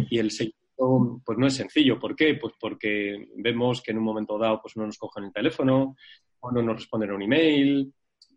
Y 0.09 0.19
el 0.19 0.31
seguimiento 0.31 1.21
pues 1.25 1.39
no 1.39 1.47
es 1.49 1.55
sencillo. 1.55 1.99
¿Por 1.99 2.15
qué? 2.15 2.35
Pues 2.35 2.55
porque 2.61 3.27
vemos 3.37 3.83
que 3.83 3.91
en 3.91 3.99
un 3.99 4.05
momento 4.05 4.39
dado 4.39 4.61
pues 4.63 4.77
no 4.77 4.87
nos 4.87 4.99
cogen 4.99 5.25
el 5.25 5.33
teléfono, 5.33 5.97
o 6.41 6.53
no 6.53 6.63
nos 6.63 6.77
responden 6.77 7.11
a 7.11 7.15
un 7.15 7.23
email, 7.23 7.93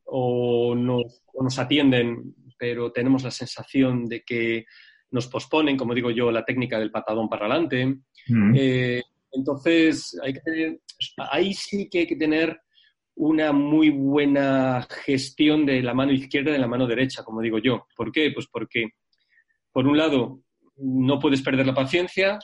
o, 0.05 0.73
no, 0.75 1.03
nos 1.39 1.59
atienden, 1.59 2.33
pero 2.57 2.91
tenemos 2.91 3.23
la 3.23 3.31
sensación 3.31 4.05
de 4.05 4.23
que 4.23 4.65
nos 5.11 5.27
posponen, 5.27 5.77
como 5.77 5.93
digo 5.93 6.11
yo, 6.11 6.31
la 6.31 6.43
técnica 6.43 6.79
del 6.79 6.91
patadón 6.91 7.29
para 7.29 7.45
adelante. 7.45 7.99
Eh, 8.55 9.01
entonces, 9.31 10.19
hay 10.23 10.33
que 10.33 10.79
ahí 11.31 11.53
sí 11.53 11.89
que 11.89 11.99
hay 11.99 12.07
que 12.07 12.15
tener 12.15 12.59
una 13.15 13.51
muy 13.51 13.89
buena 13.89 14.85
gestión 15.05 15.65
de 15.65 15.81
la 15.81 15.93
mano 15.93 16.11
izquierda 16.11 16.51
y 16.51 16.53
de 16.53 16.59
la 16.59 16.67
mano 16.67 16.85
derecha, 16.85 17.23
como 17.23 17.41
digo 17.41 17.57
yo. 17.59 17.87
¿Por 17.95 18.11
qué? 18.11 18.31
Pues 18.33 18.47
porque, 18.51 18.89
por 19.71 19.87
un 19.87 19.97
lado, 19.97 20.41
no 20.77 21.19
puedes 21.19 21.41
perder 21.41 21.65
la 21.65 21.73
paciencia, 21.73 22.37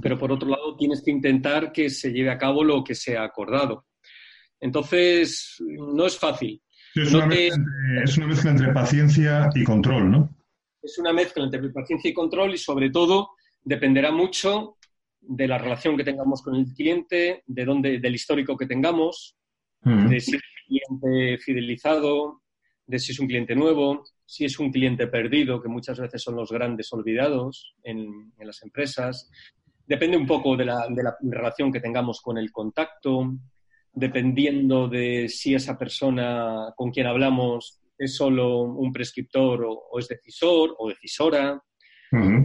pero 0.00 0.18
por 0.18 0.32
otro 0.32 0.48
lado, 0.48 0.76
tienes 0.76 1.02
que 1.04 1.10
intentar 1.10 1.72
que 1.72 1.88
se 1.88 2.12
lleve 2.12 2.30
a 2.30 2.38
cabo 2.38 2.64
lo 2.64 2.82
que 2.82 2.94
se 2.94 3.16
ha 3.16 3.22
acordado. 3.22 3.86
Entonces, 4.60 5.56
no 5.60 6.06
es 6.06 6.18
fácil. 6.18 6.60
Es 6.94 7.12
una, 7.12 7.26
mezcla 7.26 8.50
entre, 8.50 8.72
paciencia 8.72 9.50
y 9.54 9.64
control, 9.64 10.10
¿no? 10.10 10.36
Es 10.86 10.98
una 10.98 11.12
mezcla 11.12 11.42
entre 11.42 11.68
paciencia 11.70 12.08
y 12.08 12.14
control 12.14 12.54
y 12.54 12.58
sobre 12.58 12.90
todo 12.90 13.30
dependerá 13.64 14.12
mucho 14.12 14.76
de 15.20 15.48
la 15.48 15.58
relación 15.58 15.96
que 15.96 16.04
tengamos 16.04 16.42
con 16.42 16.54
el 16.54 16.66
cliente, 16.72 17.42
de 17.44 17.64
dónde, 17.64 17.98
del 17.98 18.14
histórico 18.14 18.56
que 18.56 18.66
tengamos, 18.66 19.36
de 19.82 20.20
si 20.20 20.36
es 20.36 20.42
un 20.42 20.86
cliente 20.88 21.38
fidelizado, 21.38 22.42
de 22.86 22.98
si 23.00 23.10
es 23.10 23.18
un 23.18 23.26
cliente 23.26 23.56
nuevo, 23.56 24.04
si 24.24 24.44
es 24.44 24.60
un 24.60 24.70
cliente 24.70 25.08
perdido, 25.08 25.60
que 25.60 25.68
muchas 25.68 25.98
veces 25.98 26.22
son 26.22 26.36
los 26.36 26.52
grandes 26.52 26.92
olvidados 26.92 27.74
en, 27.82 28.32
las 28.38 28.62
empresas. 28.62 29.28
Depende 29.86 30.16
un 30.16 30.26
poco 30.26 30.56
de 30.56 30.66
la, 30.66 30.86
de 30.88 31.02
la, 31.02 31.16
relación 31.20 31.72
que 31.72 31.80
tengamos 31.80 32.20
con 32.20 32.38
el 32.38 32.52
contacto, 32.52 33.34
dependiendo 33.92 34.86
de 34.86 35.28
si 35.28 35.52
esa 35.52 35.76
persona 35.76 36.72
con 36.76 36.92
quien 36.92 37.08
hablamos 37.08 37.80
es 37.98 38.16
solo 38.16 38.60
un 38.60 38.92
prescriptor 38.92 39.64
o, 39.66 39.98
es 39.98 40.08
decisor 40.08 40.74
o 40.78 40.88
decisora. 40.88 41.60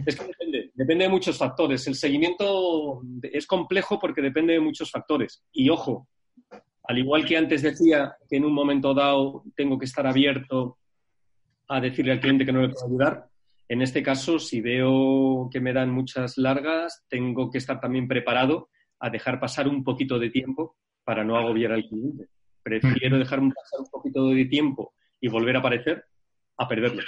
Es 0.06 0.16
que 0.16 0.26
depende, 0.26 0.72
depende 0.74 1.06
de 1.06 1.10
muchos 1.10 1.38
factores. 1.38 1.86
El 1.88 1.96
seguimiento 1.96 3.02
es 3.24 3.46
complejo 3.46 4.00
porque 4.00 4.22
depende 4.22 4.54
de 4.54 4.60
muchos 4.60 4.90
factores. 4.90 5.44
Y 5.52 5.70
ojo, 5.70 6.08
al 6.84 6.98
igual 6.98 7.26
que 7.26 7.38
antes 7.38 7.62
decía 7.62 8.16
que 8.30 8.38
en 8.38 8.46
un 8.46 8.54
momento 8.54 8.94
dado 8.94 9.44
tengo 9.56 9.78
que 9.78 9.86
estar 9.86 10.06
abierto 10.06 10.78
a 11.68 11.80
decirle 11.80 12.12
al 12.12 12.20
cliente 12.20 12.46
que 12.46 12.52
no 12.52 12.62
le 12.62 12.70
puedo 12.70 12.88
ayudar, 12.88 13.32
en 13.72 13.82
este 13.82 14.04
caso, 14.04 14.38
si 14.38 14.60
veo 14.60 15.50
que 15.50 15.62
me 15.62 15.72
dan 15.72 15.92
muchas 15.92 16.38
largas, 16.38 17.06
tengo 17.08 17.50
que 17.50 17.58
estar 17.58 17.80
también 17.80 18.06
preparado 18.06 18.68
a 19.00 19.10
dejar 19.10 19.40
pasar 19.40 19.70
un 19.70 19.86
poquito 19.86 20.20
de 20.20 20.30
tiempo 20.30 20.76
para 21.06 21.24
no 21.24 21.38
agobiar 21.38 21.72
al 21.72 21.88
cliente. 21.88 22.28
Prefiero 22.62 23.18
dejar 23.18 23.40
pasar 23.40 23.80
un 23.80 23.90
poquito 23.90 24.28
de 24.28 24.44
tiempo 24.44 24.94
y 25.22 25.30
volver 25.30 25.56
a 25.56 25.60
aparecer 25.60 26.04
a 26.58 26.68
perderlo. 26.68 27.04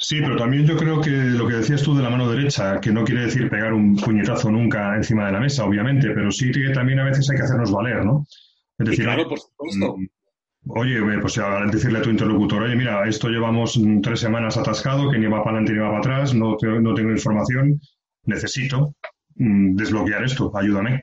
Sí, 0.00 0.20
pero 0.20 0.36
también 0.36 0.64
yo 0.64 0.76
creo 0.76 1.00
que 1.00 1.10
lo 1.10 1.48
que 1.48 1.56
decías 1.56 1.82
tú 1.82 1.94
de 1.94 2.02
la 2.02 2.10
mano 2.10 2.30
derecha, 2.30 2.80
que 2.80 2.92
no 2.92 3.04
quiere 3.04 3.22
decir 3.22 3.50
pegar 3.50 3.72
un 3.72 3.96
puñetazo 3.96 4.50
nunca 4.50 4.94
encima 4.94 5.26
de 5.26 5.32
la 5.32 5.40
mesa, 5.40 5.64
obviamente, 5.64 6.10
pero 6.10 6.30
sí 6.30 6.52
que 6.52 6.70
también 6.70 7.00
a 7.00 7.04
veces 7.04 7.28
hay 7.28 7.36
que 7.36 7.42
hacernos 7.42 7.72
valer, 7.72 8.04
¿no? 8.04 8.24
Es 8.78 8.86
decir, 8.86 9.04
claro, 9.04 9.28
por 9.28 9.40
supuesto. 9.40 9.96
Mm, 9.96 10.06
oye, 10.68 11.00
pues 11.20 11.40
decirle 11.72 11.98
a 11.98 12.02
tu 12.02 12.10
interlocutor, 12.10 12.62
oye, 12.62 12.76
mira, 12.76 13.08
esto 13.08 13.28
llevamos 13.28 13.80
tres 14.00 14.20
semanas 14.20 14.56
atascado, 14.56 15.10
que 15.10 15.18
ni 15.18 15.26
va 15.26 15.42
para 15.42 15.58
adelante 15.58 15.72
ni 15.72 15.78
va 15.80 15.88
para 15.88 15.98
atrás, 15.98 16.32
no, 16.32 16.56
no 16.80 16.94
tengo 16.94 17.10
información, 17.10 17.80
necesito 18.24 18.94
mm, 19.34 19.74
desbloquear 19.74 20.22
esto, 20.22 20.52
ayúdame. 20.56 21.02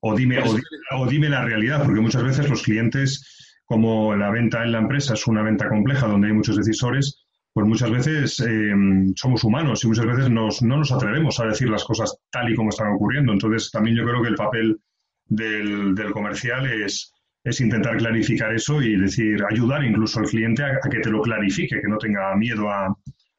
O 0.00 0.14
dime, 0.14 0.42
o, 0.90 1.06
dime 1.06 1.30
la 1.30 1.44
realidad, 1.44 1.82
porque 1.84 2.00
muchas 2.00 2.24
veces 2.24 2.50
los 2.50 2.62
clientes, 2.62 3.43
como 3.64 4.14
la 4.14 4.30
venta 4.30 4.62
en 4.62 4.72
la 4.72 4.78
empresa 4.78 5.14
es 5.14 5.26
una 5.26 5.42
venta 5.42 5.68
compleja 5.68 6.06
donde 6.06 6.28
hay 6.28 6.32
muchos 6.32 6.56
decisores, 6.56 7.24
pues 7.52 7.66
muchas 7.66 7.90
veces 7.90 8.40
eh, 8.40 8.74
somos 9.14 9.44
humanos 9.44 9.84
y 9.84 9.88
muchas 9.88 10.06
veces 10.06 10.30
nos, 10.30 10.60
no 10.62 10.76
nos 10.78 10.90
atrevemos 10.90 11.38
a 11.38 11.46
decir 11.46 11.68
las 11.68 11.84
cosas 11.84 12.18
tal 12.30 12.50
y 12.50 12.56
como 12.56 12.70
están 12.70 12.92
ocurriendo. 12.92 13.32
Entonces, 13.32 13.70
también 13.70 13.96
yo 13.96 14.04
creo 14.04 14.22
que 14.22 14.28
el 14.28 14.34
papel 14.34 14.80
del, 15.26 15.94
del 15.94 16.10
comercial 16.10 16.66
es, 16.66 17.12
es 17.44 17.60
intentar 17.60 17.96
clarificar 17.96 18.52
eso 18.52 18.82
y 18.82 18.96
decir, 18.96 19.42
ayudar 19.48 19.84
incluso 19.84 20.18
al 20.18 20.26
cliente 20.26 20.64
a, 20.64 20.80
que 20.90 21.00
te 21.00 21.10
lo 21.10 21.22
clarifique, 21.22 21.80
que 21.80 21.88
no 21.88 21.98
tenga 21.98 22.34
miedo 22.34 22.68
a, 22.68 22.86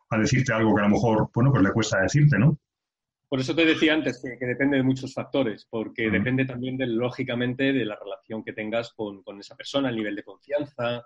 a, 0.10 0.18
decirte 0.18 0.54
algo 0.54 0.74
que 0.76 0.82
a 0.82 0.86
lo 0.86 0.92
mejor, 0.92 1.30
bueno, 1.34 1.52
pues 1.52 1.64
le 1.64 1.72
cuesta 1.72 2.02
decirte, 2.02 2.40
¿no? 2.40 2.58
Por 3.28 3.40
eso 3.40 3.56
te 3.56 3.66
decía 3.66 3.94
antes 3.94 4.22
que, 4.22 4.46
depende 4.46 4.78
de 4.78 4.84
muchos 4.84 5.14
factores, 5.14 5.68
porque 5.70 6.10
depende 6.10 6.46
también, 6.46 6.78
de, 6.78 6.88
lógicamente, 6.88 7.74
de 7.74 7.86
la 7.86 7.98
relación 7.98 8.44
que 8.44 8.54
tengas 8.54 8.94
con, 8.94 9.24
con, 9.24 9.40
esa 9.40 9.56
persona, 9.56 9.90
el 9.90 9.96
nivel 9.96 10.16
de 10.16 10.24
confianza. 10.24 11.06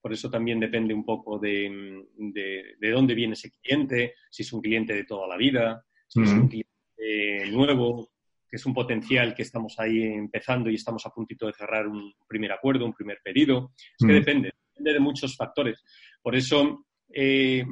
Por 0.00 0.12
eso 0.12 0.30
también 0.30 0.60
depende 0.60 0.94
un 0.94 1.04
poco 1.04 1.38
de, 1.38 2.04
de, 2.16 2.76
de, 2.78 2.90
dónde 2.90 3.14
viene 3.14 3.32
ese 3.32 3.50
cliente, 3.50 4.14
si 4.30 4.42
es 4.42 4.52
un 4.52 4.60
cliente 4.60 4.94
de 4.94 5.04
toda 5.04 5.26
la 5.26 5.36
vida, 5.36 5.84
si 6.06 6.22
es 6.22 6.30
un 6.30 6.48
cliente 6.48 7.50
nuevo, 7.50 8.08
que 8.48 8.56
es 8.56 8.64
un 8.64 8.72
potencial 8.72 9.34
que 9.34 9.42
estamos 9.42 9.78
ahí 9.78 10.02
empezando 10.02 10.70
y 10.70 10.76
estamos 10.76 11.04
a 11.06 11.10
puntito 11.10 11.46
de 11.46 11.52
cerrar 11.52 11.86
un 11.86 12.14
primer 12.26 12.52
acuerdo, 12.52 12.86
un 12.86 12.94
primer 12.94 13.18
pedido. 13.22 13.72
Es 13.98 14.06
que 14.06 14.12
depende, 14.12 14.52
depende 14.70 14.92
de 14.94 15.00
muchos 15.00 15.36
factores. 15.36 15.84
Por 16.22 16.36
eso 16.36 16.86
eh, 17.12 17.64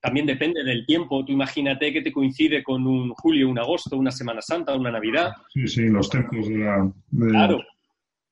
también 0.00 0.26
depende 0.26 0.62
del 0.62 0.84
tiempo. 0.86 1.24
Tú 1.24 1.32
imagínate 1.32 1.92
que 1.92 2.02
te 2.02 2.12
coincide 2.12 2.62
con 2.62 2.86
un 2.86 3.10
julio, 3.10 3.48
un 3.48 3.58
agosto, 3.58 3.96
una 3.96 4.10
Semana 4.10 4.42
Santa, 4.42 4.74
una 4.74 4.90
Navidad. 4.90 5.32
Sí, 5.52 5.66
sí, 5.66 5.82
los 5.88 6.08
tiempos 6.10 6.48
de 6.48 6.58
la... 6.58 6.92
Claro. 7.16 7.62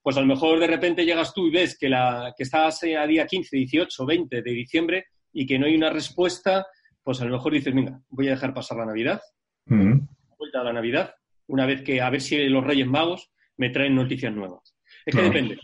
Pues 0.03 0.17
a 0.17 0.21
lo 0.21 0.27
mejor 0.27 0.59
de 0.59 0.67
repente 0.67 1.05
llegas 1.05 1.33
tú 1.33 1.47
y 1.47 1.53
ves 1.53 1.79
que, 1.79 1.89
la, 1.89 2.35
que 2.37 2.43
estás 2.43 2.83
a 2.83 3.07
día 3.07 3.27
15, 3.27 3.57
18, 3.57 4.05
20 4.05 4.43
de 4.43 4.51
diciembre 4.51 5.07
y 5.33 5.47
que 5.47 5.59
no 5.59 5.67
hay 5.67 5.77
una 5.77 5.91
respuesta, 5.91 6.67
pues 7.03 7.21
a 7.21 7.25
lo 7.25 7.33
mejor 7.33 7.53
dices, 7.53 7.73
venga, 7.73 8.01
voy 8.09 8.27
a 8.27 8.33
dejar 8.33 8.53
pasar 8.53 8.79
la 8.79 8.87
Navidad. 8.87 9.21
Vuelta 9.65 10.61
a 10.61 10.65
la 10.65 10.73
Navidad 10.73 11.15
una 11.47 11.67
vez 11.67 11.83
que 11.83 12.01
a 12.01 12.11
ver 12.11 12.21
si 12.21 12.37
los 12.49 12.65
Reyes 12.65 12.87
Magos 12.87 13.31
me 13.57 13.71
traen 13.71 13.95
noticias 13.95 14.35
nuevas. 14.35 14.75
Es 15.05 15.15
que 15.15 15.23
depende. 15.23 15.59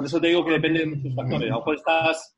Por 0.00 0.06
eso 0.06 0.18
te 0.18 0.28
digo 0.28 0.42
que 0.46 0.52
depende 0.52 0.80
de 0.80 0.86
muchos 0.86 1.14
factores. 1.14 1.50
A 1.50 1.52
lo 1.52 1.58
mejor 1.58 1.76
estás 1.76 2.34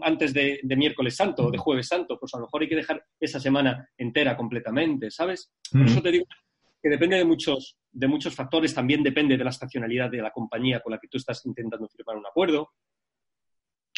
antes 0.00 0.32
de, 0.32 0.60
miércoles 0.78 1.14
santo 1.14 1.44
o 1.44 1.50
de 1.50 1.58
jueves 1.58 1.88
santo, 1.88 2.18
pues 2.18 2.32
a 2.32 2.38
lo 2.38 2.44
mejor 2.44 2.62
hay 2.62 2.68
que 2.70 2.76
dejar 2.76 3.04
esa 3.20 3.38
semana 3.38 3.86
entera 3.98 4.34
completamente, 4.34 5.10
¿sabes? 5.10 5.52
Por 5.70 5.82
eso 5.82 6.00
te 6.00 6.10
digo 6.10 6.24
que 6.82 6.88
depende 6.88 7.16
de 7.16 7.26
muchos, 7.26 7.76
de 7.92 8.08
muchos 8.08 8.34
factores. 8.34 8.72
También 8.72 9.02
depende 9.02 9.36
de 9.36 9.44
la 9.44 9.50
estacionalidad 9.50 10.10
de 10.10 10.22
la 10.22 10.30
compañía 10.30 10.80
con 10.80 10.90
la 10.90 10.98
que 10.98 11.08
tú 11.08 11.18
estás 11.18 11.44
intentando 11.44 11.86
firmar 11.86 12.16
un 12.16 12.26
acuerdo. 12.26 12.70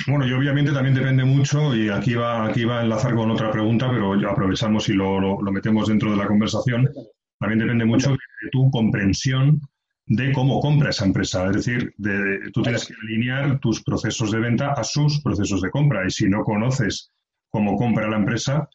Bueno, 0.08 0.26
y 0.26 0.32
obviamente 0.32 0.72
también 0.72 0.96
depende 0.96 1.24
mucho, 1.24 1.76
y 1.76 1.90
aquí 1.90 2.14
va, 2.14 2.46
aquí 2.46 2.64
va 2.64 2.80
a 2.80 2.82
enlazar 2.82 3.14
con 3.14 3.30
otra 3.30 3.52
pregunta, 3.52 3.88
pero 3.92 4.20
ya 4.20 4.30
aprovechamos 4.30 4.88
y 4.88 4.94
lo, 4.94 5.20
lo 5.20 5.52
metemos 5.52 5.86
dentro 5.86 6.10
de 6.10 6.16
la 6.16 6.26
conversación. 6.26 6.90
También 7.38 7.60
depende 7.60 7.84
mucho 7.84 8.10
de 8.10 8.50
tu 8.50 8.68
comprensión 8.72 9.60
de 10.08 10.32
cómo 10.32 10.60
compra 10.60 10.90
esa 10.90 11.04
empresa. 11.04 11.46
Es 11.46 11.56
decir, 11.56 11.94
de, 11.98 12.50
tú 12.52 12.62
tienes 12.62 12.86
que 12.86 12.94
alinear 13.02 13.60
tus 13.60 13.82
procesos 13.82 14.32
de 14.32 14.40
venta 14.40 14.72
a 14.72 14.82
sus 14.82 15.20
procesos 15.22 15.60
de 15.60 15.70
compra. 15.70 16.06
Y 16.06 16.10
si 16.10 16.28
no 16.28 16.42
conoces 16.44 17.10
cómo 17.50 17.76
compra 17.76 18.08
la 18.08 18.16
empresa, 18.16 18.68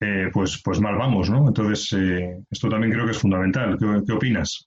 eh, 0.00 0.30
pues, 0.32 0.60
pues 0.64 0.80
mal 0.80 0.96
vamos, 0.96 1.28
¿no? 1.28 1.46
Entonces, 1.46 1.92
eh, 1.92 2.42
esto 2.50 2.68
también 2.68 2.92
creo 2.92 3.04
que 3.04 3.12
es 3.12 3.18
fundamental. 3.18 3.76
¿Qué, 3.78 4.12
opinas? 4.12 4.66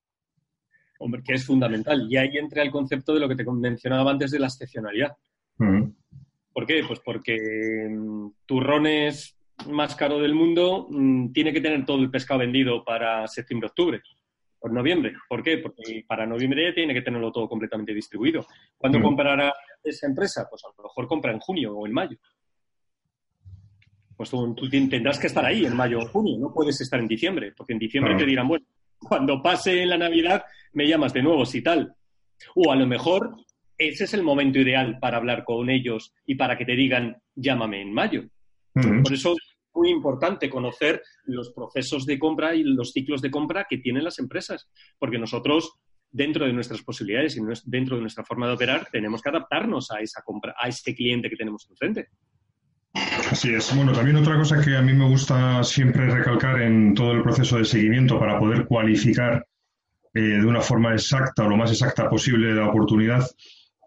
Hombre, 1.00 1.24
que 1.26 1.34
es 1.34 1.46
fundamental. 1.46 2.08
Y 2.10 2.18
ahí 2.18 2.38
entra 2.38 2.62
el 2.62 2.72
concepto 2.72 3.14
de 3.14 3.22
lo 3.22 3.28
que 3.28 3.36
te 3.36 3.46
mencionaba 3.46 4.12
antes 4.12 4.32
de 4.32 4.40
la 4.40 4.48
excepcionalidad. 4.48 5.16
¿Por 6.54 6.66
qué? 6.66 6.84
Pues 6.88 7.00
porque 7.04 7.88
mm, 7.90 8.28
turrones 8.46 9.36
más 9.68 9.96
caro 9.96 10.20
del 10.20 10.36
mundo 10.36 10.88
mm, 10.90 11.32
tiene 11.32 11.52
que 11.52 11.62
tener 11.62 11.84
todo 11.84 12.00
el 12.00 12.12
pescado 12.12 12.42
vendido 12.42 12.84
para 12.86 13.28
septiembre-octubre 13.28 14.02
o 14.60 14.70
noviembre. 14.70 15.14
¿Por 15.28 15.44
qué? 15.44 15.58
Porque 15.58 16.04
para 16.08 16.26
noviembre 16.26 16.68
ya 16.68 16.74
tiene 16.74 16.94
que 16.94 17.02
tenerlo 17.02 17.32
todo 17.32 17.48
completamente 17.48 17.94
distribuido. 17.94 18.46
¿Cuándo 18.78 19.00
mm. 19.00 19.04
comprará 19.04 19.54
esa 19.84 20.08
empresa? 20.08 20.48
Pues 20.50 20.64
a 20.66 20.70
lo 20.76 20.84
mejor 20.84 21.08
compra 21.08 21.32
en 21.32 21.40
junio 21.40 21.74
o 21.74 21.86
en 21.88 21.94
mayo. 21.94 22.18
Pues 24.16 24.30
tú, 24.30 24.70
tendrás 24.70 25.18
que 25.18 25.28
estar 25.28 25.46
ahí 25.46 25.66
en 25.66 25.76
mayo 25.76 26.00
o 26.00 26.08
junio, 26.08 26.38
no 26.38 26.54
puedes 26.54 26.82
estar 26.82 27.00
en 27.00 27.08
diciembre, 27.08 27.54
porque 27.56 27.72
en 27.72 27.80
diciembre 27.80 28.18
te 28.18 28.26
dirán, 28.26 28.50
bueno, 28.50 28.66
cuando 29.00 29.42
pase 29.42 29.86
la 29.86 29.98
Navidad 29.98 30.44
me 30.74 30.86
llamas 30.86 31.14
de 31.14 31.24
nuevo, 31.24 31.46
si 31.46 31.62
tal. 31.62 31.96
O 32.56 32.70
a 32.70 32.76
lo 32.76 32.86
mejor 32.86 33.38
ese 33.78 34.04
es 34.04 34.14
el 34.14 34.24
momento 34.24 34.60
ideal 34.60 35.00
para 35.00 35.18
hablar 35.18 35.46
con 35.46 35.70
ellos 35.70 36.14
y 36.26 36.36
para 36.36 36.58
que 36.58 36.66
te 36.66 36.76
digan, 36.76 37.18
llámame 37.34 37.82
en 37.82 37.94
mayo. 37.94 38.26
Por 38.74 39.14
eso 39.14 39.36
muy 39.74 39.90
importante 39.90 40.50
conocer 40.50 41.02
los 41.26 41.52
procesos 41.52 42.06
de 42.06 42.20
compra 42.20 42.56
y 42.56 42.64
los 42.64 42.92
ciclos 42.92 43.22
de 43.22 43.32
compra 43.32 43.66
que 43.70 43.78
tienen 43.78 44.04
las 44.04 44.20
empresas, 44.20 44.70
porque 44.98 45.20
nosotros 45.20 45.80
dentro 46.12 46.46
de 46.46 46.54
nuestras 46.54 46.82
posibilidades 46.82 47.38
y 47.38 47.42
dentro 47.66 47.96
de 47.96 48.02
nuestra 48.02 48.24
forma 48.24 48.48
de 48.48 48.54
operar, 48.54 48.88
tenemos 48.92 49.22
que 49.22 49.30
adaptarnos 49.30 49.92
a 49.92 50.00
esa 50.00 50.22
compra, 50.24 50.56
a 50.60 50.68
este 50.68 50.96
cliente 50.96 51.30
que 51.30 51.36
tenemos 51.36 51.68
enfrente. 51.70 52.08
Así 52.94 53.54
es. 53.54 53.76
Bueno, 53.76 53.92
también 53.94 54.18
otra 54.18 54.36
cosa 54.36 54.60
que 54.62 54.76
a 54.76 54.82
mí 54.82 54.94
me 54.94 55.08
gusta 55.08 55.64
siempre 55.64 56.10
recalcar 56.10 56.62
en 56.62 56.96
todo 56.96 57.12
el 57.12 57.22
proceso 57.22 57.58
de 57.58 57.66
seguimiento 57.66 58.20
para 58.20 58.40
poder 58.40 58.66
cualificar 58.66 59.46
eh, 60.14 60.20
de 60.20 60.46
una 60.46 60.62
forma 60.62 60.94
exacta 60.94 61.44
o 61.44 61.50
lo 61.50 61.58
más 61.58 61.72
exacta 61.72 62.10
posible 62.10 62.56
la 62.56 62.68
oportunidad, 62.68 63.24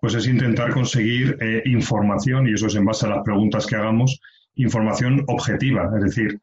pues 0.00 0.14
es 0.14 0.28
intentar 0.28 0.72
conseguir 0.72 1.36
eh, 1.40 1.62
información, 1.66 2.48
y 2.48 2.54
eso 2.54 2.68
es 2.68 2.76
en 2.76 2.84
base 2.84 3.06
a 3.06 3.10
las 3.10 3.24
preguntas 3.24 3.66
que 3.66 3.74
hagamos, 3.74 4.20
información 4.56 5.24
objetiva, 5.28 5.90
es 5.96 6.04
decir, 6.04 6.40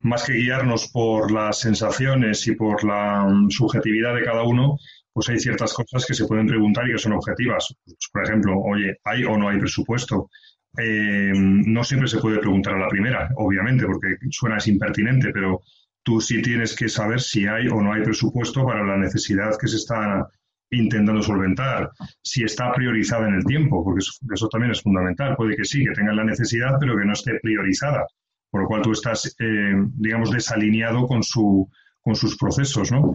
más 0.00 0.24
que 0.24 0.34
guiarnos 0.34 0.88
por 0.88 1.30
las 1.30 1.60
sensaciones 1.60 2.46
y 2.46 2.54
por 2.54 2.84
la 2.84 3.24
mm, 3.24 3.50
subjetividad 3.50 4.14
de 4.14 4.24
cada 4.24 4.42
uno, 4.42 4.78
pues 5.12 5.28
hay 5.28 5.38
ciertas 5.38 5.74
cosas 5.74 6.06
que 6.06 6.14
se 6.14 6.26
pueden 6.26 6.46
preguntar 6.46 6.88
y 6.88 6.92
que 6.92 6.98
son 6.98 7.12
objetivas. 7.12 7.74
Pues, 7.84 7.96
por 8.12 8.24
ejemplo, 8.24 8.58
oye, 8.58 8.98
¿hay 9.04 9.24
o 9.24 9.36
no 9.36 9.48
hay 9.48 9.58
presupuesto? 9.58 10.30
Eh, 10.78 11.32
no 11.34 11.82
siempre 11.84 12.08
se 12.08 12.18
puede 12.18 12.38
preguntar 12.38 12.74
a 12.74 12.78
la 12.78 12.88
primera, 12.88 13.28
obviamente, 13.36 13.86
porque 13.86 14.16
suena 14.30 14.56
impertinente, 14.64 15.30
pero 15.32 15.62
tú 16.02 16.20
sí 16.20 16.40
tienes 16.40 16.74
que 16.76 16.88
saber 16.88 17.20
si 17.20 17.46
hay 17.46 17.68
o 17.68 17.80
no 17.82 17.92
hay 17.92 18.02
presupuesto 18.02 18.64
para 18.64 18.84
la 18.84 18.96
necesidad 18.96 19.58
que 19.60 19.68
se 19.68 19.76
está 19.76 20.28
intentando 20.70 21.22
solventar, 21.22 21.90
si 22.22 22.44
está 22.44 22.72
priorizada 22.72 23.28
en 23.28 23.34
el 23.34 23.44
tiempo, 23.44 23.84
porque 23.84 24.04
eso, 24.32 24.48
también 24.48 24.72
es 24.72 24.82
fundamental. 24.82 25.36
Puede 25.36 25.56
que 25.56 25.64
sí, 25.64 25.84
que 25.84 25.92
tengan 25.92 26.16
la 26.16 26.24
necesidad, 26.24 26.76
pero 26.78 26.96
que 26.96 27.04
no 27.04 27.12
esté 27.12 27.38
priorizada, 27.40 28.06
por 28.50 28.62
lo 28.62 28.68
cual 28.68 28.82
tú 28.82 28.92
estás, 28.92 29.34
eh, 29.38 29.74
digamos, 29.94 30.30
desalineado 30.30 31.06
con, 31.06 31.22
su, 31.22 31.68
con 32.00 32.14
sus 32.14 32.36
procesos, 32.36 32.92
¿no? 32.92 33.14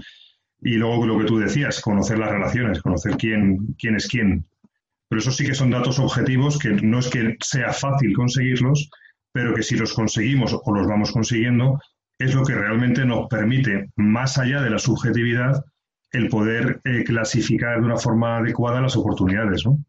Y 0.61 0.75
luego 0.75 1.05
lo 1.05 1.17
que 1.19 1.25
tú 1.25 1.37
decías, 1.37 1.81
conocer 1.81 2.17
las 2.17 2.31
relaciones, 2.31 2.81
conocer 2.81 3.15
quién, 3.17 3.75
quién 3.77 3.95
es 3.95 4.07
quién. 4.07 4.45
Pero 5.07 5.19
eso 5.19 5.31
sí 5.31 5.45
que 5.45 5.53
son 5.53 5.69
datos 5.69 5.99
objetivos 5.99 6.57
que 6.57 6.69
no 6.69 6.99
es 6.99 7.09
que 7.09 7.35
sea 7.41 7.71
fácil 7.71 8.13
conseguirlos, 8.15 8.89
pero 9.31 9.53
que 9.53 9.63
si 9.63 9.75
los 9.75 9.93
conseguimos 9.93 10.57
o 10.63 10.73
los 10.73 10.87
vamos 10.87 11.11
consiguiendo, 11.11 11.79
es 12.17 12.33
lo 12.33 12.43
que 12.43 12.55
realmente 12.55 13.05
nos 13.05 13.27
permite, 13.27 13.91
más 13.95 14.37
allá 14.37 14.61
de 14.61 14.69
la 14.69 14.79
subjetividad, 14.79 15.63
el 16.16 16.30
poder 16.30 16.82
eh, 16.84 17.03
clasificar 17.03 17.80
de 17.80 17.86
una 17.86 17.97
forma 17.97 18.38
adecuada 18.38 18.82
las 18.82 18.95
oportunidades, 18.95 19.66
¿no? 19.66 19.80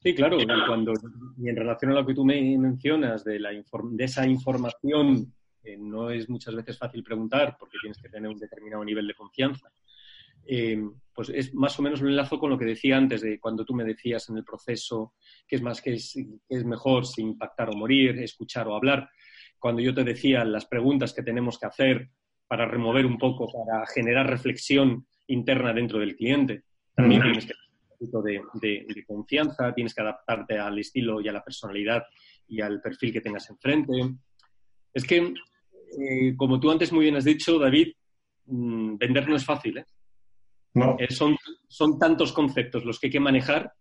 Sí, 0.00 0.14
claro, 0.14 0.38
y, 0.38 0.42
en 0.42 1.56
relación 1.56 1.90
a 1.90 1.94
lo 1.94 2.06
que 2.06 2.14
tú 2.14 2.24
me 2.24 2.56
mencionas 2.56 3.24
de, 3.24 3.40
la 3.40 3.50
de 3.50 4.04
esa 4.04 4.26
información, 4.26 5.32
no 5.78 6.10
es 6.10 6.28
muchas 6.30 6.54
veces 6.54 6.78
fácil 6.78 7.02
preguntar 7.02 7.56
porque 7.58 7.78
tienes 7.80 7.98
que 7.98 8.08
tener 8.08 8.30
un 8.30 8.38
determinado 8.38 8.84
nivel 8.84 9.06
de 9.06 9.14
confianza. 9.14 9.70
Eh, 10.46 10.80
pues 11.12 11.30
es 11.30 11.52
más 11.52 11.78
o 11.78 11.82
menos 11.82 12.00
un 12.00 12.08
enlazo 12.08 12.38
con 12.38 12.48
lo 12.48 12.58
que 12.58 12.64
decía 12.64 12.96
antes 12.96 13.20
de 13.20 13.38
cuando 13.38 13.64
tú 13.64 13.74
me 13.74 13.84
decías 13.84 14.30
en 14.30 14.38
el 14.38 14.44
proceso 14.44 15.14
que 15.46 15.56
es 15.56 15.62
más 15.62 15.82
que 15.82 15.94
es, 15.94 16.16
es 16.48 16.64
mejor 16.64 17.04
si 17.04 17.20
impactar 17.20 17.68
o 17.68 17.76
morir, 17.76 18.18
escuchar 18.20 18.66
o 18.68 18.76
hablar. 18.76 19.10
Cuando 19.58 19.82
yo 19.82 19.92
te 19.92 20.04
decía 20.04 20.44
las 20.44 20.64
preguntas 20.64 21.12
que 21.12 21.22
tenemos 21.22 21.58
que 21.58 21.66
hacer 21.66 22.08
para 22.46 22.66
remover 22.66 23.04
un 23.04 23.18
poco, 23.18 23.46
para 23.52 23.84
generar 23.88 24.26
reflexión 24.26 25.06
interna 25.28 25.72
dentro 25.72 25.98
del 25.98 26.16
cliente. 26.16 26.64
También 26.94 27.22
tienes 27.22 27.46
que 27.46 27.54
tener 27.54 27.70
un 27.80 27.88
poquito 27.88 28.22
de, 28.22 29.04
confianza, 29.06 29.72
tienes 29.72 29.94
que 29.94 30.02
adaptarte 30.02 30.58
al 30.58 30.78
estilo 30.78 31.20
y 31.20 31.28
a 31.28 31.32
la 31.32 31.44
personalidad 31.44 32.02
y 32.48 32.60
al 32.60 32.80
perfil 32.80 33.12
que 33.12 33.20
tengas 33.20 33.48
enfrente. 33.50 33.92
Es 34.92 35.04
que, 35.04 35.34
eh, 36.00 36.34
como 36.36 36.58
tú 36.58 36.70
antes 36.70 36.92
muy 36.92 37.04
bien 37.04 37.16
has 37.16 37.24
dicho, 37.24 37.58
David, 37.58 37.92
mm, 38.46 38.96
vender 38.96 39.28
no 39.28 39.36
es 39.36 39.44
fácil. 39.44 39.78
¿eh? 39.78 39.84
Eh, 40.98 41.12
son, 41.12 41.36
son 41.68 41.98
tantos 41.98 42.32
conceptos 42.32 42.84
los 42.84 42.98
que 42.98 43.06
hay 43.06 43.12
que 43.12 43.20
manejar 43.20 43.72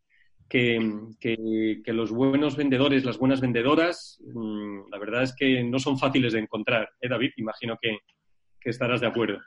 que, 0.48 1.82
los 1.88 2.12
buenos 2.12 2.56
vendedores, 2.56 3.04
las 3.04 3.18
buenas 3.18 3.42
vendedoras, 3.42 4.22
mm, 4.34 4.90
la 4.92 5.00
verdad 5.00 5.24
es 5.24 5.36
que 5.36 5.64
no 5.64 5.80
son 5.80 5.98
fáciles 5.98 6.34
de 6.34 6.40
encontrar. 6.40 6.90
¿Eh, 7.02 7.10
David? 7.10 7.32
Imagino 7.38 7.78
que, 7.82 7.98
que 8.60 8.70
estarás 8.70 9.02
de 9.02 9.08
acuerdo. 9.08 9.40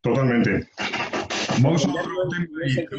Totalmente. 0.00 0.68
Vamos 1.62 1.84
a 1.84 1.92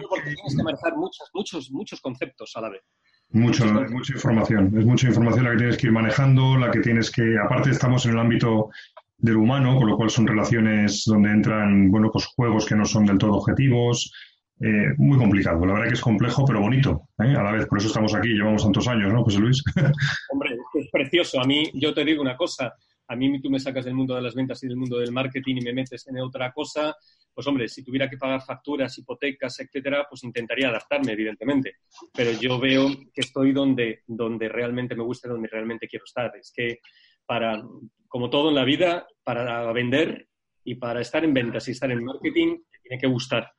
porque 0.10 0.36
tienes 0.36 0.56
que 0.56 0.64
manejar 0.64 0.96
muchos, 0.96 1.30
muchos, 1.34 1.72
muchos 1.72 2.02
conceptos 2.02 2.52
a 2.56 2.62
la 2.62 2.70
vez. 2.70 2.82
Mucho, 3.30 3.66
mucha 3.66 4.14
información. 4.14 4.78
Es 4.78 4.86
mucha 4.86 5.08
información 5.08 5.46
la 5.46 5.52
que 5.52 5.58
tienes 5.58 5.78
que 5.78 5.88
ir 5.88 5.94
manejando, 5.94 6.58
la 6.58 6.70
que 6.70 6.80
tienes 6.80 7.10
que. 7.10 7.38
Aparte, 7.44 7.70
estamos 7.72 8.06
en 8.06 8.12
el 8.14 8.20
ámbito 8.20 8.70
del 9.18 9.38
humano, 9.38 9.78
con 9.78 9.88
lo 9.88 9.96
cual 9.96 10.10
son 10.10 10.28
relaciones 10.28 11.04
donde 11.06 11.30
entran, 11.30 11.90
bueno, 11.90 12.10
pues 12.12 12.26
juegos 12.26 12.66
que 12.66 12.76
no 12.76 12.86
son 12.86 13.06
del 13.06 13.18
todo 13.18 13.34
objetivos. 13.34 14.12
Eh, 14.60 14.94
muy 14.98 15.18
complicado. 15.18 15.66
La 15.66 15.74
verdad 15.74 15.88
que 15.88 15.96
es 15.96 16.02
complejo, 16.02 16.46
pero 16.46 16.62
bonito, 16.62 17.10
¿eh? 17.20 17.36
a 17.36 17.42
la 17.42 17.52
vez. 17.52 17.66
Por 17.66 17.80
eso 17.80 17.88
estamos 17.88 18.14
aquí, 18.14 18.30
llevamos 18.30 18.64
tantos 18.64 18.88
años, 18.88 19.12
¿no, 19.12 19.24
José 19.24 19.40
Luis? 19.40 19.64
Hombre, 20.32 20.56
es 20.76 20.88
precioso. 20.92 21.42
A 21.42 21.46
mí, 21.46 21.72
yo 21.74 21.94
te 21.94 22.06
digo 22.06 22.22
una 22.22 22.38
cosa, 22.38 22.74
a 23.08 23.16
mí 23.16 23.42
tú 23.42 23.50
me 23.50 23.60
sacas 23.60 23.86
del 23.86 23.96
mundo 23.96 24.16
de 24.16 24.22
las 24.22 24.36
ventas 24.36 24.64
y 24.64 24.68
del 24.68 24.78
mundo 24.78 25.00
del 25.00 25.12
marketing 25.12 25.56
y 25.58 25.62
me 25.62 25.74
metes 25.74 26.08
en 26.08 26.20
otra 26.20 26.52
cosa, 26.52 26.96
pues 27.34 27.48
hombre, 27.48 27.68
si 27.68 27.84
tuviera 27.84 28.10
que 28.10 28.18
pagar 28.18 28.42
facturas, 28.42 28.98
hipotecas, 28.98 29.60
etcétera, 29.60 30.06
pues 30.10 30.24
intentaría 30.24 30.70
adaptarme, 30.70 31.14
evidentemente. 31.14 31.78
Pero 32.14 32.32
yo 32.40 32.60
veo 32.60 32.90
que 33.14 33.22
estoy 33.22 33.54
donde, 33.54 34.04
donde 34.06 34.50
realmente 34.50 34.96
me 34.96 35.04
gusta, 35.04 35.30
donde 35.30 35.48
realmente 35.48 35.88
quiero 35.88 36.06
estar. 36.06 36.32
Es 36.36 36.52
que 36.56 36.80
para, 37.26 37.62
como 38.08 38.30
todo 38.30 38.50
en 38.50 38.56
la 38.56 38.66
vida, 38.66 39.08
para 39.24 39.72
vender 39.72 40.28
y 40.64 40.76
para 40.76 41.02
estar 41.02 41.24
en 41.24 41.34
ventas 41.34 41.68
y 41.68 41.72
estar 41.72 41.92
en 41.92 42.04
marketing, 42.04 42.58
te 42.70 42.80
tiene 42.84 43.02
que 43.02 43.08
gustar. 43.08 43.52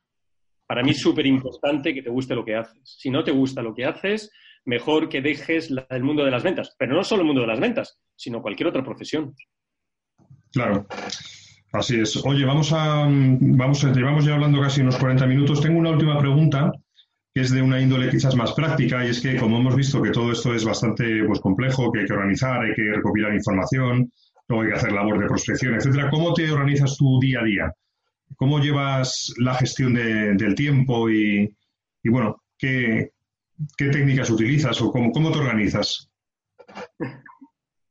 Para 0.65 0.83
mí 0.83 0.91
es 0.91 1.01
súper 1.01 1.25
importante 1.25 1.93
que 1.93 2.01
te 2.01 2.09
guste 2.09 2.35
lo 2.35 2.45
que 2.45 2.55
haces. 2.55 2.81
Si 2.83 3.09
no 3.09 3.23
te 3.23 3.31
gusta 3.31 3.61
lo 3.61 3.73
que 3.73 3.85
haces, 3.85 4.31
mejor 4.65 5.09
que 5.09 5.21
dejes 5.21 5.73
el 5.89 6.03
mundo 6.03 6.23
de 6.23 6.31
las 6.31 6.43
ventas. 6.43 6.75
Pero 6.77 6.95
no 6.95 7.03
solo 7.03 7.21
el 7.21 7.27
mundo 7.27 7.41
de 7.41 7.47
las 7.47 7.59
ventas, 7.59 7.99
sino 8.15 8.41
cualquier 8.41 8.69
otra 8.69 8.83
profesión. 8.83 9.35
Claro. 10.51 10.85
Así 11.73 11.99
es. 11.99 12.23
Oye, 12.23 12.45
vamos 12.45 12.71
a, 12.71 13.07
vamos, 13.09 13.83
llevamos 13.83 14.25
ya 14.25 14.35
hablando 14.35 14.61
casi 14.61 14.81
unos 14.81 14.95
40 14.97 15.25
minutos. 15.25 15.59
Tengo 15.59 15.79
una 15.79 15.89
última 15.89 16.19
pregunta 16.19 16.71
que 17.33 17.41
es 17.41 17.49
de 17.49 17.63
una 17.63 17.81
índole 17.81 18.11
quizás 18.11 18.35
más 18.35 18.53
práctica 18.53 19.03
y 19.03 19.09
es 19.09 19.19
que 19.19 19.37
como 19.37 19.57
hemos 19.57 19.75
visto 19.75 19.99
que 19.99 20.11
todo 20.11 20.31
esto 20.31 20.53
es 20.53 20.63
bastante 20.63 21.23
pues, 21.25 21.39
complejo, 21.39 21.91
que 21.91 22.01
hay 22.01 22.05
que 22.05 22.13
organizar, 22.13 22.61
hay 22.61 22.75
que 22.75 22.83
recopilar 22.83 23.33
información, 23.33 24.11
luego 24.47 24.63
hay 24.63 24.69
que 24.69 24.75
hacer 24.75 24.91
labor 24.91 25.19
de 25.19 25.27
prospección, 25.27 25.73
etcétera. 25.73 26.11
¿Cómo 26.11 26.31
te 26.35 26.51
organizas 26.51 26.95
tu 26.95 27.19
día 27.19 27.39
a 27.39 27.43
día? 27.43 27.73
¿Cómo 28.35 28.59
llevas 28.59 29.33
la 29.37 29.55
gestión 29.55 29.95
del 29.95 30.53
tiempo 30.53 31.09
y, 31.09 31.51
bueno, 32.03 32.43
¿qué, 32.55 33.13
técnicas 33.77 34.29
utilizas 34.29 34.79
o 34.79 34.91
cómo, 34.91 35.11
cómo 35.11 35.31
te 35.31 35.39
organizas? 35.39 36.07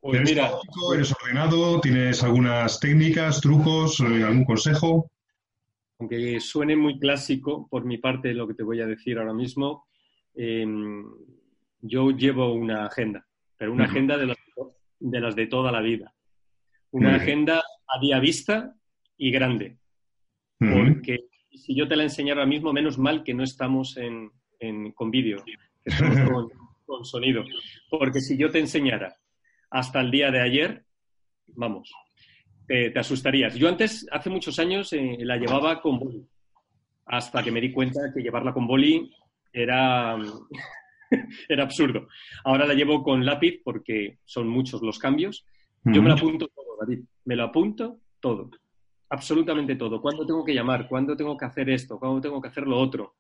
Pues 0.02 0.16
¿Eres, 0.16 0.30
mira, 0.30 0.50
¿Eres 0.94 1.12
ordenado? 1.12 1.80
¿Tienes 1.80 2.24
algunas 2.24 2.80
técnicas, 2.80 3.40
trucos, 3.40 4.00
eh, 4.00 4.24
algún 4.24 4.44
consejo? 4.44 5.08
Aunque 6.00 6.40
suene 6.40 6.74
muy 6.74 6.98
clásico 6.98 7.68
por 7.70 7.84
mi 7.84 7.98
parte 7.98 8.34
lo 8.34 8.48
que 8.48 8.54
te 8.54 8.64
voy 8.64 8.80
a 8.80 8.86
decir 8.86 9.16
ahora 9.16 9.32
mismo, 9.32 9.86
em, 10.34 11.04
yo 11.82 12.10
llevo 12.10 12.52
una 12.52 12.86
agenda, 12.86 13.24
pero 13.56 13.72
una 13.72 13.84
agenda 13.84 14.16
de 14.18 14.26
las, 14.26 14.36
de 14.98 15.20
las, 15.20 15.36
de 15.36 15.46
toda 15.46 15.70
la 15.70 15.80
vida. 15.80 16.12
Una 16.90 17.14
agenda 17.14 17.62
a 17.86 18.00
día 18.00 18.18
vista 18.18 18.74
y 19.16 19.30
grande. 19.30 19.78
Porque 20.58 21.18
si 21.54 21.76
yo 21.76 21.86
te 21.86 21.94
la 21.94 22.02
enseñara 22.02 22.40
ahora 22.40 22.50
mismo, 22.50 22.72
menos 22.72 22.98
mal 22.98 23.22
que 23.22 23.34
no 23.34 23.44
estamos 23.44 23.96
en, 23.96 24.32
con 24.94 25.12
vídeo, 25.12 25.44
estamos 25.84 26.50
con 26.86 27.04
sonido. 27.04 27.44
Porque 27.88 28.20
si 28.20 28.36
yo 28.36 28.50
te 28.50 28.58
enseñara 28.58 29.16
hasta 29.72 30.00
el 30.02 30.10
día 30.10 30.30
de 30.30 30.40
ayer, 30.40 30.84
vamos, 31.46 31.92
te, 32.66 32.96
asustarías. 32.98 33.54
Yo 33.54 33.68
antes, 33.68 34.06
hace 34.12 34.28
muchos 34.28 34.58
años, 34.58 34.92
eh, 34.92 35.16
la 35.20 35.38
llevaba 35.38 35.80
con 35.80 35.98
boli, 35.98 36.26
hasta 37.06 37.42
que 37.42 37.50
me 37.50 37.60
di 37.60 37.72
cuenta 37.72 38.12
que 38.14 38.22
llevarla 38.22 38.52
con 38.52 38.66
boli 38.66 39.10
era, 39.50 40.16
era 41.48 41.62
absurdo. 41.62 42.06
Ahora 42.44 42.66
la 42.66 42.74
llevo 42.74 43.02
con 43.02 43.24
lápiz 43.24 43.62
porque 43.64 44.18
son 44.24 44.46
muchos 44.46 44.82
los 44.82 44.98
cambios. 44.98 45.44
Yo 45.84 46.00
me 46.00 46.10
lo 46.10 46.14
apunto 46.14 46.46
todo, 46.48 46.76
David, 46.80 47.00
me 47.24 47.34
lo 47.34 47.44
apunto 47.44 47.98
todo, 48.20 48.50
absolutamente 49.08 49.74
todo. 49.74 50.00
¿Cuándo 50.00 50.24
tengo 50.24 50.44
que 50.44 50.54
llamar? 50.54 50.86
¿Cuándo 50.86 51.16
tengo 51.16 51.36
que 51.36 51.46
hacer 51.46 51.70
esto? 51.70 51.98
¿Cuándo 51.98 52.20
tengo 52.20 52.40
que 52.40 52.48
hacer 52.48 52.68
lo 52.68 52.78
otro? 52.78 53.16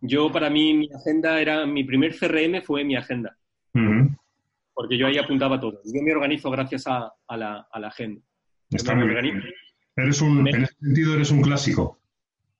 Yo, 0.00 0.30
para 0.30 0.48
mí, 0.48 0.72
mi 0.72 0.88
agenda 0.90 1.38
era, 1.38 1.66
mi 1.66 1.84
primer 1.84 2.16
CRM 2.16 2.62
fue 2.62 2.84
mi 2.84 2.96
agenda 2.96 3.36
porque 4.78 4.96
yo 4.96 5.08
ahí 5.08 5.18
apuntaba 5.18 5.58
todo. 5.58 5.80
Yo 5.84 6.00
me 6.00 6.12
organizo 6.12 6.52
gracias 6.52 6.84
a, 6.86 7.12
la, 7.36 7.66
agenda. 7.72 8.22
Está 8.70 8.94
muy 8.94 9.08
bien. 9.08 9.42
Eres 9.96 10.20
un, 10.20 10.46
en 10.46 10.62
ese 10.62 10.74
sentido 10.80 11.14
eres 11.14 11.32
un 11.32 11.42
clásico. 11.42 11.98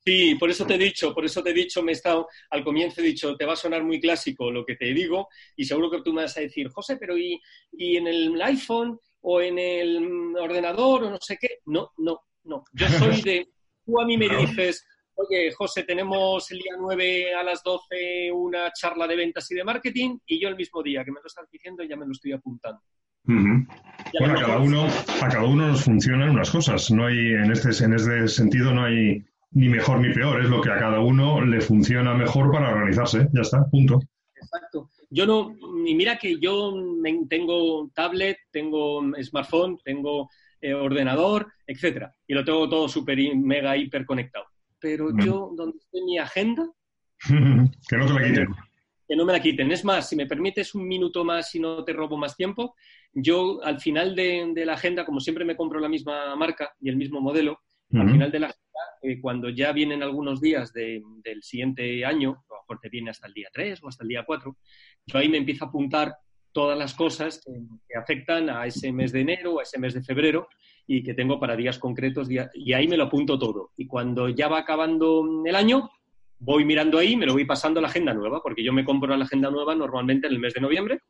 Sí, 0.05 0.35
por 0.35 0.51
eso 0.51 0.67
te 0.67 0.75
he 0.75 0.79
dicho, 0.79 1.15
por 1.15 1.25
eso 1.25 1.45
te 1.45 1.51
he 1.51 1.55
dicho, 1.55 1.81
me 1.81 1.93
he 1.93 1.95
estado, 1.95 2.27
al 2.51 2.65
comienzo 2.65 3.03
he 3.03 3.05
dicho, 3.05 3.37
te 3.37 3.45
va 3.45 3.53
a 3.53 3.57
sonar 3.57 3.85
muy 3.85 4.01
clásico 4.01 4.51
lo 4.51 4.67
que 4.67 4.75
te 4.75 4.87
digo, 4.87 5.29
y 5.55 5.65
seguro 5.65 5.93
que 5.93 6.03
tú 6.03 6.13
me 6.13 6.23
vas 6.23 6.37
a 6.37 6.41
decir, 6.41 6.69
José, 6.71 6.97
pero 6.97 7.17
¿y, 7.17 7.41
y 7.71 7.99
en 7.99 8.09
el 8.09 8.43
iPhone 8.43 8.99
o 9.21 9.41
en 9.41 9.57
el 9.61 10.35
ordenador 10.37 11.05
o 11.05 11.11
no 11.11 11.19
sé 11.21 11.39
qué? 11.41 11.61
No, 11.67 11.93
no, 11.99 12.23
no. 12.43 12.65
Yo 12.73 12.89
soy 12.89 13.23
de, 13.23 13.49
tú 13.87 14.01
a 14.01 14.05
mí 14.05 14.19
me 14.19 14.29
dices, 14.29 14.85
oye, 15.19 15.53
José, 15.53 15.83
tenemos 15.83 16.51
el 16.51 16.59
día 16.59 16.75
9 16.79 17.35
a 17.35 17.43
las 17.43 17.63
12 17.63 18.31
una 18.33 18.73
charla 18.73 19.07
de 19.07 19.17
ventas 19.17 19.51
y 19.51 19.55
de 19.55 19.65
marketing, 19.65 20.19
y 20.27 20.41
yo 20.41 20.49
el 20.49 20.57
mismo 20.57 20.83
día 20.83 21.05
que 21.05 21.11
me 21.11 21.21
lo 21.21 21.27
estás 21.27 21.49
diciendo 21.51 21.83
ya 21.83 21.97
me 21.97 22.07
lo 22.07 22.13
estoy 22.13 22.33
apuntando. 22.33 22.81
Bueno, 23.25 24.39
a 24.39 24.41
cada, 24.41 24.59
uno, 24.59 24.87
a 24.87 25.29
cada 25.29 25.45
uno 25.45 25.69
nos 25.69 25.85
funcionan 25.85 26.31
unas 26.31 26.51
cosas. 26.51 26.91
No 26.91 27.07
hay, 27.07 27.19
en 27.19 27.53
este, 27.53 27.85
en 27.85 27.93
este 27.93 28.29
sentido 28.29 28.73
no 28.73 28.85
hay 28.85 29.23
ni 29.51 29.69
mejor 29.69 30.01
ni 30.01 30.13
peor, 30.15 30.41
es 30.41 30.49
lo 30.49 30.61
que 30.61 30.71
a 30.71 30.79
cada 30.79 31.01
uno 31.01 31.45
le 31.45 31.61
funciona 31.61 32.15
mejor 32.15 32.51
para 32.51 32.71
organizarse, 32.71 33.29
ya 33.33 33.43
está, 33.43 33.65
punto. 33.71 34.01
Exacto. 34.35 34.89
Yo 35.11 35.27
no, 35.27 35.55
y 35.85 35.95
mira 35.95 36.19
que 36.19 36.39
yo 36.39 36.75
tengo 37.29 37.91
tablet, 37.95 38.39
tengo 38.51 39.03
smartphone, 39.23 39.79
tengo 39.85 40.31
eh, 40.61 40.75
ordenador, 40.75 41.53
etcétera, 41.67 42.15
y 42.27 42.35
lo 42.35 42.45
tengo 42.45 42.69
todo 42.69 42.89
súper 42.89 43.19
mega 43.37 43.77
hiper 43.77 44.07
conectado. 44.07 44.47
Pero 44.81 45.11
yo, 45.19 45.53
donde 45.57 45.79
esté 45.79 46.03
mi 46.03 46.19
agenda, 46.19 46.71
que 47.29 47.97
no 47.97 48.07
te 48.07 48.13
la 48.13 48.25
quiten. 48.25 48.49
Que 49.09 49.17
no 49.17 49.25
me 49.25 49.33
la 49.33 49.41
quiten. 49.41 49.73
Es 49.73 49.85
más, 49.85 50.09
si 50.09 50.17
me 50.17 50.27
permites 50.27 50.75
un 50.75 50.87
minuto 50.87 51.25
más 51.25 51.55
y 51.55 51.61
no 51.61 51.83
te 51.85 51.93
robo 51.93 52.17
más 52.17 52.37
tiempo, 52.37 52.75
yo 53.13 53.63
al 53.65 53.81
final 53.81 54.15
de, 54.15 54.53
de 54.55 54.67
la 54.67 54.75
agenda, 54.75 55.05
como 55.05 55.21
siempre 55.21 55.45
me 55.45 55.57
compro 55.57 55.81
la 55.81 55.89
misma 55.89 56.37
marca 56.37 56.73
y 56.81 56.89
el 56.89 56.97
mismo 56.97 57.21
modelo, 57.21 57.61
al 57.91 58.11
final 58.11 58.31
de 58.31 58.39
la 58.39 58.55
eh, 59.03 59.21
cuando 59.21 59.49
ya 59.49 59.73
vienen 59.73 60.03
algunos 60.03 60.41
días 60.41 60.73
del 60.73 61.43
siguiente 61.43 62.05
año, 62.05 62.45
a 62.51 62.55
lo 62.55 62.61
mejor 62.63 62.81
te 62.81 62.89
viene 62.89 63.11
hasta 63.11 63.29
el 63.29 63.35
día 63.35 63.49
3 63.53 63.83
o 63.83 63.89
hasta 63.89 64.03
el 64.03 64.09
día 64.09 64.25
4, 64.27 64.57
yo 65.07 65.19
ahí 65.19 65.29
me 65.29 65.39
empiezo 65.39 65.65
a 65.65 65.69
apuntar 65.69 66.17
todas 66.53 66.77
las 66.77 66.95
cosas 66.95 67.41
que, 67.45 67.97
afectan 67.97 68.51
a 68.51 68.67
ese 68.67 68.93
mes 68.93 69.13
de 69.13 69.21
enero 69.21 69.55
o 69.55 69.61
a 69.61 69.63
ese 69.63 69.79
mes 69.79 69.95
de 69.95 70.03
febrero 70.03 70.49
y 70.91 71.03
que 71.03 71.15
tengo 71.15 71.39
para 71.39 71.55
días 71.55 71.79
concretos 71.79 72.29
y 72.31 72.73
ahí 72.73 72.89
me 72.89 72.97
lo 72.97 73.05
apunto 73.05 73.39
todo. 73.39 73.71
Y 73.77 73.87
cuando 73.87 74.29
ya 74.31 74.49
va 74.49 74.61
acabando 74.61 75.45
el 75.45 75.55
año, 75.55 75.91
voy 76.41 76.65
mirando 76.65 76.99
ahí, 76.99 77.15
me 77.15 77.27
lo 77.27 77.35
voy 77.35 77.45
pasando 77.45 77.79
a 77.79 77.83
la 77.83 77.89
agenda 77.89 78.15
nueva, 78.15 78.43
porque 78.43 78.65
yo 78.65 78.73
me 78.73 78.85
compro 78.85 79.15
la 79.15 79.25
agenda 79.25 79.51
nueva 79.51 79.75
normalmente 79.75 80.27
en 80.27 80.33
el 80.33 80.39
mes 80.41 80.55
de 80.55 80.63
noviembre 80.63 81.03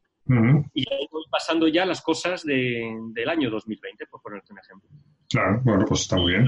y 0.74 0.80
ahí 0.92 1.08
voy 1.10 1.24
pasando 1.30 1.68
ya 1.68 1.86
las 1.86 2.02
cosas 2.02 2.44
del 2.44 3.28
año 3.28 3.48
2020, 3.50 4.06
por 4.08 4.20
ponerte 4.20 4.52
un 4.52 4.58
ejemplo. 4.58 4.90
Claro, 5.30 5.60
bueno, 5.64 5.84
pues 5.86 6.00
está 6.02 6.16
muy 6.16 6.32
bien. 6.32 6.46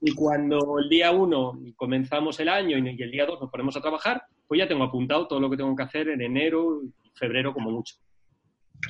Y 0.00 0.12
cuando 0.12 0.78
el 0.78 0.88
día 0.88 1.10
1 1.10 1.60
comenzamos 1.74 2.38
el 2.38 2.50
año 2.50 2.76
y 2.78 3.02
el 3.02 3.10
día 3.10 3.26
2 3.26 3.40
nos 3.40 3.50
ponemos 3.50 3.76
a 3.76 3.80
trabajar, 3.80 4.22
pues 4.46 4.58
ya 4.58 4.68
tengo 4.68 4.84
apuntado 4.84 5.26
todo 5.26 5.40
lo 5.40 5.50
que 5.50 5.56
tengo 5.56 5.74
que 5.74 5.82
hacer 5.82 6.08
en 6.10 6.20
enero, 6.20 6.82
febrero 7.14 7.52
como 7.52 7.70
mucho. 7.70 7.96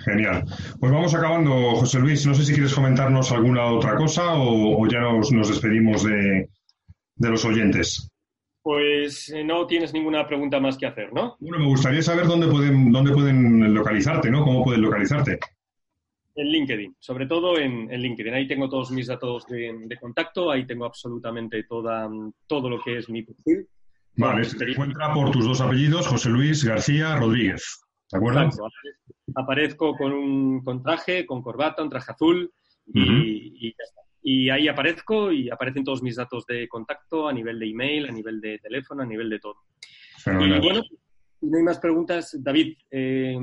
Genial. 0.05 0.45
Pues 0.79 0.93
vamos 0.93 1.15
acabando, 1.15 1.77
José 1.77 1.99
Luis. 1.99 2.27
No 2.27 2.35
sé 2.35 2.45
si 2.45 2.53
quieres 2.53 2.75
comentarnos 2.75 3.33
alguna 3.33 3.67
otra 3.67 3.97
cosa 3.97 4.35
o, 4.35 4.87
ya 4.87 5.01
nos, 5.01 5.49
despedimos 5.49 6.05
de, 6.05 6.49
los 7.19 7.45
oyentes. 7.45 8.11
Pues 8.63 9.31
eh, 9.31 9.45
no 9.45 9.67
tienes 9.67 9.93
ninguna 9.93 10.27
pregunta 10.27 10.61
más 10.61 10.77
que 10.77 10.87
hacer, 10.87 11.13
¿no? 11.13 11.37
Bueno, 11.41 11.59
me 11.59 11.67
gustaría 11.67 12.03
saber 12.03 12.27
dónde 12.27 12.49
pueden, 12.49 12.93
dónde 12.93 13.13
pueden 13.13 13.73
localizarte, 13.73 14.31
¿no? 14.31 14.45
¿Cómo 14.45 14.63
pueden 14.63 14.83
localizarte? 14.83 15.39
En 16.35 16.47
LinkedIn, 16.47 16.97
sobre 16.99 17.27
todo 17.27 17.59
en, 17.59 17.89
LinkedIn. 17.89 18.35
Ahí 18.35 18.47
tengo 18.47 18.69
todos 18.69 18.91
mis 18.91 19.07
datos 19.07 19.47
de, 19.47 19.97
contacto, 20.01 20.51
ahí 20.51 20.67
tengo 20.67 20.85
absolutamente 20.85 21.65
toda, 21.65 22.09
todo 22.47 22.69
lo 22.69 22.81
que 22.81 22.99
es 22.99 23.09
mi 23.09 23.23
perfil. 23.23 23.67
Vale, 24.17 24.45
se 24.45 24.57
te 24.57 24.71
encuentra 24.71 25.13
por 25.15 25.31
tus 25.31 25.47
dos 25.47 25.61
apellidos, 25.61 26.07
José 26.07 26.29
Luis 26.29 26.65
García 26.65 27.17
Rodríguez. 27.17 27.81
¿De 28.13 28.19
acuerdo? 28.19 28.51
Aparezco 29.35 29.97
con 29.97 30.13
un 30.13 30.63
con 30.63 30.83
traje, 30.83 31.27
con 31.27 31.43
corbata, 31.43 31.83
un 31.83 31.91
traje 31.91 32.13
azul 32.13 32.53
y, 32.87 33.75
y, 34.23 34.51
ahí 34.51 34.69
aparezco 34.69 35.31
y 35.33 35.51
aparecen 35.51 35.85
todos 35.85 36.03
mis 36.03 36.17
datos 36.17 36.47
de 36.47 36.69
contacto 36.69 37.29
a 37.29 37.33
nivel 37.33 37.59
de 37.59 37.69
email, 37.69 38.07
a 38.07 38.13
nivel 38.13 38.41
de 38.41 38.59
teléfono, 38.59 39.03
a 39.03 39.07
nivel 39.07 39.29
de 39.31 39.39
todo. 39.39 39.57
Y 40.27 40.59
bueno, 40.59 40.83
no 41.43 41.57
hay 41.57 41.63
más 41.63 41.79
preguntas, 41.79 42.37
David, 42.43 42.77
eh, 42.91 43.39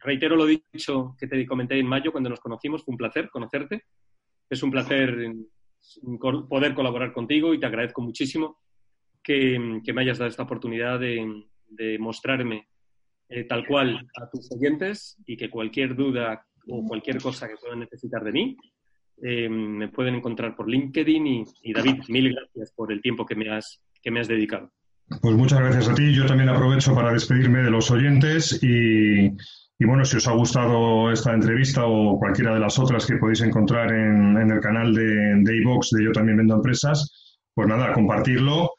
reitero 0.00 0.36
lo 0.36 0.46
dicho 0.46 1.16
que 1.18 1.26
te 1.26 1.46
comenté 1.46 1.78
en 1.78 1.86
mayo 1.86 2.12
cuando 2.12 2.30
nos 2.30 2.40
conocimos, 2.40 2.84
fue 2.84 2.92
un 2.92 2.98
placer 2.98 3.30
conocerte. 3.30 3.84
Es 4.48 4.62
un 4.62 4.70
placer 4.70 5.32
poder 6.48 6.74
colaborar 6.74 7.12
contigo 7.12 7.54
y 7.54 7.60
te 7.60 7.66
agradezco 7.66 8.02
muchísimo 8.02 8.58
que, 9.22 9.58
me 9.58 10.02
hayas 10.02 10.18
dado 10.18 10.28
esta 10.28 10.42
oportunidad 10.42 10.98
de, 10.98 11.98
mostrarme 11.98 12.68
eh, 13.30 13.44
tal 13.44 13.66
cual 13.66 14.06
a 14.20 14.28
tus 14.28 14.50
oyentes 14.52 15.16
y 15.26 15.36
que 15.36 15.48
cualquier 15.48 15.96
duda 15.96 16.44
o 16.68 16.84
cualquier 16.84 17.20
cosa 17.20 17.48
que 17.48 17.56
puedan 17.56 17.80
necesitar 17.80 18.22
de 18.22 18.32
mí, 18.32 18.56
eh, 19.22 19.48
me 19.48 19.88
pueden 19.88 20.16
encontrar 20.16 20.54
por 20.54 20.68
LinkedIn 20.68 21.26
y, 21.62 21.72
David, 21.72 22.02
mil 22.08 22.34
gracias 22.34 22.72
por 22.72 22.92
el 22.92 23.00
tiempo 23.00 23.24
que 23.24 23.34
me 23.34 23.50
has, 23.50 23.80
que 24.02 24.10
me 24.10 24.20
has 24.20 24.28
dedicado. 24.28 24.70
Pues 25.22 25.34
muchas 25.34 25.60
gracias 25.60 25.88
a 25.88 25.94
ti. 25.94 26.12
Yo 26.14 26.26
también 26.26 26.48
aprovecho 26.48 26.94
para 26.94 27.12
despedirme 27.12 27.62
de 27.62 27.70
los 27.70 27.90
oyentes 27.90 28.62
y 28.62 29.30
y 29.82 29.86
bueno, 29.86 30.04
si 30.04 30.18
os 30.18 30.28
ha 30.28 30.32
gustado 30.32 31.10
esta 31.10 31.32
entrevista 31.32 31.86
o 31.86 32.18
cualquiera 32.18 32.52
de 32.52 32.60
las 32.60 32.78
otras 32.78 33.06
que 33.06 33.16
podéis 33.16 33.40
encontrar 33.40 33.90
en, 33.90 34.36
el 34.36 34.60
canal 34.60 34.94
de, 34.94 35.36
de 35.42 35.56
iVox 35.56 35.92
de 35.92 36.04
Yo 36.04 36.12
también 36.12 36.36
vendo 36.36 36.56
empresas, 36.56 37.40
pues 37.54 37.66
nada, 37.66 37.94
compartirlo 37.94 38.72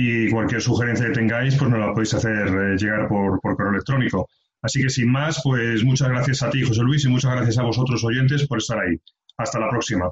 y 0.00 0.30
cualquier 0.30 0.62
sugerencia 0.62 1.06
que 1.06 1.12
tengáis, 1.12 1.56
pues 1.56 1.70
nos 1.70 1.80
la 1.80 1.92
podéis 1.92 2.14
hacer 2.14 2.48
eh, 2.48 2.76
llegar 2.76 3.08
por, 3.08 3.40
por 3.40 3.56
correo 3.56 3.72
electrónico. 3.72 4.28
Así 4.62 4.82
que 4.82 4.90
sin 4.90 5.10
más, 5.10 5.40
pues 5.42 5.84
muchas 5.84 6.08
gracias 6.08 6.42
a 6.42 6.50
ti, 6.50 6.62
José 6.62 6.82
Luis, 6.82 7.04
y 7.04 7.08
muchas 7.08 7.32
gracias 7.32 7.58
a 7.58 7.62
vosotros 7.62 8.04
oyentes 8.04 8.46
por 8.46 8.58
estar 8.58 8.78
ahí. 8.78 8.96
Hasta 9.36 9.58
la 9.58 9.70
próxima. 9.70 10.10